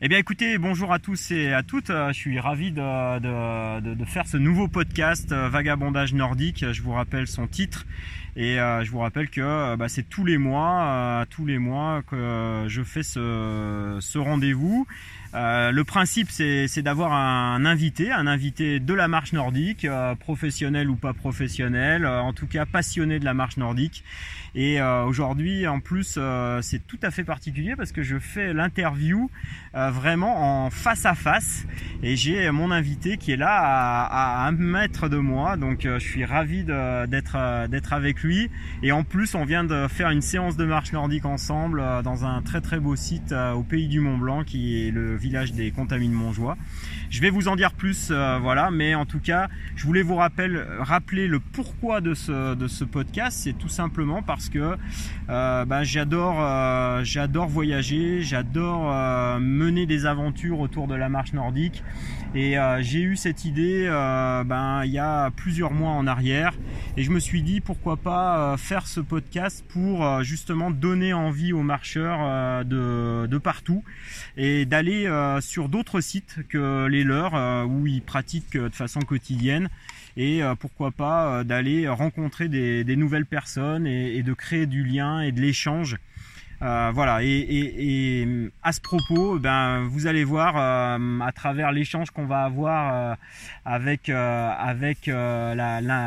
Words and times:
Eh 0.00 0.08
bien 0.08 0.18
écoutez, 0.18 0.58
bonjour 0.58 0.92
à 0.92 0.98
tous 0.98 1.30
et 1.30 1.52
à 1.52 1.62
toutes. 1.62 1.90
Euh, 1.90 2.08
Je 2.08 2.14
suis 2.18 2.40
ravi 2.40 2.72
de, 2.72 4.04
faire 4.06 4.26
ce 4.26 4.36
nouveau 4.36 4.66
podcast 4.66 5.30
euh, 5.30 5.48
Vagabondage 5.48 6.14
nordique. 6.14 6.64
Je 6.72 6.82
vous 6.82 6.92
rappelle 6.92 7.28
son 7.28 7.46
titre 7.46 7.86
et 8.34 8.58
euh, 8.58 8.82
je 8.82 8.90
vous 8.90 8.98
rappelle 8.98 9.30
que 9.30 9.76
bah, 9.76 9.88
c'est 9.88 10.02
tous 10.02 10.24
les 10.24 10.36
mois, 10.36 11.24
tous 11.30 11.46
les 11.46 11.58
mois 11.58 12.02
que 12.10 12.64
je 12.66 12.82
fais 12.82 13.04
ce 13.04 14.18
rendez-vous. 14.18 14.84
Euh, 15.34 15.72
le 15.72 15.82
principe 15.82 16.30
c'est 16.30 16.82
d'avoir 16.82 17.12
un 17.12 17.64
invité, 17.64 18.12
un 18.12 18.26
invité 18.26 18.78
de 18.78 18.94
la 18.94 19.08
marche 19.08 19.32
nordique, 19.32 19.84
euh, 19.84 20.14
professionnel 20.14 20.88
ou 20.88 20.94
pas 20.94 21.12
professionnel, 21.12 22.04
euh, 22.04 22.20
en 22.20 22.32
tout 22.32 22.46
cas 22.46 22.66
passionné 22.66 23.18
de 23.18 23.24
la 23.24 23.34
marche 23.34 23.56
nordique. 23.56 24.04
Et 24.56 24.80
aujourd'hui, 24.80 25.66
en 25.66 25.80
plus, 25.80 26.16
c'est 26.62 26.86
tout 26.86 27.00
à 27.02 27.10
fait 27.10 27.24
particulier 27.24 27.74
parce 27.74 27.90
que 27.90 28.04
je 28.04 28.20
fais 28.20 28.52
l'interview 28.52 29.28
vraiment 29.72 30.64
en 30.64 30.70
face 30.70 31.06
à 31.06 31.16
face. 31.16 31.66
Et 32.04 32.14
j'ai 32.14 32.48
mon 32.52 32.70
invité 32.70 33.16
qui 33.16 33.32
est 33.32 33.36
là 33.36 33.50
à, 33.50 34.44
à 34.44 34.46
un 34.46 34.52
mètre 34.52 35.08
de 35.08 35.16
moi. 35.16 35.56
Donc 35.56 35.80
je 35.82 35.98
suis 35.98 36.24
ravi 36.24 36.62
d'être 36.62 37.92
avec 37.92 38.22
lui. 38.22 38.48
Et 38.84 38.92
en 38.92 39.02
plus 39.02 39.34
on 39.34 39.44
vient 39.44 39.64
de 39.64 39.88
faire 39.88 40.10
une 40.10 40.22
séance 40.22 40.56
de 40.56 40.64
marche 40.64 40.92
nordique 40.92 41.24
ensemble 41.24 41.82
dans 42.04 42.24
un 42.24 42.40
très 42.40 42.60
très 42.60 42.78
beau 42.78 42.94
site 42.94 43.32
au 43.32 43.64
pays 43.64 43.88
du 43.88 43.98
Mont 43.98 44.18
Blanc 44.18 44.44
qui 44.44 44.86
est 44.86 44.92
le 44.92 45.16
village 45.24 45.52
des 45.52 45.70
Contamines 45.70 46.12
Montjoie. 46.12 46.56
Je 47.08 47.20
vais 47.22 47.30
vous 47.30 47.48
en 47.48 47.56
dire 47.56 47.72
plus 47.72 48.08
euh, 48.10 48.38
voilà 48.38 48.70
mais 48.70 48.94
en 48.94 49.06
tout 49.06 49.20
cas 49.20 49.48
je 49.74 49.86
voulais 49.86 50.02
vous 50.02 50.16
rappelle, 50.16 50.66
rappeler 50.80 51.26
le 51.26 51.40
pourquoi 51.40 52.00
de 52.00 52.12
ce, 52.14 52.54
de 52.54 52.68
ce 52.68 52.84
podcast. 52.84 53.38
C'est 53.42 53.56
tout 53.56 53.68
simplement 53.68 54.22
parce 54.22 54.48
que 54.50 54.76
euh, 55.30 55.64
bah, 55.64 55.82
j'adore 55.82 56.36
euh, 56.40 57.02
j'adore 57.04 57.48
voyager 57.48 58.20
j'adore 58.20 58.92
euh, 58.92 59.38
mener 59.40 59.86
des 59.86 60.04
aventures 60.04 60.60
autour 60.60 60.86
de 60.86 60.94
la 60.94 61.08
marche 61.08 61.32
nordique 61.32 61.82
et 62.34 62.58
euh, 62.58 62.82
j'ai 62.82 63.00
eu 63.00 63.16
cette 63.16 63.44
idée 63.44 63.86
euh, 63.86 64.42
ben, 64.42 64.84
il 64.84 64.90
y 64.90 64.98
a 64.98 65.30
plusieurs 65.30 65.72
mois 65.72 65.92
en 65.92 66.06
arrière 66.06 66.54
et 66.96 67.04
je 67.04 67.10
me 67.10 67.20
suis 67.20 67.42
dit 67.42 67.60
pourquoi 67.60 67.96
pas 67.96 68.54
euh, 68.54 68.56
faire 68.56 68.88
ce 68.88 69.00
podcast 69.00 69.64
pour 69.68 70.22
justement 70.22 70.70
donner 70.70 71.12
envie 71.12 71.52
aux 71.52 71.62
marcheurs 71.62 72.64
de, 72.64 73.38
partout 73.38 73.84
et 74.36 74.64
d'aller 74.64 75.08
sur 75.40 75.68
d'autres 75.68 76.00
sites 76.00 76.38
que 76.48 76.86
les 76.86 77.04
leurs 77.04 77.66
où 77.68 77.86
ils 77.86 78.02
pratiquent 78.02 78.56
de 78.56 78.74
façon 78.74 79.00
quotidienne 79.00 79.68
et 80.16 80.42
pourquoi 80.60 80.90
pas 80.90 81.44
d'aller 81.44 81.88
rencontrer 81.88 82.48
des, 82.48 82.84
des 82.84 82.96
nouvelles 82.96 83.26
personnes 83.26 83.86
et, 83.86 84.16
et 84.16 84.22
de 84.22 84.32
créer 84.32 84.66
du 84.66 84.84
lien 84.84 85.20
et 85.20 85.32
de 85.32 85.40
l'échange. 85.40 85.96
Euh, 86.64 86.90
voilà, 86.94 87.22
et, 87.22 88.26
à 88.62 88.72
ce 88.72 88.80
propos, 88.80 89.38
ben, 89.38 89.84
vous 89.84 90.06
allez 90.06 90.24
voir 90.24 90.56
euh, 90.56 91.20
à 91.20 91.30
travers 91.30 91.72
l'échange 91.72 92.10
qu'on 92.10 92.24
va 92.24 92.44
avoir 92.44 92.94
euh, 92.94 93.14
avec, 93.66 94.06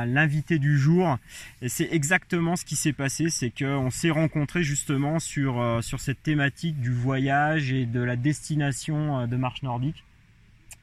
l'invité 0.10 0.58
du 0.58 0.80
jour, 0.80 1.20
et 1.62 1.70
c'est 1.70 1.90
exactement 1.92 2.56
ce 2.56 2.66
qui 2.66 2.76
s'est 2.76 2.94
passé, 2.94 3.30
c'est 3.30 3.52
qu'on 3.52 3.92
s'est 3.92 4.10
rencontrés 4.10 4.64
justement 4.64 5.20
sur, 5.20 5.80
cette 6.00 6.24
thématique 6.24 6.82
du 6.82 6.92
voyage 6.92 7.72
et 7.72 7.86
de 7.86 8.02
la 8.02 8.16
destination 8.16 9.28
de 9.28 9.36
marche 9.36 9.62
nordique, 9.62 10.04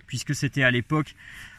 puisque 0.07 0.37
c'était 0.37 0.63
à 0.63 0.71
l'époque 0.71 1.17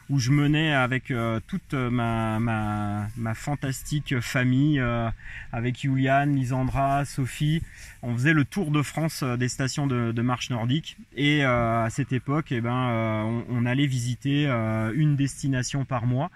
où 0.10 0.20
je 0.20 0.32
menais 0.32 0.72
avec 0.72 1.10
euh, 1.10 1.40
toute 1.48 1.74
ma, 1.74 2.40
ma, 2.40 3.08
ma 3.18 3.34
fantastique 3.34 4.20
famille, 4.20 4.80
euh, 4.80 5.10
avec 5.52 5.80
Juliane, 5.80 6.36
Lisandra, 6.36 7.06
Sophie. 7.06 7.62
On 8.04 8.14
faisait 8.14 8.34
le 8.34 8.46
tour 8.46 8.70
de 8.70 8.84
France 8.84 9.24
euh, 9.24 9.36
des 9.36 9.50
stations 9.50 9.88
de, 9.88 10.22
marche 10.22 10.50
nordique. 10.52 10.98
Et 11.16 11.44
euh, 11.44 11.84
à 11.84 11.90
cette 11.90 12.14
époque, 12.14 12.52
eh 12.52 12.62
ben, 12.62 12.90
euh, 12.90 13.22
on, 13.24 13.46
on 13.50 13.66
allait 13.66 13.88
visiter 13.88 14.46
une 14.46 15.16
destination 15.16 15.86
par 15.86 16.06
mois. 16.06 16.30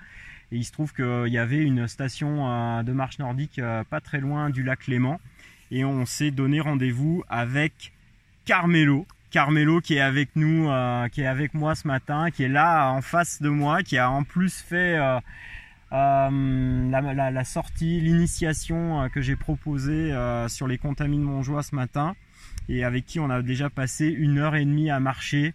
Et 0.52 0.58
il 0.58 0.64
se 0.64 0.72
trouve 0.72 0.94
qu'il 0.94 1.31
y 1.31 1.38
avait 1.38 1.61
une 1.61 1.88
station 1.88 2.83
de 2.83 2.92
marche 2.92 3.20
nordique 3.20 3.61
pas 3.89 4.02
très 4.02 4.20
loin 4.20 4.49
du 4.49 4.64
lac 4.64 4.88
Léman. 4.88 5.20
Et 5.70 5.86
on 5.86 6.08
s'est 6.08 6.32
donné 6.32 6.60
rendez-vous 6.60 7.23
avec 7.30 7.94
Carmelo. 8.45 9.05
Carmelo 9.32 9.82
qui 9.82 9.95
est 9.95 10.02
avec 10.02 10.30
nous, 10.36 10.70
euh, 10.70 11.08
qui 11.10 11.22
est 11.22 11.28
avec 11.28 11.54
moi 11.54 11.76
ce 11.76 11.88
matin, 11.88 12.32
qui 12.32 12.44
est 12.44 12.50
là 12.50 12.90
en 12.92 13.02
face 13.02 13.42
de 13.42 13.50
moi, 13.50 13.84
qui 13.84 13.98
a 13.98 14.10
en 14.10 14.23
plus 14.23 14.62
fait 14.62 14.98
euh, 14.98 15.20
euh, 15.92 16.90
la, 16.90 17.44
sortie, 17.44 18.00
l'initiation 18.00 19.10
que 19.14 19.22
j'ai 19.22 19.36
proposée 19.36 20.14
sur 20.48 20.68
les 20.68 20.78
contamines 20.78 21.22
Montjoie 21.22 21.64
ce 21.64 21.76
matin 21.76 22.16
et 22.68 22.84
avec 22.84 23.06
qui 23.06 23.20
on 23.20 23.30
a 23.30 23.42
déjà 23.42 23.70
passé 23.70 24.08
une 24.08 24.38
heure 24.38 24.56
et 24.56 24.66
demie 24.66 24.89
à 24.89 25.00
marcher. 25.00 25.54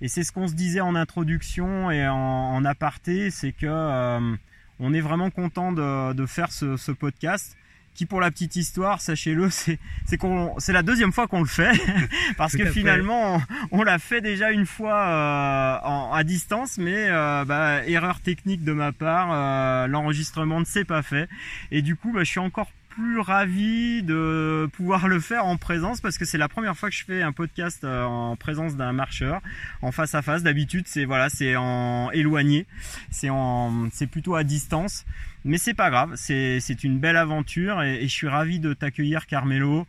Et 0.00 0.08
c'est 0.08 0.24
ce 0.24 0.32
qu'on 0.32 0.48
se 0.48 0.54
disait 0.54 0.80
en 0.80 0.94
introduction 0.94 1.90
et 1.90 2.06
en, 2.06 2.64
aparté, 2.64 3.30
c'est 3.30 3.52
que 3.52 4.36
on 4.78 4.92
est 4.92 5.00
vraiment 5.00 5.30
content 5.30 5.72
de, 5.72 6.26
faire 6.26 6.52
ce 6.52 6.92
podcast 6.92 7.56
qui 7.96 8.06
pour 8.06 8.20
la 8.20 8.30
petite 8.30 8.54
histoire, 8.56 9.00
sachez-le, 9.00 9.50
c'est 9.50 9.78
c'est 10.04 10.16
qu'on 10.18 10.54
c'est 10.58 10.72
la 10.72 10.82
deuxième 10.82 11.12
fois 11.12 11.26
qu'on 11.26 11.40
le 11.40 11.46
fait 11.48 11.72
parce 12.36 12.52
Tout 12.52 12.58
que 12.58 12.64
finalement 12.70 13.42
on, 13.72 13.80
on 13.80 13.82
l'a 13.82 13.98
fait 13.98 14.20
déjà 14.20 14.52
une 14.52 14.66
fois 14.66 14.94
euh, 14.96 15.78
en- 15.82 16.12
à 16.12 16.22
distance, 16.22 16.78
mais 16.78 17.08
euh, 17.08 17.44
bah, 17.44 17.84
erreur 17.86 18.20
technique 18.20 18.62
de 18.62 18.72
ma 18.72 18.92
part, 18.92 19.28
euh, 19.32 19.86
l'enregistrement 19.88 20.60
ne 20.60 20.64
s'est 20.64 20.84
pas 20.84 21.02
fait. 21.02 21.28
Et 21.72 21.82
du 21.82 21.96
coup 21.96 22.12
bah, 22.12 22.20
je 22.22 22.30
suis 22.30 22.40
encore 22.40 22.70
plus 22.96 23.20
ravi 23.20 24.02
de 24.02 24.70
pouvoir 24.72 25.06
le 25.06 25.20
faire 25.20 25.44
en 25.44 25.58
présence 25.58 26.00
parce 26.00 26.16
que 26.16 26.24
c'est 26.24 26.38
la 26.38 26.48
première 26.48 26.74
fois 26.74 26.88
que 26.88 26.94
je 26.94 27.04
fais 27.04 27.20
un 27.20 27.32
podcast 27.32 27.84
euh, 27.84 28.04
en 28.04 28.36
présence 28.36 28.74
d'un 28.74 28.94
marcheur 28.94 29.42
en 29.82 29.92
face 29.92 30.14
à 30.14 30.22
face 30.22 30.42
d'habitude 30.42 30.86
c'est 30.88 31.04
voilà 31.04 31.28
c'est 31.28 31.56
en 31.56 32.10
éloigné 32.12 32.66
c'est 33.10 33.28
en 33.28 33.90
c'est 33.92 34.06
plutôt 34.06 34.34
à 34.34 34.44
distance 34.44 35.04
mais 35.46 35.58
c'est 35.58 35.74
pas 35.74 35.90
grave, 35.90 36.14
c'est 36.16 36.58
c'est 36.58 36.82
une 36.82 36.98
belle 36.98 37.16
aventure 37.16 37.80
et, 37.80 38.02
et 38.02 38.08
je 38.08 38.12
suis 38.12 38.26
ravi 38.26 38.58
de 38.58 38.74
t'accueillir 38.74 39.26
Carmelo. 39.26 39.86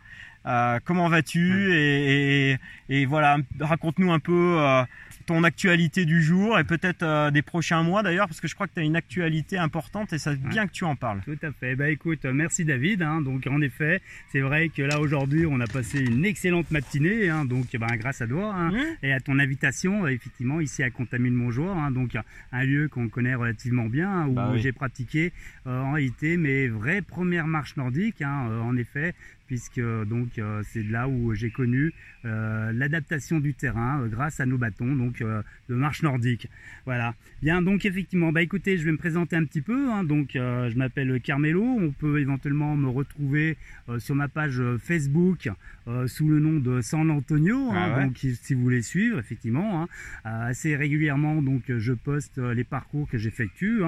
Euh, 0.48 0.80
comment 0.86 1.10
vas-tu 1.10 1.74
et, 1.74 2.52
et, 2.54 2.58
et 2.90 3.06
voilà, 3.06 3.38
raconte-nous 3.60 4.12
un 4.14 4.20
peu 4.20 4.56
euh, 4.62 4.84
ton 5.26 5.44
actualité 5.44 6.06
du 6.06 6.24
jour 6.24 6.58
et 6.58 6.64
peut-être 6.64 7.04
euh, 7.04 7.32
des 7.32 7.42
prochains 7.42 7.84
mois 7.84 8.02
d'ailleurs 8.02 8.28
parce 8.28 8.40
que 8.40 8.48
je 8.48 8.56
crois 8.56 8.66
que 8.68 8.74
tu 8.76 8.80
as 8.80 8.84
une 8.84 8.96
actualité 8.96 9.58
importante 9.58 10.14
et 10.14 10.18
c'est 10.20 10.40
bien 10.40 10.66
que 10.66 10.72
tu 10.72 10.86
en 10.86 10.96
parles. 10.96 11.20
Tout 11.26 11.38
à 11.44 11.52
fait. 11.52 11.76
Bah 11.76 11.90
écoute, 11.90 12.24
merci 12.24 12.64
David. 12.64 13.02
hein. 13.02 13.20
donc 13.22 13.46
en 13.48 13.60
effet, 13.60 14.02
c'est 14.32 14.40
vrai 14.40 14.70
que 14.70 14.82
là 14.84 15.02
aujourd'hui, 15.02 15.46
on 15.46 15.60
a 15.60 15.68
passé 15.68 16.00
une 16.00 16.24
excellente 16.24 16.72
matinée. 16.72 17.30
hein. 17.30 17.44
donc 17.44 17.66
bah, 17.78 17.88
grâce 17.98 18.22
à 18.22 18.28
toi 18.28 18.54
hein, 18.56 18.72
Mmh. 18.72 18.80
et 19.04 19.12
à 19.14 19.20
ton 19.20 19.40
invitation, 19.40 20.06
euh, 20.06 20.10
effectivement 20.10 20.62
ici 20.62 20.82
à 20.82 20.90
Contamine 20.90 21.34
Montjoie, 21.34 21.74
hein, 21.76 21.92
donc 21.92 22.16
un 22.54 22.64
lieu 22.64 22.88
qu'on 22.88 23.10
connaît 23.10 23.36
relativement 23.36 23.88
bien, 23.88 24.28
où 24.28 24.34
Bah 24.34 24.52
oui. 24.54 24.62
j'ai 24.62 24.72
pratiqué 24.72 25.34
en 25.66 25.92
réalité 25.92 26.38
mes 26.38 26.70
vraies 26.70 27.02
premières 27.02 27.48
marches 27.48 27.76
nordiques. 27.76 28.22
en 28.22 28.76
effet, 28.78 29.14
puisque 29.48 29.80
donc 29.80 30.37
euh, 30.40 30.62
c'est 30.64 30.84
là 30.84 31.08
où 31.08 31.34
j'ai 31.34 31.50
connu 31.52 31.94
euh, 32.26 32.72
l'adaptation 32.74 33.40
du 33.40 33.54
terrain 33.54 34.02
euh, 34.02 34.08
grâce 34.08 34.40
à 34.40 34.46
nos 34.46 34.58
bâtons 34.58 34.96
donc 34.96 35.22
euh, 35.22 35.42
de 35.70 35.76
marche 35.76 36.04
nordique. 36.04 36.50
Voilà. 36.86 37.14
Bien, 37.42 37.62
donc 37.62 37.86
effectivement, 37.86 38.32
bah 38.32 38.42
écoutez, 38.42 38.78
je 38.78 38.84
vais 38.86 38.92
me 38.92 38.98
présenter 38.98 39.36
un 39.36 39.46
petit 39.46 39.62
peu. 39.62 39.92
hein. 39.92 40.04
donc, 40.04 40.36
euh, 40.36 40.70
je 40.70 40.78
m'appelle 40.78 41.20
Carmelo. 41.22 41.64
On 41.64 41.92
peut 41.92 42.20
éventuellement 42.20 42.76
me 42.76 42.90
retrouver 42.90 43.58
euh, 43.90 44.00
sur 44.00 44.16
ma 44.16 44.28
page 44.28 44.60
euh, 44.60 44.78
Facebook 44.78 45.50
euh, 45.88 46.08
sous 46.08 46.28
le 46.28 46.40
nom 46.40 46.60
de 46.60 46.82
San 46.82 47.10
Antonio. 47.12 47.70
hein. 47.72 47.76
Ah 47.76 47.98
ouais. 47.98 48.06
Donc, 48.06 48.18
si 48.18 48.54
vous 48.54 48.62
voulez 48.62 48.82
suivre, 48.82 49.20
effectivement, 49.20 49.84
hein. 49.84 49.88
Euh, 50.26 50.50
assez 50.50 50.76
régulièrement, 50.76 51.42
donc 51.42 51.70
euh, 51.70 51.80
je 51.80 51.94
poste 51.94 52.38
euh, 52.40 52.54
les 52.54 52.64
parcours 52.64 53.08
que 53.10 53.18
j'effectue. 53.18 53.82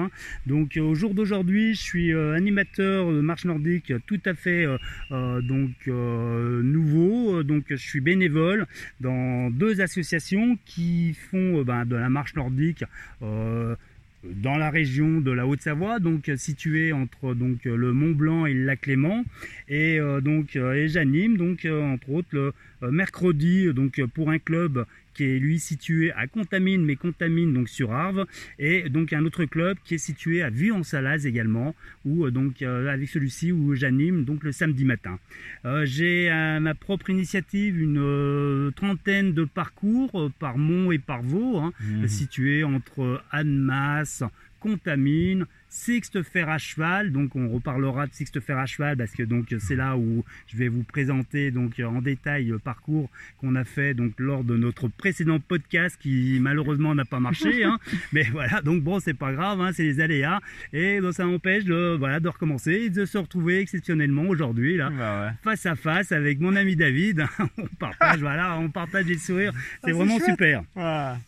Donc, 0.46 0.76
euh, 0.76 0.80
au 0.80 0.94
jour 0.94 1.14
d'aujourd'hui, 1.14 1.74
je 1.74 1.80
suis 1.80 2.12
euh, 2.12 2.34
animateur 2.34 3.10
de 3.12 3.20
marche 3.20 3.44
nordique 3.44 3.92
tout 4.06 4.20
à 4.24 4.34
fait 4.34 4.64
euh, 4.64 4.78
euh, 5.10 5.40
donc 5.42 5.70
euh, 5.88 6.39
nouveau. 6.62 7.38
Euh, 7.38 7.42
Donc, 7.44 7.64
je 7.68 7.76
suis 7.76 8.00
bénévole 8.00 8.66
dans 9.00 9.50
deux 9.50 9.80
associations 9.80 10.58
qui 10.66 11.14
font 11.30 11.60
euh, 11.60 11.64
ben, 11.64 11.84
de 11.84 11.96
la 11.96 12.08
marche 12.10 12.34
nordique. 12.34 12.84
euh, 13.22 13.74
dans 14.22 14.58
la 14.58 14.68
région 14.70 15.20
de 15.22 15.30
la 15.30 15.46
Haute-Savoie, 15.46 15.98
donc 15.98 16.28
euh, 16.28 16.36
située 16.36 16.92
entre 16.92 17.34
donc 17.34 17.64
euh, 17.66 17.74
le 17.74 17.94
Mont 17.94 18.10
Blanc 18.12 18.44
et 18.44 18.52
le 18.52 18.64
lac 18.64 18.86
Léman, 18.86 19.24
et 19.68 19.98
euh, 19.98 20.20
donc 20.20 20.56
euh, 20.56 20.86
j'anime 20.88 21.38
donc 21.38 21.64
euh, 21.64 21.80
entre 21.82 22.10
autres 22.10 22.28
le 22.32 22.52
euh, 22.82 22.90
mercredi 22.90 23.66
euh, 23.66 23.72
donc 23.72 23.98
euh, 23.98 24.06
pour 24.06 24.30
un 24.30 24.38
club 24.38 24.84
qui 25.20 25.26
est 25.26 25.38
lui 25.38 25.58
situé 25.58 26.12
à 26.12 26.26
Contamine, 26.26 26.82
mais 26.82 26.96
Contamine 26.96 27.52
donc 27.52 27.68
sur 27.68 27.92
Arve, 27.92 28.24
et 28.58 28.88
donc 28.88 29.12
un 29.12 29.22
autre 29.26 29.44
club 29.44 29.76
qui 29.84 29.96
est 29.96 29.98
situé 29.98 30.40
à 30.40 30.48
Vue-en-Salaz 30.48 31.26
également, 31.26 31.74
où 32.06 32.24
euh, 32.24 32.30
donc 32.30 32.62
euh, 32.62 32.88
avec 32.88 33.06
celui-ci 33.10 33.52
où 33.52 33.74
j'anime 33.74 34.24
donc 34.24 34.44
le 34.44 34.52
samedi 34.52 34.86
matin. 34.86 35.18
Euh, 35.66 35.84
J'ai 35.84 36.30
à 36.30 36.58
ma 36.58 36.74
propre 36.74 37.10
initiative 37.10 37.78
une 37.78 38.72
trentaine 38.74 39.34
de 39.34 39.44
parcours 39.44 40.30
par 40.38 40.56
Mont 40.56 40.90
et 40.90 40.98
par 40.98 41.22
Vaux, 41.22 41.58
hein, 41.58 41.72
Mmh. 41.80 42.08
situé 42.08 42.64
entre 42.64 43.22
Annemasse, 43.30 44.22
Contamine 44.60 45.44
Sixte 45.70 46.22
Fer 46.22 46.48
à 46.48 46.58
cheval. 46.58 47.12
Donc 47.12 47.36
on 47.36 47.48
reparlera 47.48 48.06
de 48.06 48.12
Sixte 48.12 48.40
Fer 48.40 48.58
à 48.58 48.66
cheval 48.66 48.96
parce 48.96 49.12
que 49.12 49.22
donc 49.22 49.54
c'est 49.60 49.76
là 49.76 49.96
où 49.96 50.24
je 50.48 50.56
vais 50.56 50.68
vous 50.68 50.82
présenter 50.82 51.50
donc 51.50 51.80
en 51.80 52.02
détail 52.02 52.46
le 52.46 52.58
parcours 52.58 53.08
qu'on 53.38 53.54
a 53.54 53.64
fait 53.64 53.94
donc 53.94 54.12
lors 54.18 54.44
de 54.44 54.56
notre 54.56 54.88
précédent 54.88 55.38
podcast 55.38 55.96
qui 56.00 56.38
malheureusement 56.40 56.94
n'a 56.94 57.04
pas 57.04 57.20
marché. 57.20 57.64
Hein. 57.64 57.78
Mais 58.12 58.24
voilà, 58.24 58.60
donc 58.62 58.82
bon 58.82 59.00
c'est 59.00 59.14
pas 59.14 59.32
grave, 59.32 59.60
hein, 59.60 59.70
c'est 59.72 59.84
les 59.84 60.00
aléas 60.00 60.40
et 60.72 60.98
ça 61.12 61.26
empêche 61.26 61.64
de 61.64 61.96
voilà 61.98 62.20
de 62.20 62.28
recommencer 62.28 62.72
et 62.72 62.90
de 62.90 63.04
se 63.04 63.18
retrouver 63.18 63.60
exceptionnellement 63.60 64.24
aujourd'hui 64.24 64.76
là 64.76 64.90
Bah 64.90 65.32
face 65.42 65.66
à 65.66 65.76
face 65.76 66.12
avec 66.12 66.40
mon 66.40 66.56
ami 66.56 66.76
David. 66.76 67.24
on 67.58 67.66
partage 67.78 68.20
voilà, 68.20 68.58
on 68.58 68.70
partage 68.70 69.06
les 69.06 69.18
sourires. 69.18 69.52
C'est 69.84 69.90
c'est 69.90 69.92
vraiment 69.92 70.18
chouette. 70.18 70.30
super. 70.30 70.62
Voilà. 70.74 71.18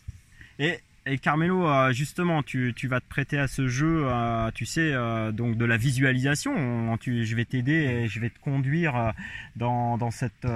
Et, 0.59 0.79
et 1.05 1.17
Carmelo, 1.17 1.67
euh, 1.67 1.91
justement, 1.91 2.43
tu, 2.43 2.73
tu 2.75 2.87
vas 2.87 3.01
te 3.01 3.07
prêter 3.07 3.37
à 3.37 3.47
ce 3.47 3.67
jeu, 3.67 4.03
euh, 4.05 4.51
tu 4.51 4.65
sais, 4.65 4.91
euh, 4.93 5.31
donc 5.31 5.57
de 5.57 5.65
la 5.65 5.75
visualisation. 5.75 6.53
Je 7.01 7.35
vais 7.35 7.45
t'aider 7.45 7.73
et 7.73 8.07
je 8.07 8.19
vais 8.19 8.29
te 8.29 8.39
conduire 8.39 9.13
dans, 9.55 9.97
dans 9.97 10.11
cette, 10.11 10.47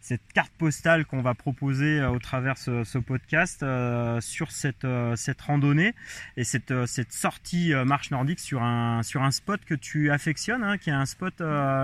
cette 0.00 0.22
carte 0.34 0.52
postale 0.58 1.04
qu'on 1.04 1.20
va 1.22 1.34
proposer 1.34 2.00
euh, 2.00 2.10
au 2.10 2.18
travers 2.18 2.56
ce, 2.58 2.84
ce 2.84 2.98
podcast 2.98 3.62
euh, 3.62 4.20
sur 4.20 4.50
cette, 4.50 4.84
euh, 4.84 5.14
cette 5.16 5.40
randonnée 5.40 5.94
et 6.36 6.44
cette, 6.44 6.72
cette 6.86 7.12
sortie 7.12 7.74
euh, 7.74 7.84
marche 7.84 8.10
nordique 8.10 8.40
sur 8.40 8.62
un, 8.62 9.02
sur 9.02 9.22
un 9.22 9.30
spot 9.30 9.60
que 9.64 9.74
tu 9.74 10.10
affectionnes, 10.10 10.64
hein, 10.64 10.78
qui 10.78 10.90
est 10.90 10.94
un 10.94 11.06
spot 11.06 11.34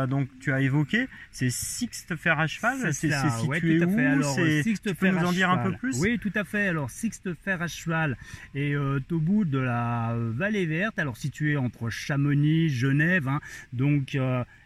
donc 0.09 0.29
tu 0.41 0.53
as 0.53 0.61
évoqué, 0.61 1.09
c'est 1.31 1.51
Sixte 1.51 2.17
Fer 2.17 2.39
à 2.41 2.47
cheval. 2.47 2.93
C'est 2.95 3.09
ouais, 3.09 3.57
situé 3.61 3.79
tout 3.79 3.85
à 3.85 3.87
fait. 3.89 4.07
où? 4.07 4.13
Alors, 4.13 4.35
Sixte 4.63 4.89
tu 4.89 4.95
peux 4.95 5.07
Fer 5.07 5.21
nous 5.21 5.27
en 5.27 5.33
dire 5.33 5.51
un 5.51 5.57
cheval. 5.59 5.73
peu 5.73 5.79
plus? 5.79 6.01
Oui, 6.01 6.19
tout 6.19 6.33
à 6.35 6.45
fait. 6.45 6.69
Alors, 6.69 6.91
Sixte 6.91 7.35
Fer 7.45 7.61
à 7.63 7.69
cheval 7.69 8.17
est 8.55 8.75
au 8.77 9.01
bout 9.19 9.45
de 9.45 9.59
la 9.59 10.15
vallée 10.17 10.67
verte, 10.67 10.99
alors 10.99 11.17
située 11.17 11.57
entre 11.57 11.91
Chamonix, 11.91 12.69
Genève, 12.71 13.29
hein, 13.29 13.41
donc 13.73 14.17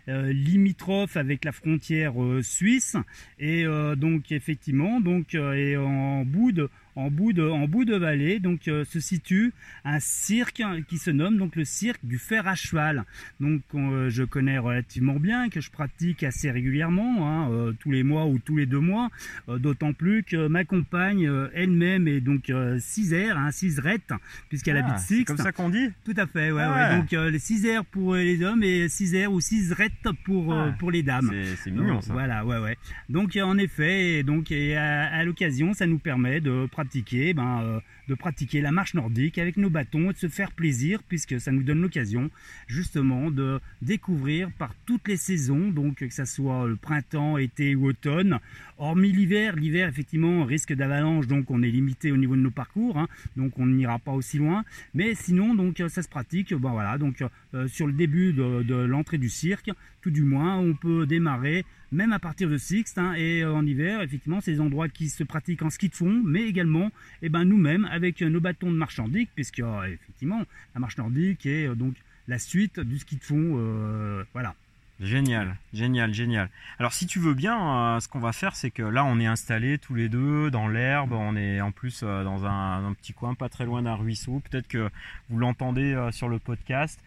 limitrophe 0.07 1.17
avec 1.17 1.45
la 1.45 1.53
frontière 1.53 2.23
euh, 2.23 2.43
suisse, 2.43 2.97
et 3.39 3.65
euh, 3.65 3.97
donc 3.97 4.33
effectivement, 4.33 5.01
donc 5.01 5.35
euh, 5.35 5.53
et 5.53 5.77
en 5.77 6.25
bout 6.25 6.53
de 6.53 6.69
en 6.97 7.11
bout 7.11 7.33
de, 7.33 7.43
en 7.43 7.67
bout 7.69 7.85
de 7.85 7.97
vallée, 7.97 8.41
donc 8.41 8.69
euh, 8.69 8.85
se 8.85 9.01
situe 9.01 9.53
un 9.85 10.01
cirque 10.01 10.63
qui 10.89 10.99
se 10.99 11.11
nomme 11.11 11.39
donc 11.39 11.57
le 11.57 11.65
cirque 11.65 12.01
du 12.05 12.19
fer 12.19 12.47
à 12.49 12.55
cheval. 12.55 13.05
Donc 13.41 13.63
euh, 13.75 14.11
je 14.11 14.23
connais 14.25 14.59
relativement 14.59 15.17
bien, 15.21 15.49
que 15.49 15.61
je 15.61 15.71
pratique 15.71 16.23
assez 16.23 16.51
régulièrement, 16.51 17.29
hein, 17.29 17.51
euh, 17.51 17.73
tous 17.81 17.91
les 17.91 18.03
mois 18.03 18.27
ou 18.27 18.39
tous 18.39 18.57
les 18.57 18.67
deux 18.67 18.81
mois. 18.81 19.09
D'autant 19.49 19.93
plus 19.93 20.23
que 20.23 20.47
ma 20.49 20.65
compagne 20.65 21.31
elle-même 21.55 22.09
est 22.09 22.21
donc 22.21 22.53
cisère, 22.79 23.39
hein, 23.39 23.51
ciserette, 23.51 24.13
puisqu'elle 24.49 24.77
Ah, 24.77 24.87
habite 24.87 24.99
c'est 24.99 25.15
Sixte. 25.17 25.27
comme 25.29 25.37
ça 25.45 25.53
qu'on 25.53 25.71
dit? 25.71 25.89
Tout 26.05 26.15
à 26.17 26.27
fait, 26.27 26.51
ouais, 26.53 26.63
Ah 26.65 26.73
ouais. 26.91 26.95
ouais. 26.95 26.99
Donc 26.99 27.33
les 27.33 27.81
pour 27.93 28.15
les 28.15 28.43
hommes 28.43 28.63
et 28.63 28.89
cisaire 28.89 29.33
ou 29.33 29.41
ciserette 29.41 29.93
pour, 30.25 30.53
Ah, 30.55 30.75
pour 30.79 30.91
les 30.91 31.03
dames. 31.03 31.31
C'est 31.63 31.71
mignon 31.71 32.01
ça. 32.01 32.13
Voilà, 32.13 32.45
ouais, 32.45 32.59
ouais. 32.59 32.77
Donc 33.09 33.37
en 33.37 33.59
effet, 33.59 34.19
et 34.19 34.23
donc 34.23 34.51
et 34.53 34.77
à, 34.77 35.05
à 35.13 35.25
l'occasion, 35.25 35.73
ça 35.73 35.87
nous 35.87 35.99
permet 35.99 36.41
de 36.41 36.67
pratiquer, 36.67 36.90
ben, 37.35 37.63
euh, 37.63 37.81
de 38.09 38.15
pratiquer 38.15 38.61
la 38.61 38.73
marche 38.73 38.95
nordique 38.95 39.39
avec 39.39 39.57
nos 39.57 39.71
bâtons 39.71 40.11
et 40.11 40.13
de 40.13 40.19
se 40.19 40.29
faire 40.29 40.53
plaisir, 40.53 41.03
puisque 41.09 41.41
ça 41.41 41.53
nous 41.53 41.63
donne 41.63 41.81
l'occasion 41.81 42.31
justement 42.67 43.31
de 43.31 43.61
découvrir 43.83 44.51
par 44.59 44.75
toutes 44.87 45.09
les 45.09 45.17
saisons, 45.17 45.71
donc 45.71 45.97
que 45.97 46.11
ça 46.11 46.27
soit 46.27 46.67
le 46.67 46.77
printemps, 46.77 47.39
été 47.39 47.75
ou 47.75 47.87
automne. 47.87 48.39
Hormis 48.79 49.13
l'hiver, 49.13 49.57
l'hiver 49.57 49.89
effectivement 49.89 50.45
risque 50.45 50.73
d'avalanche, 50.73 51.27
donc 51.27 51.51
on 51.51 51.63
est 51.63 51.71
limité 51.71 52.13
au 52.13 52.17
niveau 52.17 52.35
de 52.35 52.41
nos 52.41 52.51
parcours, 52.51 52.99
hein, 52.99 53.09
donc 53.37 53.59
on 53.59 53.67
n'ira 53.67 53.99
pas 53.99 54.13
aussi 54.13 54.39
loin. 54.39 54.65
Mais 54.95 55.15
sinon, 55.15 55.55
donc 55.55 55.83
ça 55.89 56.03
se 56.03 56.09
pratique. 56.09 56.55
Ben 56.55 56.71
voilà, 56.71 56.99
donc 56.99 57.23
euh, 57.55 57.69
sur 57.69 57.87
le 57.87 57.93
début 57.93 58.33
de 58.33 58.75
l'entrée 58.75 59.19
du 59.19 59.29
cirque, 59.29 59.71
tout 60.01 60.11
du 60.11 60.23
moins, 60.23 60.57
on 60.57 60.75
peut 60.75 61.07
démarrer 61.07 61.65
même 61.93 62.13
à 62.13 62.19
partir 62.19 62.49
de 62.49 62.59
Sixte. 62.59 62.99
hein, 62.99 63.15
et 63.15 63.43
euh, 63.43 63.53
en 63.53 63.67
hiver, 63.67 64.03
effectivement, 64.03 64.41
c'est 64.41 64.53
des 64.53 64.61
endroits 64.61 64.89
qui 64.89 65.09
se 65.09 65.25
pratiquent 65.25 65.63
en 65.63 65.71
ski 65.71 65.89
de 65.89 65.95
fond, 65.95 66.23
mais 66.25 66.43
également, 66.43 66.91
eh 67.23 67.29
ben, 67.29 67.45
nous-mêmes 67.45 67.87
avec 67.87 68.23
euh, 68.23 68.29
nos 68.29 68.41
bâtons 68.41 68.71
de 68.71 68.77
marche 68.77 68.99
nordique, 68.99 69.31
puisque 69.35 69.61
euh, 69.61 69.85
effectivement, 69.85 70.43
la 70.75 70.81
marche 70.81 70.97
nordique 70.99 71.47
est 71.47 71.75
donc 71.75 71.95
la 72.29 72.39
suite 72.39 72.79
du 72.81 72.99
ski 72.99 73.17
de 73.17 73.25
fond. 73.25 74.25
voilà. 74.33 74.55
Génial, 75.01 75.57
génial, 75.73 76.13
génial. 76.13 76.51
Alors 76.79 76.93
si 76.93 77.07
tu 77.07 77.19
veux 77.19 77.33
bien, 77.33 77.99
ce 78.01 78.07
qu'on 78.07 78.21
va 78.21 78.33
faire, 78.33 78.55
c'est 78.55 78.71
que 78.71 78.83
là 78.83 79.03
on 79.03 79.19
est 79.19 79.27
installés 79.27 79.79
tous 79.79 79.95
les 79.95 80.11
deux 80.11 80.51
dans 80.51 80.69
l'herbe, 80.69 81.13
on 81.13 81.37
est 81.37 81.63
en 81.63 81.73
plus 81.73 82.03
dans 82.03 82.45
un, 82.45 82.93
petit 82.93 83.15
coin 83.15 83.35
pas 83.35 83.49
très 83.49 83.65
loin 83.65 83.83
d'un 83.83 83.95
ruisseau. 83.95 84.43
Peut-être 84.51 84.69
que 84.69 84.91
vous 85.31 85.39
l'entendez 85.39 86.11
sur 86.13 86.29
le 86.29 86.39
podcast. 86.39 87.01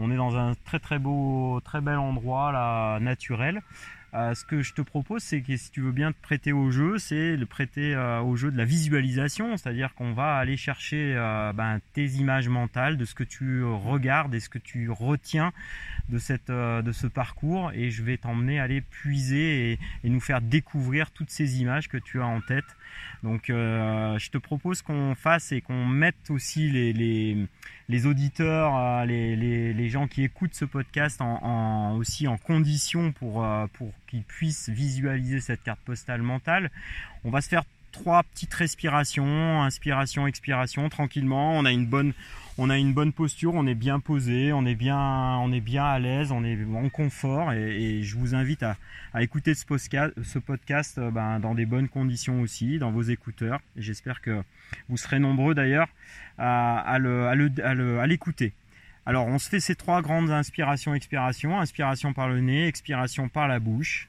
On 0.00 0.12
est 0.12 0.16
dans 0.16 0.36
un 0.36 0.54
très 0.64 0.78
très 0.78 1.00
beau, 1.00 1.60
très 1.64 1.80
bel 1.80 1.98
endroit 1.98 2.52
là, 2.52 3.00
naturel. 3.00 3.62
Euh, 4.14 4.34
ce 4.34 4.44
que 4.44 4.62
je 4.62 4.72
te 4.72 4.80
propose, 4.80 5.22
c'est 5.22 5.42
que 5.42 5.56
si 5.56 5.70
tu 5.70 5.82
veux 5.82 5.92
bien 5.92 6.12
te 6.12 6.20
prêter 6.22 6.52
au 6.52 6.70
jeu, 6.70 6.98
c'est 6.98 7.36
le 7.36 7.44
prêter 7.44 7.94
euh, 7.94 8.20
au 8.20 8.36
jeu 8.36 8.50
de 8.50 8.56
la 8.56 8.64
visualisation, 8.64 9.56
c'est-à-dire 9.56 9.94
qu'on 9.94 10.14
va 10.14 10.36
aller 10.36 10.56
chercher 10.56 11.14
euh, 11.14 11.52
ben, 11.52 11.80
tes 11.92 12.06
images 12.06 12.48
mentales 12.48 12.96
de 12.96 13.04
ce 13.04 13.14
que 13.14 13.24
tu 13.24 13.64
regardes 13.64 14.34
et 14.34 14.40
ce 14.40 14.48
que 14.48 14.58
tu 14.58 14.88
retiens 14.88 15.52
de, 16.08 16.18
ce 16.18 17.06
parcours, 17.06 17.70
et 17.74 17.90
je 17.90 18.02
vais 18.02 18.16
t'emmener 18.16 18.60
aller 18.60 18.80
puiser 18.80 19.78
et 20.02 20.08
nous 20.08 20.20
faire 20.20 20.40
découvrir 20.40 21.10
toutes 21.10 21.30
ces 21.30 21.60
images 21.60 21.88
que 21.88 21.98
tu 21.98 22.22
as 22.22 22.26
en 22.26 22.40
tête. 22.40 22.64
Donc, 23.22 23.50
euh, 23.50 24.18
je 24.18 24.30
te 24.30 24.38
propose 24.38 24.82
qu'on 24.82 25.14
fasse 25.14 25.50
et 25.52 25.60
qu'on 25.60 25.86
mette 25.86 26.30
aussi 26.30 26.70
les, 26.70 26.92
les, 27.88 28.06
auditeurs, 28.06 28.76
euh, 28.76 29.04
les, 29.04 29.34
les, 29.72 29.88
gens 29.88 30.06
qui 30.06 30.22
écoutent 30.22 30.54
ce 30.54 30.64
podcast 30.64 31.20
en- 31.20 31.96
aussi 31.96 32.28
en 32.28 32.36
condition 32.38 33.12
pour, 33.12 33.44
euh, 33.44 33.66
pour 33.72 33.92
qu'ils 34.06 34.22
puissent 34.22 34.68
visualiser 34.68 35.40
cette 35.40 35.62
carte 35.62 35.80
postale 35.80 36.22
mentale. 36.22 36.70
On 37.24 37.30
va 37.30 37.40
se 37.40 37.48
faire 37.48 37.64
trois 37.90 38.22
petites 38.22 38.54
respirations, 38.54 39.62
inspiration, 39.62 40.26
expiration, 40.26 40.88
tranquillement. 40.88 41.58
On 41.58 41.64
a 41.64 41.72
une 41.72 41.86
bonne, 41.86 42.12
on 42.60 42.70
a 42.70 42.76
une 42.76 42.92
bonne 42.92 43.12
posture, 43.12 43.54
on 43.54 43.66
est 43.66 43.76
bien 43.76 44.00
posé, 44.00 44.52
on 44.52 44.66
est 44.66 44.74
bien, 44.74 45.38
à 45.84 45.98
l'aise, 46.00 46.32
on 46.32 46.42
est 46.44 46.58
en 46.64 46.88
confort 46.88 47.52
et, 47.52 48.02
je 48.02 48.16
vous 48.16 48.34
invite 48.34 48.64
à, 48.64 48.76
écouter 49.20 49.54
ce 49.54 49.64
podcast, 49.64 50.98
euh, 50.98 51.10
ben, 51.10 51.38
dans 51.38 51.54
des 51.54 51.66
bonnes 51.66 51.88
conditions 51.88 52.40
aussi, 52.42 52.78
dans 52.78 52.90
vos 52.90 53.02
écouteurs. 53.02 53.60
J'espère 53.76 54.20
que 54.20 54.42
vous 54.88 54.96
serez 54.96 55.20
nombreux 55.20 55.54
d'ailleurs 55.54 55.88
à, 56.36 56.78
à 56.80 56.98
le- 56.98 57.26
à 57.26 57.34
le- 57.34 57.52
à 57.64 57.74
le- 57.74 58.00
à 58.00 58.06
l'écouter. 58.06 58.52
Alors 59.06 59.26
on 59.26 59.38
se 59.38 59.48
fait 59.48 59.60
ces 59.60 59.74
trois 59.74 60.02
grandes 60.02 60.30
inspirations, 60.30 60.94
expirations. 60.94 61.58
Inspiration 61.60 62.12
par 62.12 62.28
le 62.28 62.40
nez, 62.40 62.66
expiration 62.66 63.28
par 63.28 63.48
la 63.48 63.60
bouche. 63.60 64.07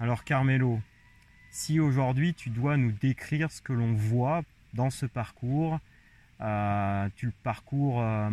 Alors 0.00 0.22
Carmelo, 0.22 0.80
si 1.50 1.80
aujourd'hui 1.80 2.32
tu 2.32 2.50
dois 2.50 2.76
nous 2.76 2.92
décrire 2.92 3.50
ce 3.50 3.60
que 3.60 3.72
l'on 3.72 3.94
voit 3.94 4.42
dans 4.74 4.90
ce 4.90 5.06
parcours, 5.06 5.80
euh, 6.40 7.08
tu 7.16 7.26
le 7.26 7.32
parcours 7.42 8.00
euh, 8.00 8.30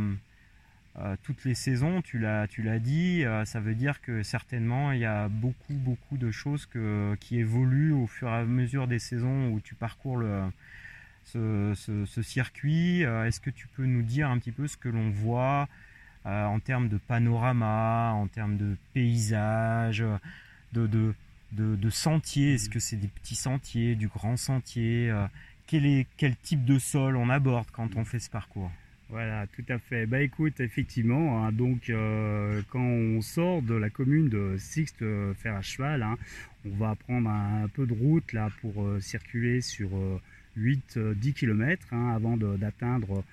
euh, 1.00 1.16
toutes 1.24 1.44
les 1.44 1.56
saisons, 1.56 2.04
tu 2.04 2.20
l'as, 2.20 2.48
dit, 2.80 3.24
ça 3.46 3.60
veut 3.60 3.74
dire 3.74 4.00
que 4.02 4.22
certainement 4.22 4.92
il 4.92 5.00
y 5.00 5.06
a 5.06 5.28
beaucoup 5.28 5.74
beaucoup 5.74 6.18
de 6.18 6.30
choses 6.30 6.70
qui 7.20 7.40
évoluent 7.40 7.94
au 7.94 8.06
fur 8.06 8.28
et 8.28 8.34
à 8.34 8.46
mesure 8.46 8.88
des 8.88 9.00
saisons 9.00 9.50
où 9.50 9.60
tu 9.60 9.74
parcours 9.74 10.24
ce, 11.24 11.74
circuit. 12.22 13.02
Est-ce 13.02 13.40
que 13.40 13.50
tu 13.50 13.68
peux 13.70 13.86
nous 13.86 14.04
dire 14.04 14.30
un 14.30 14.38
petit 14.38 14.52
peu 14.52 14.68
ce 14.68 14.78
que 14.78 14.90
l'on 14.90 15.10
voit 15.10 15.68
en 16.26 16.60
termes 16.60 16.90
de 16.90 16.98
panorama, 16.98 18.12
en 18.14 18.28
termes 18.28 18.58
de 18.58 18.78
paysage, 18.94 20.06
de, 20.74 21.14
de, 21.56 21.76
de 21.76 21.90
sentiers. 21.90 22.56
Est-ce 22.56 22.70
que 22.70 22.80
c'est 22.80 22.96
des 22.98 23.08
petits 23.08 23.36
sentiers, 23.36 23.96
du 23.96 24.08
grand 24.08 24.38
sentier 24.38 25.10
Euh, 25.10 25.26
quel, 25.68 25.86
est, 25.86 26.06
quel 26.18 26.36
type 26.36 26.64
de 26.66 26.78
sol 26.78 27.16
on 27.16 27.30
aborde 27.30 27.68
quand 27.72 27.96
on 27.96 28.06
fait 28.06 28.20
ce 28.20 28.30
parcours? 28.30 28.72
Voilà, 29.10 29.46
tout 29.48 29.64
à 29.70 29.78
fait. 29.78 30.08
Bah 30.08 30.22
écoute, 30.22 30.60
effectivement, 30.60 31.46
hein, 31.46 31.52
donc 31.52 31.90
euh, 31.90 32.62
quand 32.70 32.82
on 32.82 33.22
sort 33.22 33.62
de 33.62 33.76
la 33.76 33.90
commune 33.92 34.30
de 34.30 34.56
Sixte 34.58 35.04
euh, 35.04 35.34
Fer 35.36 35.56
à 35.56 35.62
cheval, 35.62 36.02
hein, 36.02 36.18
on 36.66 36.76
va 36.76 36.96
prendre 36.96 37.30
un, 37.30 37.64
un 37.64 37.68
peu 37.68 37.86
de 37.86 37.94
route 37.94 38.34
là 38.34 38.50
pour 38.62 38.84
euh, 38.84 39.00
circuler 39.00 39.62
sur 39.62 39.90
euh, 39.96 40.20
8-10 40.58 41.34
km 41.34 41.94
avant 41.94 42.38
d'atteindre 42.38 43.24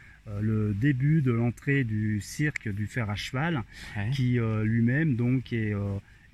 le 0.40 0.74
début 0.74 1.22
de 1.22 1.32
l'entrée 1.32 1.84
du 1.84 2.20
cirque 2.20 2.68
du 2.68 2.86
fer 2.86 3.08
à 3.10 3.14
cheval, 3.16 3.62
qui 4.12 4.38
lui-même 4.64 5.14
donc 5.14 5.52
est 5.52 5.72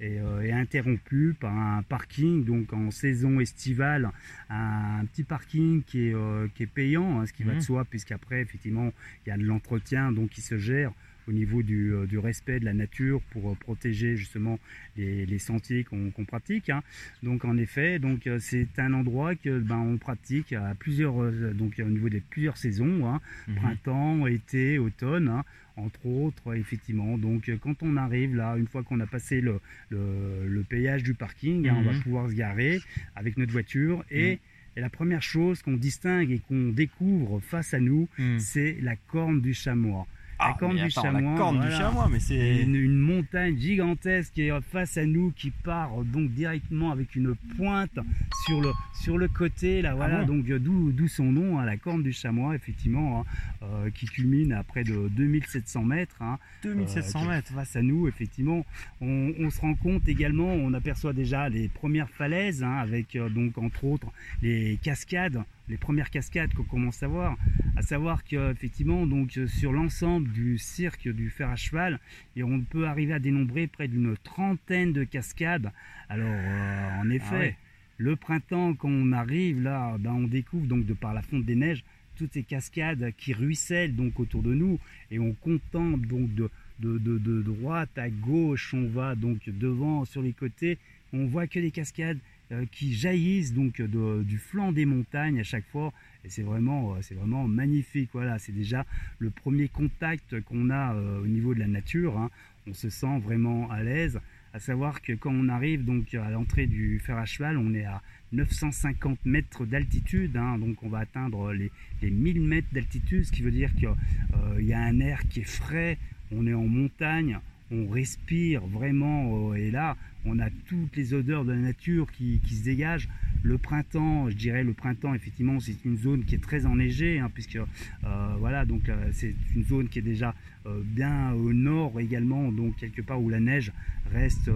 euh, 0.01 0.43
est, 0.43 0.53
interrompu 0.53 1.35
par 1.41 1.53
un 1.53 1.83
parking 1.83 2.45
donc 2.45 2.73
en 2.73 2.93
saison 2.93 3.41
estivale 3.41 4.11
un, 4.49 5.05
petit 5.07 5.25
parking 5.25 5.83
qui 5.83 6.09
est, 6.09 6.15
euh, 6.15 6.47
qui 6.55 6.63
est 6.63 6.67
payant 6.67 7.21
hein, 7.21 7.27
ce 7.27 7.33
qui 7.33 7.43
va 7.43 7.53
de 7.53 7.59
mmh. 7.59 7.63
soi 7.63 7.85
puisqu'après 7.85 8.41
effectivement 8.41 8.93
il 9.27 9.31
y 9.31 9.33
a 9.33 9.37
de 9.37 9.43
l'entretien 9.43 10.13
donc 10.13 10.31
qui 10.31 10.41
se 10.41 10.57
gère 10.57 10.93
au 11.27 11.33
niveau 11.33 11.63
du, 11.65 11.93
euh, 11.93 12.07
du, 12.07 12.17
respect 12.17 12.61
de 12.61 12.65
la 12.65 12.75
nature 12.75 13.21
pour 13.33 13.57
protéger 13.57 14.17
justement 14.17 14.61
les, 14.97 15.27
les 15.27 15.39
sentiers 15.39 15.85
qu'on 15.85 16.25
pratique. 16.25 16.71
Hein. 16.71 16.83
Donc 17.23 17.45
en 17.45 17.59
effet, 17.59 17.99
donc 17.99 18.29
c'est 18.39 18.79
un 18.79 18.95
endroit 18.95 19.35
que 19.35 19.59
ben, 19.59 19.77
on 19.77 19.99
pratique 19.99 20.55
à 20.55 20.75
plusieurs 20.79 21.31
donc 21.53 21.75
au 21.85 21.91
niveau 21.91 22.09
des 22.09 22.21
plusieurs 22.21 22.57
saisons, 22.57 23.07
hein, 23.07 23.21
mmh. 23.47 23.55
printemps, 23.57 24.27
été, 24.27 24.79
automne. 24.79 25.29
Hein 25.29 25.45
entre 25.79 26.07
autres, 26.07 26.55
effectivement. 26.55 27.19
Donc, 27.19 27.49
euh, 27.49 27.57
quand 27.61 27.83
on 27.83 27.97
arrive 27.97 28.37
là, 28.37 28.57
une 28.57 28.67
fois 28.67 28.83
qu'on 28.83 29.01
a 29.01 29.07
passé 29.07 29.41
le, 29.41 29.61
le, 29.91 30.63
péage 30.69 31.03
du 31.03 31.15
parking, 31.15 31.69
hein, 31.69 31.77
on 31.79 31.83
va 31.83 31.93
mhm. 31.93 32.03
pouvoir 32.03 32.29
se 32.29 32.35
garer 32.35 32.81
avec 33.17 33.37
notre 33.37 33.53
voiture 33.53 34.05
et, 34.11 34.33
mhm. 34.33 34.39
et 34.77 34.81
la 34.81 34.91
première 34.91 35.23
chose 35.23 35.63
qu'on 35.63 35.77
distingue 35.77 36.31
et 36.31 36.41
qu'on 36.41 36.69
découvre 36.69 37.41
face 37.41 37.75
à 37.75 37.81
nous, 37.81 38.09
mhm. 38.19 38.39
c'est 38.39 38.77
la 38.83 38.97
corne 38.97 39.41
du 39.41 39.55
chamois. 39.55 40.07
Ah, 40.41 40.49
la 40.51 40.55
corne, 40.55 40.77
du, 40.77 40.89
chamois, 40.91 42.09
mais 42.09 42.21
c'est 42.21 42.63
une, 42.63 42.97
montagne 42.97 43.59
gigantesque 43.59 44.41
face 44.71 44.97
à 44.97 45.05
nous, 45.05 45.33
qui 45.33 45.51
part 45.51 45.91
donc 46.05 46.31
directement 46.31 46.93
avec 46.93 47.17
une 47.17 47.35
pointe 47.57 47.99
sur 48.47 48.61
le 48.61 48.71
sur 49.03 49.19
le 49.19 49.27
côté 49.27 49.83
là, 49.83 49.91
ah 49.93 49.95
voilà. 49.97 50.25
donc 50.25 50.49
euh, 50.49 50.59
d'où 50.59 51.09
son 51.09 51.25
nom, 51.25 51.59
hein, 51.59 51.65
la 51.65 51.77
corne 51.77 52.05
du 52.05 52.13
chamois, 52.13 52.55
effectivement, 52.55 53.21
hein, 53.21 53.25
euh, 53.63 53.91
qui 53.91 54.07
culmine 54.07 54.53
à 54.53 54.63
près 54.63 54.85
de 54.85 55.09
2700 55.09 55.83
mètres. 55.83 56.17
2700 56.63 57.19
hein, 57.19 57.23
euh, 57.23 57.29
mètres 57.29 57.53
face 57.53 57.75
à 57.75 57.83
nous, 57.83 58.07
effectivement. 58.07 58.65
On, 59.01 59.51
se 59.51 59.61
rend 59.61 59.75
compte 59.75 60.07
également, 60.09 60.53
on 60.53 60.73
aperçoit 60.73 61.13
déjà 61.13 61.49
les 61.49 61.69
premières 61.69 62.11
falaises 62.11 62.63
avec 62.63 63.17
donc 63.17 63.57
entre 63.59 63.85
autres 63.85 64.09
les 64.43 64.79
cascades 64.83 65.43
les 65.69 65.77
premières 65.77 66.11
cascades 66.11 66.53
qu'on 66.55 66.63
commence 66.65 67.03
à 67.03 67.09
voir, 67.09 67.37
à 67.79 67.83
savoir 67.83 68.25
qu'effectivement 68.25 69.07
donc 69.07 69.39
sur 69.47 69.73
l'ensemble 69.73 70.33
du 70.33 70.59
cirque 70.59 71.09
du 71.09 71.31
fer 71.31 71.49
à 71.49 71.55
cheval, 71.55 72.01
et 72.35 72.43
on 72.43 72.61
peut 72.61 72.89
arriver 72.89 73.13
à 73.13 73.21
dénombrer 73.21 73.69
près 73.69 73.87
d'une 73.87 74.17
trentaine 74.17 74.93
de 74.93 75.05
cascades. 75.05 75.71
Alors 76.09 76.27
euh, 76.29 77.01
en 77.01 77.09
effet, 77.09 77.55
ah 77.57 77.65
le 77.99 78.17
printemps 78.17 78.75
quand 78.75 78.89
on 78.91 79.13
arrive 79.13 79.63
là, 79.63 79.97
ben, 80.01 80.11
on 80.11 80.27
découvre 80.27 80.67
donc 80.67 80.87
de 80.87 80.93
par 80.93 81.15
la 81.15 81.23
fonte 81.23 81.45
des 81.45 81.55
neiges 81.55 81.85
toutes 82.17 82.33
ces 82.33 82.43
cascades 82.43 83.13
qui 83.17 83.33
ruissellent 83.33 83.95
donc 83.95 84.19
autour 84.19 84.43
de 84.43 84.55
nous 84.55 84.81
et 85.13 85.21
on 85.21 85.33
contemple 85.35 86.05
donc 86.09 86.35
de, 86.35 86.51
de, 86.81 86.99
de 86.99 87.43
droite 87.43 87.97
à 87.97 88.11
gauche, 88.11 88.75
on 88.75 88.89
va 88.89 89.15
donc 89.15 89.49
devant, 89.49 90.05
sur 90.05 90.21
les 90.21 90.33
côtés, 90.33 90.79
on 91.13 91.27
voit 91.27 91.47
que 91.47 91.61
des 91.61 91.71
cascades 91.71 92.19
euh, 92.51 92.67
qui 92.73 92.93
jaillissent 92.93 93.55
donc 93.55 93.81
du 93.81 94.39
flanc 94.39 94.73
des 94.73 94.85
montagnes 94.85 95.39
à 95.39 95.45
chaque 95.45 95.67
fois. 95.71 95.93
Et 96.25 96.29
c'est 96.29 96.43
vraiment, 96.43 96.95
euh, 96.95 96.99
c'est 97.01 97.15
vraiment 97.15 97.47
magnifique. 97.47 98.11
Voilà, 98.13 98.39
c'est 98.39 98.53
déjà 98.53 98.85
le 99.19 99.31
premier 99.31 99.69
contact 99.69 100.41
qu'on 100.43 100.71
a 100.71 100.95
euh, 100.95 101.23
au 101.23 101.27
niveau 101.27 101.55
de 101.55 101.61
la 101.61 101.67
nature. 101.67 102.19
Hein. 102.19 102.31
On 102.67 102.75
se 102.75 102.91
sent 102.91 103.19
vraiment 103.21 103.71
à 103.71 103.83
l'aise. 103.83 104.21
À 104.55 104.61
savoir 104.61 105.03
que 105.03 105.13
quand 105.13 105.33
on 105.33 105.49
arrive 105.49 105.85
donc 105.85 106.15
à 106.15 106.31
l'entrée 106.31 106.67
du 106.67 106.99
fer 107.01 107.17
à 107.19 107.27
cheval, 107.27 107.59
on 107.59 107.75
est 107.75 107.85
à 107.85 108.03
950 108.33 109.19
mètres 109.27 109.67
d'altitude, 109.67 110.37
hein. 110.37 110.59
donc 110.59 110.83
on 110.83 110.89
va 110.89 111.01
atteindre 111.01 111.53
les, 111.53 111.71
les 112.03 112.11
1000 112.11 112.41
mètres 112.41 112.69
d'altitude, 112.73 113.25
ce 113.25 113.33
qui 113.33 113.43
veut 113.43 113.51
dire 113.51 113.71
qu'il 113.75 114.67
y 114.67 114.73
a 114.73 114.81
un 114.81 115.01
air 115.01 115.21
qui 115.29 115.41
est 115.41 115.49
frais, 115.49 115.99
on 116.33 116.47
est 116.47 116.55
en 116.55 116.67
montagne, 116.67 117.39
on 117.71 117.89
respire 117.89 118.67
vraiment, 118.67 119.55
et 119.55 119.71
là, 119.71 119.97
on 120.25 120.39
a 120.39 120.49
toutes 120.67 120.97
les 120.97 121.15
odeurs 121.15 121.45
de 121.45 121.53
la 121.53 121.59
nature 121.59 122.11
qui, 122.13 122.41
se 122.49 122.65
dégagent. 122.65 123.09
Le 123.43 123.57
printemps, 123.57 124.29
je 124.29 124.37
dirais 124.37 124.65
le 124.65 124.73
printemps, 124.73 125.15
effectivement, 125.15 125.61
c'est 125.61 125.85
une 125.85 125.97
zone 125.97 126.25
qui 126.25 126.35
est 126.35 126.43
très 126.43 126.67
enneigée, 126.67 127.21
hein, 127.21 127.31
puisque 127.33 127.57
euh, 127.57 128.35
voilà, 128.39 128.65
donc 128.65 128.89
euh, 128.89 129.09
c'est 129.13 129.35
une 129.55 129.65
zone 129.65 129.89
qui 129.89 130.01
est 130.01 130.03
déjà 130.03 130.35
euh, 130.67 130.81
bien 130.85 131.33
au 131.33 131.53
nord 131.53 132.01
également, 132.01 132.51
donc 132.51 132.77
quelque 132.77 133.01
part 133.01 133.21
où 133.21 133.29
la 133.29 133.41
neige 133.41 133.73
reste 134.13 134.51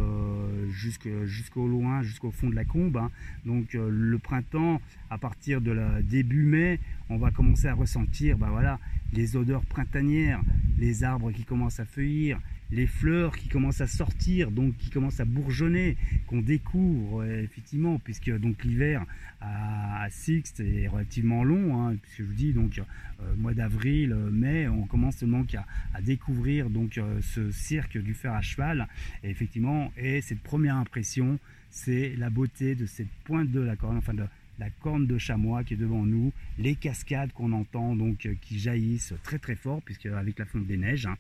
jusqu'au 0.71 1.69
loin, 1.69 2.03
jusqu'au 2.03 2.31
fond 2.31 2.49
de 2.49 2.55
la 2.55 2.65
combe. 2.65 2.97
Hein. 2.97 3.11
Donc 3.45 3.75
le 3.75 4.19
printemps, 4.19 4.81
à 5.11 5.19
partir 5.19 5.61
de 5.61 5.77
début 6.03 6.45
mai, 6.45 6.81
on 7.11 7.19
va 7.19 7.31
commencer 7.31 7.67
à 7.67 7.75
ressentir, 7.75 8.39
bah 8.39 8.49
voilà, 8.51 8.79
les 9.13 9.37
odeurs 9.37 9.65
printanières, 9.67 10.41
les 10.79 11.05
arbres 11.05 11.31
qui 11.33 11.45
commencent 11.45 11.81
à 11.81 11.85
feuillir, 11.85 12.41
les 12.73 12.87
fleurs 12.87 13.37
qui 13.37 13.49
commencent 13.49 13.83
à 13.83 13.87
sortir, 13.87 14.51
donc 14.51 14.77
qui 14.79 14.91
commencent 14.91 15.21
à 15.21 15.27
bourgeonner, 15.27 15.97
qu'on 16.27 16.41
découvre 16.41 17.23
effectivement, 17.25 17.99
puisque 17.99 18.35
donc 18.39 18.65
l'hiver 18.65 19.05
à, 19.41 20.09
Sixte 20.11 20.61
est 20.61 20.89
relativement 20.89 21.45
long, 21.45 21.81
hein, 21.81 21.97
puisque 22.01 22.19
je 22.19 22.25
vous 22.25 22.33
dis 22.33 22.53
donc 22.53 22.79
euh, 22.79 23.37
mois 23.37 23.53
d'avril, 23.53 24.15
mai, 24.33 24.69
on 24.69 24.87
commence 24.87 25.17
seulement 25.17 25.45
à, 25.55 25.67
à 25.97 26.01
découvrir 26.01 26.71
donc 26.71 26.97
euh, 26.97 27.21
ce 27.21 27.51
cirque 27.51 27.99
du 27.99 28.15
fer 28.15 28.33
à 28.33 28.41
cheval, 28.41 28.89
et 29.23 29.31
effectivement, 29.31 29.93
et 29.99 30.23
cette 30.23 30.41
première 30.41 30.77
impression, 30.77 31.39
c'est 31.71 32.15
la 32.17 32.31
beauté 32.31 32.75
de 32.75 32.87
cette 32.87 33.11
pointe 33.25 33.51
de 33.51 33.61
la 33.61 33.77
corne, 33.77 33.99
enfin 33.99 34.15
de 34.15 34.25
la 34.59 34.71
corne 34.71 35.07
de 35.07 35.19
chamois 35.19 35.63
qui 35.63 35.75
est 35.75 35.79
devant 35.79 36.05
nous, 36.05 36.33
les 36.59 36.75
cascades 36.75 37.33
qu'on 37.33 37.53
entend 37.53 37.97
donc 37.97 38.25
euh, 38.25 38.35
qui 38.41 38.59
jaillissent 38.59 39.15
très 39.23 39.39
très 39.39 39.57
fort 39.57 39.83
puisque 39.83 40.07
avec 40.07 40.39
la 40.39 40.47
fonte 40.47 40.67
des 40.67 40.79
neiges. 40.79 41.07
Hein. 41.07 41.17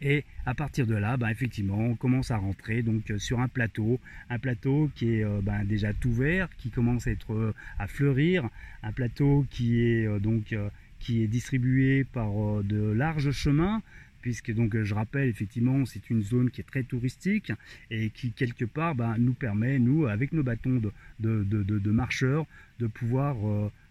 Et 0.00 0.24
à 0.46 0.54
partir 0.54 0.86
de 0.86 0.94
là, 0.94 1.16
ben, 1.16 1.28
effectivement, 1.28 1.78
on 1.78 1.94
commence 1.94 2.30
à 2.30 2.36
rentrer 2.36 2.82
donc 2.82 3.10
euh, 3.10 3.18
sur 3.18 3.40
un 3.40 3.48
plateau, 3.48 4.00
un 4.30 4.38
plateau 4.38 4.90
qui 4.94 5.14
est 5.14 5.24
euh, 5.24 5.40
ben, 5.42 5.64
déjà 5.64 5.92
tout 5.92 6.12
vert, 6.12 6.48
qui 6.58 6.70
commence 6.70 7.06
à 7.06 7.10
euh, 7.30 7.52
fleurir, 7.86 8.48
un 8.82 8.92
plateau 8.92 9.46
qui 9.50 9.80
est 9.80 10.20
donc 10.20 10.54
qui 10.98 11.22
est 11.22 11.26
distribué 11.26 12.04
par 12.04 12.30
de 12.62 12.92
larges 12.92 13.30
chemins 13.32 13.82
puisque 14.20 14.52
donc 14.54 14.80
je 14.80 14.94
rappelle 14.94 15.28
effectivement 15.28 15.84
c'est 15.84 16.10
une 16.10 16.22
zone 16.22 16.50
qui 16.50 16.60
est 16.60 16.64
très 16.64 16.84
touristique 16.84 17.52
et 17.90 18.10
qui 18.10 18.30
quelque 18.30 18.64
part 18.64 18.94
ben, 18.94 19.16
nous 19.18 19.34
permet 19.34 19.78
nous 19.78 20.06
avec 20.06 20.32
nos 20.32 20.42
bâtons 20.42 20.80
de, 21.20 21.90
marcheurs 21.90 22.46
de 22.78 22.86
pouvoir 22.86 23.36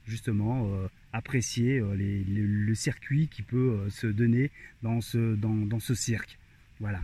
justement 0.05 0.69
apprécier 1.13 1.79
euh, 1.79 1.95
le 1.95 2.75
circuit 2.75 3.27
qui 3.27 3.41
peut 3.41 3.79
euh, 3.79 3.89
se 3.89 4.07
donner 4.07 4.51
dans 4.81 5.01
ce, 5.01 5.35
dans, 5.35 5.79
ce 5.79 5.93
cirque. 5.93 6.37
Voilà. 6.79 7.01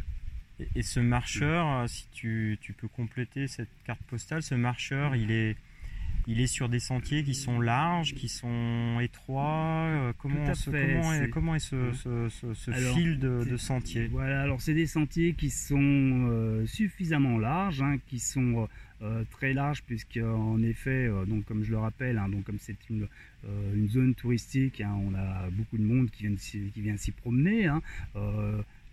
Et, 0.75 0.81
ce 0.81 0.99
marcheur, 0.99 1.67
euh, 1.67 1.87
si 1.87 2.07
tu, 2.11 2.57
peux 2.77 2.87
compléter 2.87 3.47
cette 3.47 3.69
carte 3.85 4.01
postale, 4.03 4.41
ce 4.41 4.55
marcheur, 4.55 5.15
il 5.15 5.31
est, 5.31 5.55
il 6.27 6.41
est 6.41 6.47
sur 6.47 6.69
des 6.69 6.79
sentiers 6.79 7.23
qui 7.23 7.33
sont 7.33 7.59
larges, 7.59 8.13
qui 8.13 8.27
sont 8.27 8.99
étroits. 9.01 10.13
comment, 10.19 10.53
ce, 10.53 10.69
comment, 11.27 11.55
est, 11.55 11.59
ce, 11.59 11.91
ce, 11.93 12.71
fil 12.93 13.19
de, 13.19 13.43
de 13.49 13.57
sentiers 13.57 14.07
Voilà, 14.07 14.41
alors 14.41 14.61
c'est 14.61 14.73
des 14.73 14.87
sentiers 14.87 15.33
qui 15.33 15.49
sont 15.49 16.65
suffisamment 16.67 17.37
larges, 17.37 17.81
hein, 17.81 17.97
qui 18.07 18.19
sont 18.19 18.67
euh, 19.03 19.23
très 19.29 19.53
large 19.53 19.83
puisque 19.83 20.17
en 20.17 20.59
effet, 20.63 21.05
euh, 21.05 21.23
donc 21.25 21.45
comme 21.45 21.63
je 21.63 21.69
le 21.69 21.77
rappelle, 21.77 22.17
hein, 22.17 22.29
donc 22.29 22.45
comme 22.45 22.57
c'est 22.59 22.77
une, 22.89 23.07
euh, 23.45 23.75
une, 23.75 23.87
zone 23.87 24.15
touristique, 24.15 24.81
hein, 24.81 24.97
on 24.99 25.13
a 25.13 25.51
beaucoup 25.51 25.77
de 25.77 25.83
monde 25.83 26.09
qui 26.09 26.25
vient, 26.25 26.35
qui 26.35 26.81
vient 26.81 26.97
s'y 26.97 27.11
promener. 27.11 27.69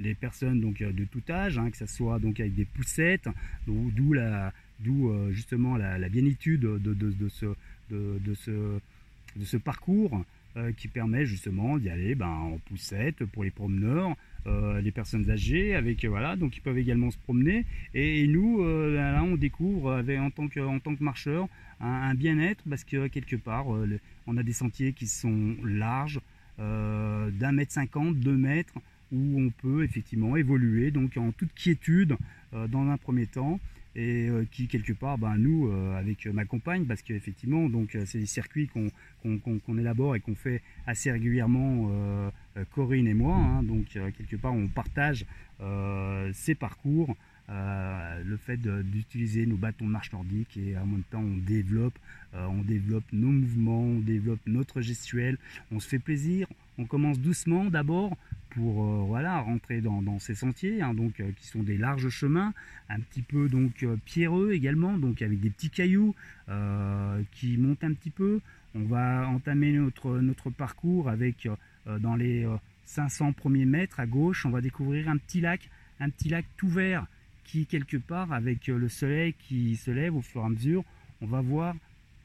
Les 0.01 0.15
personnes 0.15 0.61
donc 0.61 0.83
de 0.83 1.05
tout 1.05 1.23
âge, 1.31 1.59
que 1.71 1.77
ce 1.77 1.87
soit 1.87 2.19
donc 2.19 2.41
avec 2.41 2.55
des 2.55 2.65
poussettes, 2.65 3.29
d'où 3.67 4.13
la 4.13 4.53
d'où 4.81 5.13
justement 5.31 5.77
la, 5.77 5.99
la 5.99 6.09
bienitude 6.09 6.61
de, 6.61 6.79
de, 6.79 6.95
de, 6.95 7.29
ce, 7.29 7.47
de, 7.91 8.35
ce, 8.35 8.51
de 9.37 9.45
ce 9.45 9.57
parcours 9.57 10.25
qui 10.77 10.89
permet 10.89 11.27
justement 11.27 11.79
d'y 11.79 11.91
aller 11.91 12.15
ben, 12.15 12.29
en 12.29 12.59
poussette 12.69 13.25
pour 13.25 13.45
les 13.45 13.51
promeneurs, 13.51 14.17
euh, 14.47 14.83
les 14.83 14.91
personnes 14.91 15.31
âgées, 15.31 15.75
avec 15.75 16.05
euh, 16.05 16.09
voilà, 16.11 16.37
donc 16.37 16.55
ils 16.59 16.61
peuvent 16.61 16.77
également 16.77 17.11
se 17.11 17.17
promener. 17.17 17.65
Et, 17.95 18.27
nous, 18.27 18.63
euh, 18.63 18.95
là, 18.95 19.23
on 19.23 19.37
découvre 19.37 19.93
avec, 19.93 20.21
en 20.21 20.31
tant 20.31 20.49
que 20.49 20.61
en 20.61 20.81
tant 20.81 20.95
que 20.95 21.03
marcheur 21.03 21.49
un, 21.81 22.15
bien-être 22.15 22.63
parce 22.69 22.85
que 22.85 23.07
quelque 23.07 23.37
part, 23.37 23.67
on 24.27 24.37
a 24.37 24.43
des 24.43 24.53
sentiers 24.53 24.93
qui 24.93 25.07
sont 25.07 25.57
larges, 25.65 26.21
d'un 26.59 27.53
mètre 27.53 27.73
cinquante, 27.73 28.17
deux 28.17 28.37
mètres, 28.37 28.75
où 29.13 29.41
on 29.41 29.51
peut 29.51 29.83
effectivement 29.83 30.37
évoluer 30.37 30.91
donc 30.91 31.17
en 31.17 31.33
toute 31.33 31.53
quiétude 31.55 32.17
dans 32.53 32.89
un 32.89 32.97
premier 32.97 33.27
temps 33.27 33.59
et 33.97 34.29
euh, 34.29 34.45
qui 34.51 34.67
quelque 34.67 34.93
part, 34.93 35.19
ben, 35.19 35.37
nous, 35.37 35.69
euh, 35.69 35.97
avec 35.97 36.27
ma 36.27 36.45
compagne, 36.45 36.85
parce 36.85 37.03
qu'effectivement, 37.03 37.69
donc 37.69 37.95
euh, 37.95 38.05
c'est 38.07 38.19
des 38.19 38.27
circuits 38.27 38.69
qu'on 38.69 39.79
élabore 39.79 40.17
et 40.17 40.21
qu'on 40.21 40.35
fait 40.35 40.63
assez 40.87 41.11
régulièrement, 41.11 41.91
Corinne 42.73 43.07
et 43.07 43.15
moi, 43.15 43.37
hein, 43.37 43.63
donc 43.63 43.87
quelque 43.87 44.37
part, 44.37 44.53
on 44.53 44.69
partage 44.69 45.25
ces 46.33 46.55
parcours 46.55 47.17
le 47.49 48.37
fait 48.37 48.59
d'utiliser 48.59 49.47
nos 49.47 49.57
bâtons 49.57 49.87
de 49.87 49.91
marche 49.91 50.13
nordique 50.13 50.57
et 50.57 50.77
en 50.77 50.87
même 50.87 51.03
temps 51.11 51.23
on 51.23 51.37
développe, 51.39 51.99
on 52.35 52.63
développe 52.63 53.05
nos 53.13 53.31
mouvements, 53.31 53.83
on 53.83 54.01
développe 54.01 54.41
notre 54.47 54.83
gestuelle, 54.83 55.39
on 55.73 55.81
se 55.81 55.89
fait 55.89 55.99
plaisir, 55.99 56.47
on 56.79 56.85
commence 56.85 57.19
doucement 57.19 57.65
d'abord 57.67 58.17
pour 58.55 58.85
euh, 58.85 59.05
voilà 59.07 59.41
rentrer 59.41 59.81
dans, 59.81 60.19
ces 60.19 60.35
sentiers 60.35 60.81
hein, 60.81 60.95
donc 60.95 61.21
euh, 61.21 61.31
qui 61.37 61.47
sont 61.47 61.63
des 61.63 61.77
larges 61.77 62.09
chemins 62.09 62.53
un 62.89 63.01
petit 63.01 63.23
peu 63.23 63.49
donc 63.49 63.83
euh, 63.83 63.97
pierreux 64.05 64.53
également 64.53 64.97
donc 64.97 65.23
avec 65.23 65.41
des 65.41 65.51
petits 65.51 65.71
cailloux 65.71 66.15
qui 67.33 67.57
montent 67.57 67.85
un 67.85 67.95
petit 67.95 68.11
peu. 68.11 68.41
On 68.75 68.85
va 68.85 69.27
entamer 69.29 69.73
notre 69.73 70.19
notre 70.19 70.51
parcours 70.51 71.09
avec 71.09 71.49
dans 71.87 72.17
les 72.17 72.47
500 72.85 73.33
premiers 73.33 73.65
mètres 73.65 73.99
à 74.01 74.07
gauche 74.07 74.45
on 74.45 74.51
va 74.51 74.61
découvrir 74.61 75.09
un 75.09 75.17
petit 75.17 75.41
lac 75.41 75.71
un 76.01 76.11
petit 76.11 76.29
lac 76.29 76.45
tout 76.57 76.69
vert 76.69 77.07
qui 77.45 77.67
quelque 77.67 77.97
part 77.97 78.33
avec 78.33 78.67
le 78.67 78.89
soleil 78.89 79.33
qui 79.33 79.77
se 79.77 79.91
lève 79.91 80.15
au 80.15 80.23
fur 80.23 80.43
et 80.43 80.45
à 80.45 80.49
mesure 80.49 80.85
on 81.23 81.27
va 81.27 81.41
voir 81.41 81.75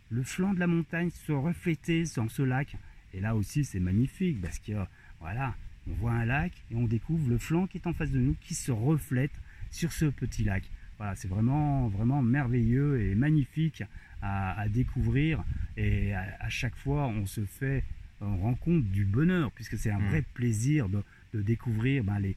le 0.10 0.24
flanc 0.24 0.54
de 0.54 0.60
la 0.60 0.68
montagne 0.68 1.12
se 1.12 1.32
refléter 1.32 2.04
dans 2.16 2.28
ce 2.28 2.42
lac. 2.42 2.76
Et 3.14 3.22
là 3.22 3.36
aussi 3.36 3.64
c'est 3.64 3.80
magnifique 3.80 4.42
parce 4.42 4.60
que 4.60 4.74
voilà 5.22 5.56
on 5.89 5.93
voit 5.96 6.12
un 6.12 6.25
lac 6.25 6.51
et 6.72 6.75
on 6.75 6.86
découvre 6.86 7.29
le 7.29 7.38
flanc 7.38 7.67
qui 7.67 7.77
est 7.77 7.88
en 7.88 7.93
face 7.93 8.12
de 8.12 8.19
nous 8.19 8.36
qui 8.41 8.53
se 8.53 8.72
reflète 8.72 9.31
sur 9.72 9.91
ce 9.91 10.05
petit 10.05 10.43
lac. 10.43 10.63
Voilà, 10.98 11.15
c'est 11.15 11.27
vraiment, 11.27 11.88
vraiment 11.88 12.22
merveilleux 12.22 13.01
et 13.01 13.15
magnifique 13.15 13.84
à, 14.22 14.67
découvrir. 14.67 15.43
Et 15.77 16.13
à, 16.13 16.50
chaque 16.50 16.75
fois, 16.75 17.08
on 17.08 17.25
se 17.25 17.46
fait, 17.46 17.86
on 18.19 18.38
rencontre 18.38 18.86
du 18.88 19.05
bonheur, 19.05 19.50
puisque 19.51 19.77
c'est 19.77 19.91
un 19.91 20.00
mmh. 20.00 20.10
vrai 20.10 20.24
plaisir 20.34 20.89
de, 20.89 21.03
découvrir 21.34 22.03
ben, 22.03 22.19
les, 22.19 22.36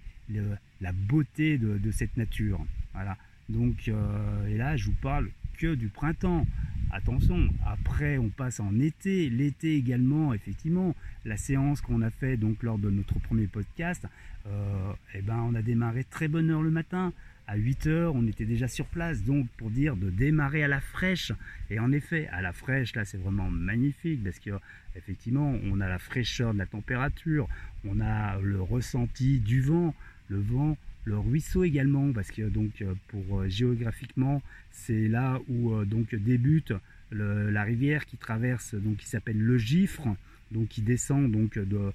la 0.81 0.93
beauté 0.93 1.59
de, 1.59 1.91
cette 1.91 2.17
nature. 2.17 2.65
Voilà. 2.95 3.17
Donc, 3.49 3.89
euh, 3.89 4.47
et 4.47 4.57
là, 4.57 4.77
je 4.77 4.87
vous 4.87 4.97
parle 5.03 5.29
que 5.59 5.75
du 5.75 5.89
printemps. 5.89 6.47
Attention, 6.95 7.49
après 7.65 8.19
on 8.19 8.29
passe 8.29 8.61
en 8.61 8.79
été, 8.79 9.31
l'été 9.31 9.77
également, 9.77 10.35
effectivement, 10.35 10.95
la 11.25 11.39
séance 11.39 11.81
qu'on 11.81 12.03
a 12.03 12.11
fait 12.11 12.37
donc 12.37 12.63
lors 12.63 12.77
de 12.77 12.91
notre 12.91 13.19
premier 13.19 13.47
podcast, 13.47 14.07
euh, 14.47 14.93
eh 15.15 15.23
ben 15.23 15.39
on 15.39 15.55
a 15.55 15.63
démarré 15.63 16.05
très 16.05 16.29
bonne 16.29 16.51
heure 16.51 16.61
le 16.61 16.71
matin. 16.71 17.15
À 17.47 17.57
8 17.57 17.87
heures, 17.87 18.15
on 18.15 18.27
était 18.27 18.45
déjà 18.45 18.69
sur 18.69 18.85
place, 18.85 19.25
donc 19.25 19.49
pour 19.57 19.71
dire 19.71 19.97
de 19.97 20.11
démarrer 20.11 20.65
à 20.65 20.69
la 20.69 20.81
fraîche. 20.81 21.33
Et 21.71 21.81
en 21.81 21.93
effet, 21.93 22.29
à 22.31 22.43
la 22.43 22.53
fraîche, 22.53 22.95
là, 22.95 23.07
c'est 23.07 23.19
vraiment 23.19 23.51
magnifique 23.51 24.23
parce 24.23 24.39
que 24.39 24.51
effectivement, 24.95 25.57
on 25.65 25.81
a 25.81 25.89
la 25.89 25.99
fraîcheur 25.99 26.53
de 26.53 26.59
la 26.59 26.67
température, 26.67 27.49
on 27.87 28.01
a 28.01 28.39
le 28.39 28.61
ressenti 28.61 29.39
du 29.39 29.63
vent, 29.63 29.95
le 30.29 30.41
vent 30.41 30.77
le 31.05 31.19
ruisseau 31.19 31.65
également, 31.65 32.13
parce 32.13 32.31
que 32.31 32.43
donc 32.43 32.83
euh, 32.83 32.95
pour 33.09 33.41
euh, 33.41 33.49
géographiquement, 33.49 34.43
c'est 34.71 35.09
là 35.09 35.41
où 35.49 35.73
euh, 35.75 35.85
donc 35.85 36.15
débute 36.15 36.73
la 37.15 37.63
rivière 37.63 38.07
qui 38.07 38.17
traverse, 38.17 38.75
donc 38.75 38.97
qui 38.97 39.07
s'appelle 39.07 39.39
le 39.39 39.59
Gifre, 39.59 40.09
donc 40.51 40.69
qui 40.69 40.81
descend 40.81 41.31
donc 41.31 41.59
de, 41.59 41.93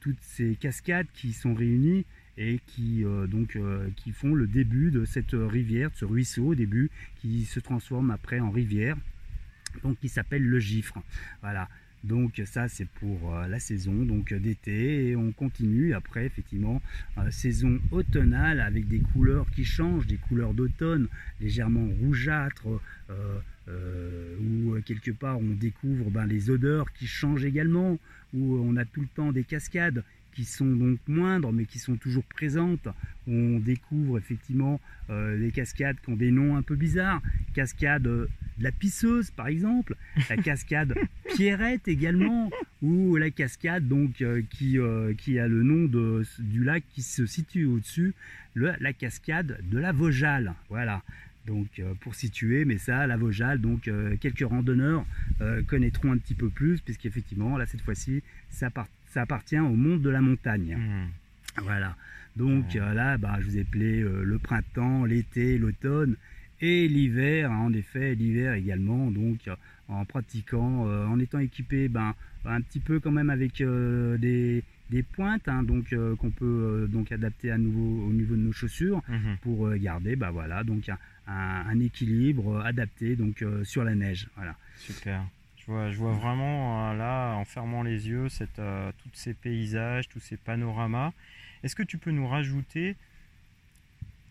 toutes 0.00 0.20
ces 0.20 0.56
cascades 0.56 1.06
qui 1.14 1.32
sont 1.32 1.54
réunies 1.54 2.04
et 2.36 2.58
qui 2.66 3.04
donc 3.28 3.56
qui 3.94 4.10
font 4.10 4.34
le 4.34 4.48
début 4.48 4.90
de 4.90 5.04
cette 5.04 5.34
rivière, 5.34 5.92
de 5.92 5.94
ce 5.94 6.04
ruisseau 6.04 6.46
au 6.46 6.54
début, 6.56 6.90
qui 7.20 7.44
se 7.44 7.60
transforme 7.60 8.10
après 8.10 8.40
en 8.40 8.50
rivière, 8.50 8.96
donc 9.84 10.00
qui 10.00 10.08
s'appelle 10.08 10.42
le 10.42 10.58
Gifre. 10.58 11.00
Voilà. 11.42 11.68
Donc 12.06 12.40
ça 12.44 12.68
c'est 12.68 12.88
pour 12.88 13.34
euh, 13.34 13.48
la 13.48 13.58
saison 13.58 13.92
donc 13.92 14.32
d'été. 14.32 15.08
Et 15.08 15.16
on 15.16 15.32
continue 15.32 15.92
après 15.94 16.24
effectivement 16.26 16.80
euh, 17.18 17.30
saison 17.30 17.80
automnale 17.90 18.60
avec 18.60 18.86
des 18.86 19.00
couleurs 19.00 19.46
qui 19.50 19.64
changent, 19.64 20.06
des 20.06 20.16
couleurs 20.16 20.54
d'automne 20.54 21.08
légèrement 21.40 21.88
rougeâtres 22.00 22.68
euh, 23.10 24.36
où 24.40 24.80
quelque 24.82 25.10
part 25.10 25.38
on 25.38 25.54
découvre 25.54 26.08
ben, 26.10 26.26
les 26.26 26.50
odeurs 26.50 26.92
qui 26.92 27.08
changent 27.08 27.44
également, 27.44 27.98
où 28.32 28.56
on 28.58 28.76
a 28.76 28.84
tout 28.84 29.00
le 29.00 29.08
temps 29.08 29.32
des 29.32 29.42
cascades 29.42 30.04
qui 30.36 30.44
sont 30.44 30.66
donc 30.66 30.98
moindres 31.08 31.50
mais 31.50 31.64
qui 31.64 31.78
sont 31.78 31.96
toujours 31.96 32.24
présentes. 32.24 32.88
On 33.26 33.58
découvre 33.58 34.18
effectivement 34.18 34.80
euh, 35.08 35.38
des 35.38 35.50
cascades 35.50 35.96
qui 36.04 36.10
ont 36.10 36.16
des 36.16 36.30
noms 36.30 36.56
un 36.56 36.62
peu 36.62 36.76
bizarres. 36.76 37.22
Cascade 37.54 38.06
euh, 38.06 38.28
de 38.58 38.64
la 38.64 38.70
pisseuse 38.70 39.30
par 39.30 39.48
exemple, 39.48 39.96
la 40.28 40.36
cascade 40.48 40.94
Pierrette 41.34 41.88
également, 41.88 42.50
ou 42.82 43.16
la 43.16 43.30
cascade 43.30 43.88
donc 43.88 44.20
euh, 44.20 44.42
qui, 44.50 44.78
qui 45.16 45.38
a 45.38 45.48
le 45.48 45.62
nom 45.62 45.86
de, 45.86 46.22
du 46.38 46.64
lac 46.64 46.84
qui 46.92 47.00
se 47.00 47.24
situe 47.24 47.64
au-dessus, 47.64 48.14
la 48.54 48.92
cascade 48.92 49.58
de 49.70 49.78
la 49.78 49.92
Vojale. 49.92 50.54
Voilà. 50.68 51.02
Donc 51.46 51.80
pour 52.00 52.14
situer, 52.14 52.64
mais 52.64 52.76
ça, 52.76 53.06
la 53.06 53.16
Vojale, 53.16 53.60
donc 53.60 53.88
quelques 54.20 54.48
randonneurs 54.48 55.06
connaîtront 55.68 56.12
un 56.12 56.18
petit 56.18 56.34
peu 56.34 56.48
plus, 56.48 56.80
puisqu'effectivement, 56.80 57.56
là 57.56 57.66
cette 57.66 57.82
fois-ci, 57.82 58.22
ça 58.48 58.68
part 58.68 58.88
ça 59.16 59.22
appartient 59.22 59.58
au 59.58 59.74
monde 59.74 60.02
de 60.02 60.10
la 60.10 60.20
montagne. 60.20 60.76
Hmm. 60.76 61.62
Voilà. 61.62 61.96
Donc 62.36 62.76
euh, 62.76 62.92
là, 62.92 63.16
bah, 63.16 63.38
je 63.40 63.46
vous 63.46 63.56
ai 63.56 63.62
appelé 63.62 64.02
euh, 64.02 64.22
le 64.22 64.38
printemps, 64.38 65.06
l'été, 65.06 65.56
l'automne 65.56 66.16
et 66.60 66.86
l'hiver. 66.86 67.50
Hein, 67.50 67.60
en 67.60 67.72
effet, 67.72 68.14
l'hiver 68.14 68.52
également. 68.52 69.10
Donc 69.10 69.48
euh, 69.48 69.56
en 69.88 70.04
pratiquant, 70.04 70.82
en 71.12 71.18
étant 71.18 71.38
équipé, 71.38 71.88
ben, 71.88 72.14
un 72.44 72.60
petit 72.60 72.80
peu 72.80 73.00
quand 73.00 73.10
même 73.10 73.30
avec 73.30 73.62
des, 73.62 74.62
pointes, 75.14 75.48
hein, 75.48 75.62
donc 75.62 75.94
qu'on 76.18 76.30
peut 76.30 76.88
donc 76.90 77.12
adapter 77.12 77.52
à 77.52 77.56
nouveau 77.56 78.08
au 78.08 78.12
niveau 78.12 78.34
de 78.34 78.40
nos 78.40 78.52
chaussures 78.52 79.00
mhm. 79.08 79.36
pour 79.42 79.70
garder, 79.76 80.16
bah 80.16 80.32
voilà, 80.32 80.64
donc 80.64 80.88
un, 80.88 80.98
un 81.28 81.78
équilibre 81.78 82.60
adapté 82.66 83.14
donc 83.14 83.44
sur 83.62 83.84
la 83.84 83.94
neige. 83.94 84.26
Voilà. 84.34 84.56
Super. 84.76 85.24
Je 85.68 85.96
vois, 85.96 86.12
vraiment 86.12 86.90
euh, 86.90 86.94
là, 86.94 87.34
en 87.34 87.44
fermant 87.44 87.82
les 87.82 88.08
yeux, 88.08 88.28
euh, 88.58 88.92
tous 89.02 89.10
ces 89.14 89.34
paysages, 89.34 90.08
tous 90.08 90.20
ces 90.20 90.36
panoramas. 90.36 91.12
Est-ce 91.64 91.74
que 91.74 91.82
tu 91.82 91.98
peux 91.98 92.12
nous 92.12 92.28
rajouter, 92.28 92.94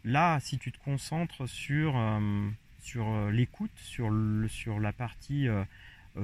là, 0.06 0.39
si 0.39 0.58
tu 0.58 0.71
te 0.71 0.78
concentres 0.80 1.48
sur, 1.50 1.98
euh, 1.98 2.50
sur 2.82 3.30
l'écoute, 3.32 3.71
sur, 3.76 4.13
sur 4.48 4.80
la 4.80 4.93
partie 4.93 5.48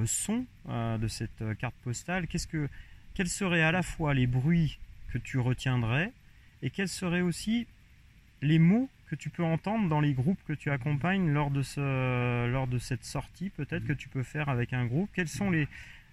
son 0.06 0.46
de 0.66 1.08
cette 1.10 1.58
carte 1.58 1.76
postale, 1.84 2.28
qu'est-ce 2.28 2.48
que, 2.48 2.70
quels 3.14 3.28
seraient 3.28 3.64
à 3.64 3.74
la 3.74 3.84
fois 3.84 4.14
les 4.14 4.28
bruits 4.28 4.80
que 5.12 5.18
tu 5.18 5.40
retiendrais 5.40 6.14
et 6.62 6.70
quels 6.70 6.88
seraient 6.88 7.22
aussi 7.22 7.68
les 8.42 8.60
mots 8.60 8.90
que 9.10 9.16
tu 9.16 9.30
peux 9.30 9.44
entendre 9.44 9.90
dans 9.90 10.00
les 10.00 10.14
groupes 10.14 10.40
que 10.48 10.54
tu 10.54 10.72
accompagnes 10.72 11.30
lors 11.30 11.52
de, 11.52 11.62
ce, 11.62 12.48
lors 12.48 12.68
de 12.68 12.78
cette 12.78 13.04
sortie, 13.04 13.50
peut-être 13.50 13.86
que 13.86 13.94
tu 13.94 14.08
peux 14.08 14.24
faire 14.24 14.48
avec 14.48 14.72
un 14.72 14.86
groupe. 14.86 15.10
Quels 15.14 15.28
sont 15.28 15.52
les, 15.52 15.68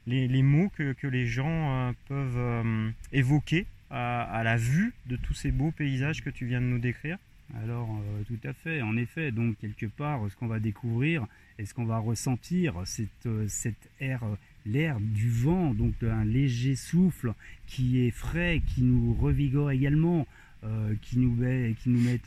les, 0.06 0.42
mots 0.42 0.68
que, 0.76 0.92
que, 0.94 1.06
les 1.06 1.26
gens 1.26 1.88
euh, 1.88 1.92
peuvent 2.08 2.36
euh, 2.36 2.90
évoquer 3.12 3.66
à, 3.90 4.42
la 4.44 4.56
vue 4.56 4.92
de 5.06 5.16
tous 5.16 5.32
ces 5.32 5.50
beaux 5.50 5.70
paysages 5.70 6.22
que 6.22 6.30
tu 6.30 6.46
viens 6.46 6.60
de 6.60 6.66
nous 6.66 6.80
décrire? 6.80 7.18
Alors 7.62 7.88
euh, 7.88 8.22
tout 8.24 8.46
à 8.46 8.52
fait, 8.52 8.82
en 8.82 8.96
effet, 8.96 9.30
donc 9.30 9.56
quelque 9.58 9.86
part 9.86 10.20
ce 10.28 10.36
qu'on 10.36 10.48
va 10.48 10.58
découvrir 10.58 11.26
et 11.58 11.64
ce 11.64 11.74
qu'on 11.74 11.86
va 11.86 11.98
ressentir, 11.98 12.74
c'est 12.84 13.08
air, 14.00 14.20
l'air 14.66 14.98
du 15.00 15.30
vent, 15.30 15.72
donc 15.72 15.94
un 16.02 16.24
léger 16.24 16.76
souffle 16.76 17.32
qui 17.66 18.06
est 18.06 18.10
frais, 18.10 18.60
qui 18.66 18.82
nous 18.82 19.14
revigore 19.14 19.70
également, 19.70 20.26
qui 21.02 21.18
nous 21.18 21.34
met, 21.34 21.74
qui 21.80 21.90
nous 21.90 22.00
met 22.00 22.20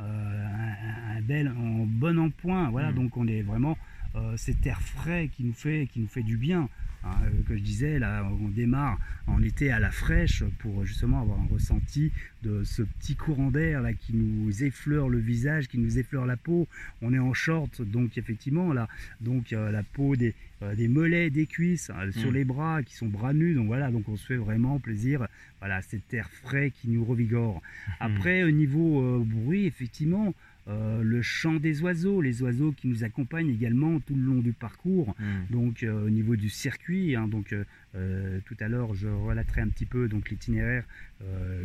euh, 0.00 1.16
un, 1.16 1.20
bel, 1.20 1.48
en 1.48 1.84
bon 1.86 2.18
en 2.18 2.30
point. 2.30 2.70
Voilà, 2.70 2.90
mm. 2.90 2.94
donc 2.94 3.16
on 3.16 3.26
est 3.26 3.42
vraiment 3.42 3.76
euh, 4.16 4.36
cet 4.36 4.66
air 4.66 4.80
frais 4.80 5.28
qui 5.34 5.44
nous 5.44 5.52
fait, 5.52 5.88
qui 5.92 6.00
nous 6.00 6.08
fait 6.08 6.22
du 6.22 6.36
bien. 6.36 6.68
Hein, 7.02 7.16
euh, 7.24 7.42
que 7.48 7.56
je 7.56 7.62
disais, 7.62 7.98
là, 7.98 8.28
on 8.40 8.48
démarre 8.48 8.98
en 9.26 9.42
été 9.42 9.70
à 9.70 9.78
la 9.78 9.90
fraîche 9.90 10.44
pour 10.58 10.84
justement 10.84 11.22
avoir 11.22 11.40
un 11.40 11.46
ressenti 11.46 12.12
de 12.42 12.62
ce 12.64 12.82
petit 12.82 13.16
courant 13.16 13.50
d'air 13.50 13.80
là 13.80 13.92
qui 13.94 14.14
nous 14.14 14.64
effleure 14.64 15.08
le 15.08 15.18
visage, 15.18 15.68
qui 15.68 15.78
nous 15.78 15.98
effleure 15.98 16.26
la 16.26 16.36
peau. 16.36 16.68
On 17.00 17.14
est 17.14 17.18
en 17.18 17.32
short, 17.32 17.80
donc 17.82 18.18
effectivement 18.18 18.72
là, 18.72 18.88
donc 19.20 19.50
la 19.50 19.82
peau 19.82 20.16
des, 20.16 20.34
des 20.76 20.88
mollets, 20.88 21.30
des 21.30 21.46
cuisses, 21.46 21.90
hein, 21.90 22.10
sur 22.12 22.30
mm. 22.30 22.34
les 22.34 22.44
bras 22.44 22.82
qui 22.82 22.94
sont 22.94 23.06
bras 23.06 23.32
nus. 23.32 23.54
Donc 23.54 23.66
voilà, 23.66 23.90
donc 23.90 24.08
on 24.08 24.16
se 24.16 24.26
fait 24.26 24.36
vraiment 24.36 24.78
plaisir. 24.78 25.26
Voilà, 25.60 25.82
cet 25.82 26.12
air 26.12 26.28
frais 26.30 26.70
qui 26.70 26.88
nous 26.88 27.04
revigore. 27.04 27.56
Mm. 27.56 27.92
Après, 28.00 28.42
au 28.42 28.50
niveau 28.50 29.24
bruit, 29.24 29.66
effectivement. 29.66 30.34
Euh, 30.68 31.02
le 31.02 31.22
chant 31.22 31.54
des 31.54 31.80
oiseaux, 31.82 32.20
les 32.20 32.42
oiseaux 32.42 32.72
qui 32.72 32.86
nous 32.86 33.02
accompagnent 33.02 33.48
également 33.48 33.98
tout 33.98 34.14
le 34.14 34.20
long 34.20 34.40
du 34.40 34.52
parcours, 34.52 35.14
mm. 35.18 35.52
donc 35.52 35.82
euh, 35.82 36.06
au 36.06 36.10
niveau 36.10 36.36
du 36.36 36.50
circuit, 36.50 37.16
hein, 37.16 37.26
donc 37.28 37.52
euh, 37.52 37.64
tout 37.92 38.56
à 38.60 38.68
l'heure, 38.68 38.94
je 38.94 39.08
relaterai 39.08 39.62
un 39.62 39.68
petit 39.68 39.86
peu 39.86 40.08
donc 40.08 40.30
l'itinéraire 40.30 40.84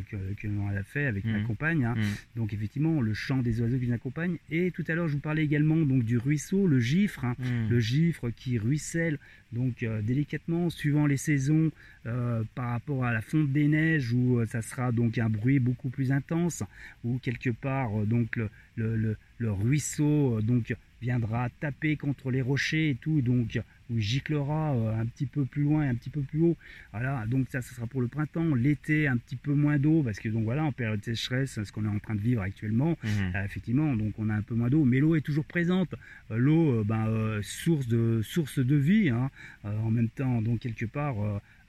que, 0.10 0.34
que 0.38 0.48
l'on 0.48 0.68
a 0.70 0.84
fait 0.84 1.06
avec 1.06 1.24
ma 1.26 1.40
mmh. 1.40 1.44
compagne. 1.44 1.86
Hein. 1.86 1.96
Mmh. 1.96 2.38
Donc 2.38 2.54
effectivement, 2.54 3.02
le 3.02 3.14
chant 3.14 3.38
des 3.38 3.62
oiseaux 3.62 3.78
qui 3.78 3.88
nous 3.88 3.94
accompagnent. 3.94 4.38
Et 4.50 4.72
tout 4.72 4.84
à 4.88 4.96
l'heure, 4.96 5.08
je 5.08 5.14
vous 5.14 5.20
parlais 5.20 5.44
également 5.44 5.78
donc 5.78 6.04
du 6.04 6.18
ruisseau, 6.18 6.68
le 6.68 6.80
gifre, 6.80 7.26
hein. 7.26 7.36
le 7.70 7.80
gifre 7.80 8.30
qui 8.32 8.58
ruisselle 8.58 9.20
donc 9.52 9.86
délicatement 10.04 10.70
suivant 10.70 11.06
les 11.06 11.18
saisons 11.18 11.72
par 12.04 12.72
rapport 12.72 13.06
à 13.06 13.14
la 13.14 13.22
fonte 13.22 13.52
des 13.52 13.68
neiges 13.68 14.12
où 14.12 14.44
ça 14.48 14.62
sera 14.62 14.92
donc 14.92 15.18
un 15.18 15.30
bruit 15.30 15.60
beaucoup 15.60 15.90
plus 15.90 16.12
intense 16.12 16.64
ou 17.04 17.20
quelque 17.20 17.52
part 17.52 17.92
donc 18.06 18.36
le, 18.36 18.50
le, 18.76 19.16
le 19.38 19.52
ruisseau 19.52 20.42
donc 20.42 20.76
viendra 21.02 21.50
taper 21.60 21.96
contre 21.98 22.32
les 22.32 22.42
rochers 22.42 22.90
et 22.90 22.96
tout, 22.96 23.22
donc 23.22 23.60
où 23.90 24.00
giclera 24.00 24.74
euh, 24.76 25.00
un 25.00 25.06
petit 25.06 25.26
peu 25.26 25.46
plus 25.46 25.64
loin, 25.64 25.88
un 25.88 25.96
petit 25.96 26.10
peu 26.10 26.22
plus 26.22 26.42
haut. 26.42 26.58
Voilà, 26.92 27.26
donc 27.28 27.48
ça, 27.50 27.62
ce 27.62 27.74
sera 27.74 27.88
pour 27.88 28.02
le 28.02 28.08
printemps. 28.08 28.56
L'été, 28.56 29.08
un 29.08 29.18
petit 29.18 29.36
peu 29.36 29.54
moins 29.54 29.78
d'eau, 29.78 30.02
parce 30.04 30.20
que 30.20 30.30
donc 30.30 30.44
voilà, 30.44 30.64
en 30.64 30.72
période 30.72 31.00
de 31.00 31.06
sécheresse, 31.06 31.64
ce 31.64 31.72
qu'on 31.72 31.86
est 31.86 31.90
en 31.90 32.00
train 32.00 32.16
de 32.16 32.22
vivre 32.22 32.42
actuellement, 32.42 32.98
mhm. 33.04 33.32
euh, 33.36 33.44
effectivement, 33.44 33.96
donc 33.96 34.14
on 34.18 34.30
a 34.30 34.34
un 34.34 34.42
peu 34.42 34.56
moins 34.56 34.70
d'eau, 34.70 34.86
mais 34.86 35.00
l'eau 35.00 35.16
est 35.16 35.22
toujours 35.22 35.46
présente. 35.46 35.94
Euh, 36.32 36.38
l'eau, 36.38 36.84
ben, 36.84 37.40
source 37.42 37.88
de 37.88 38.22
source 38.24 38.60
de 38.60 38.76
vie, 38.76 39.10
hein. 39.10 39.30
en 39.64 39.92
même 39.92 40.10
temps, 40.10 40.42
donc 40.42 40.60
quelque 40.60 40.86
part, 40.86 41.16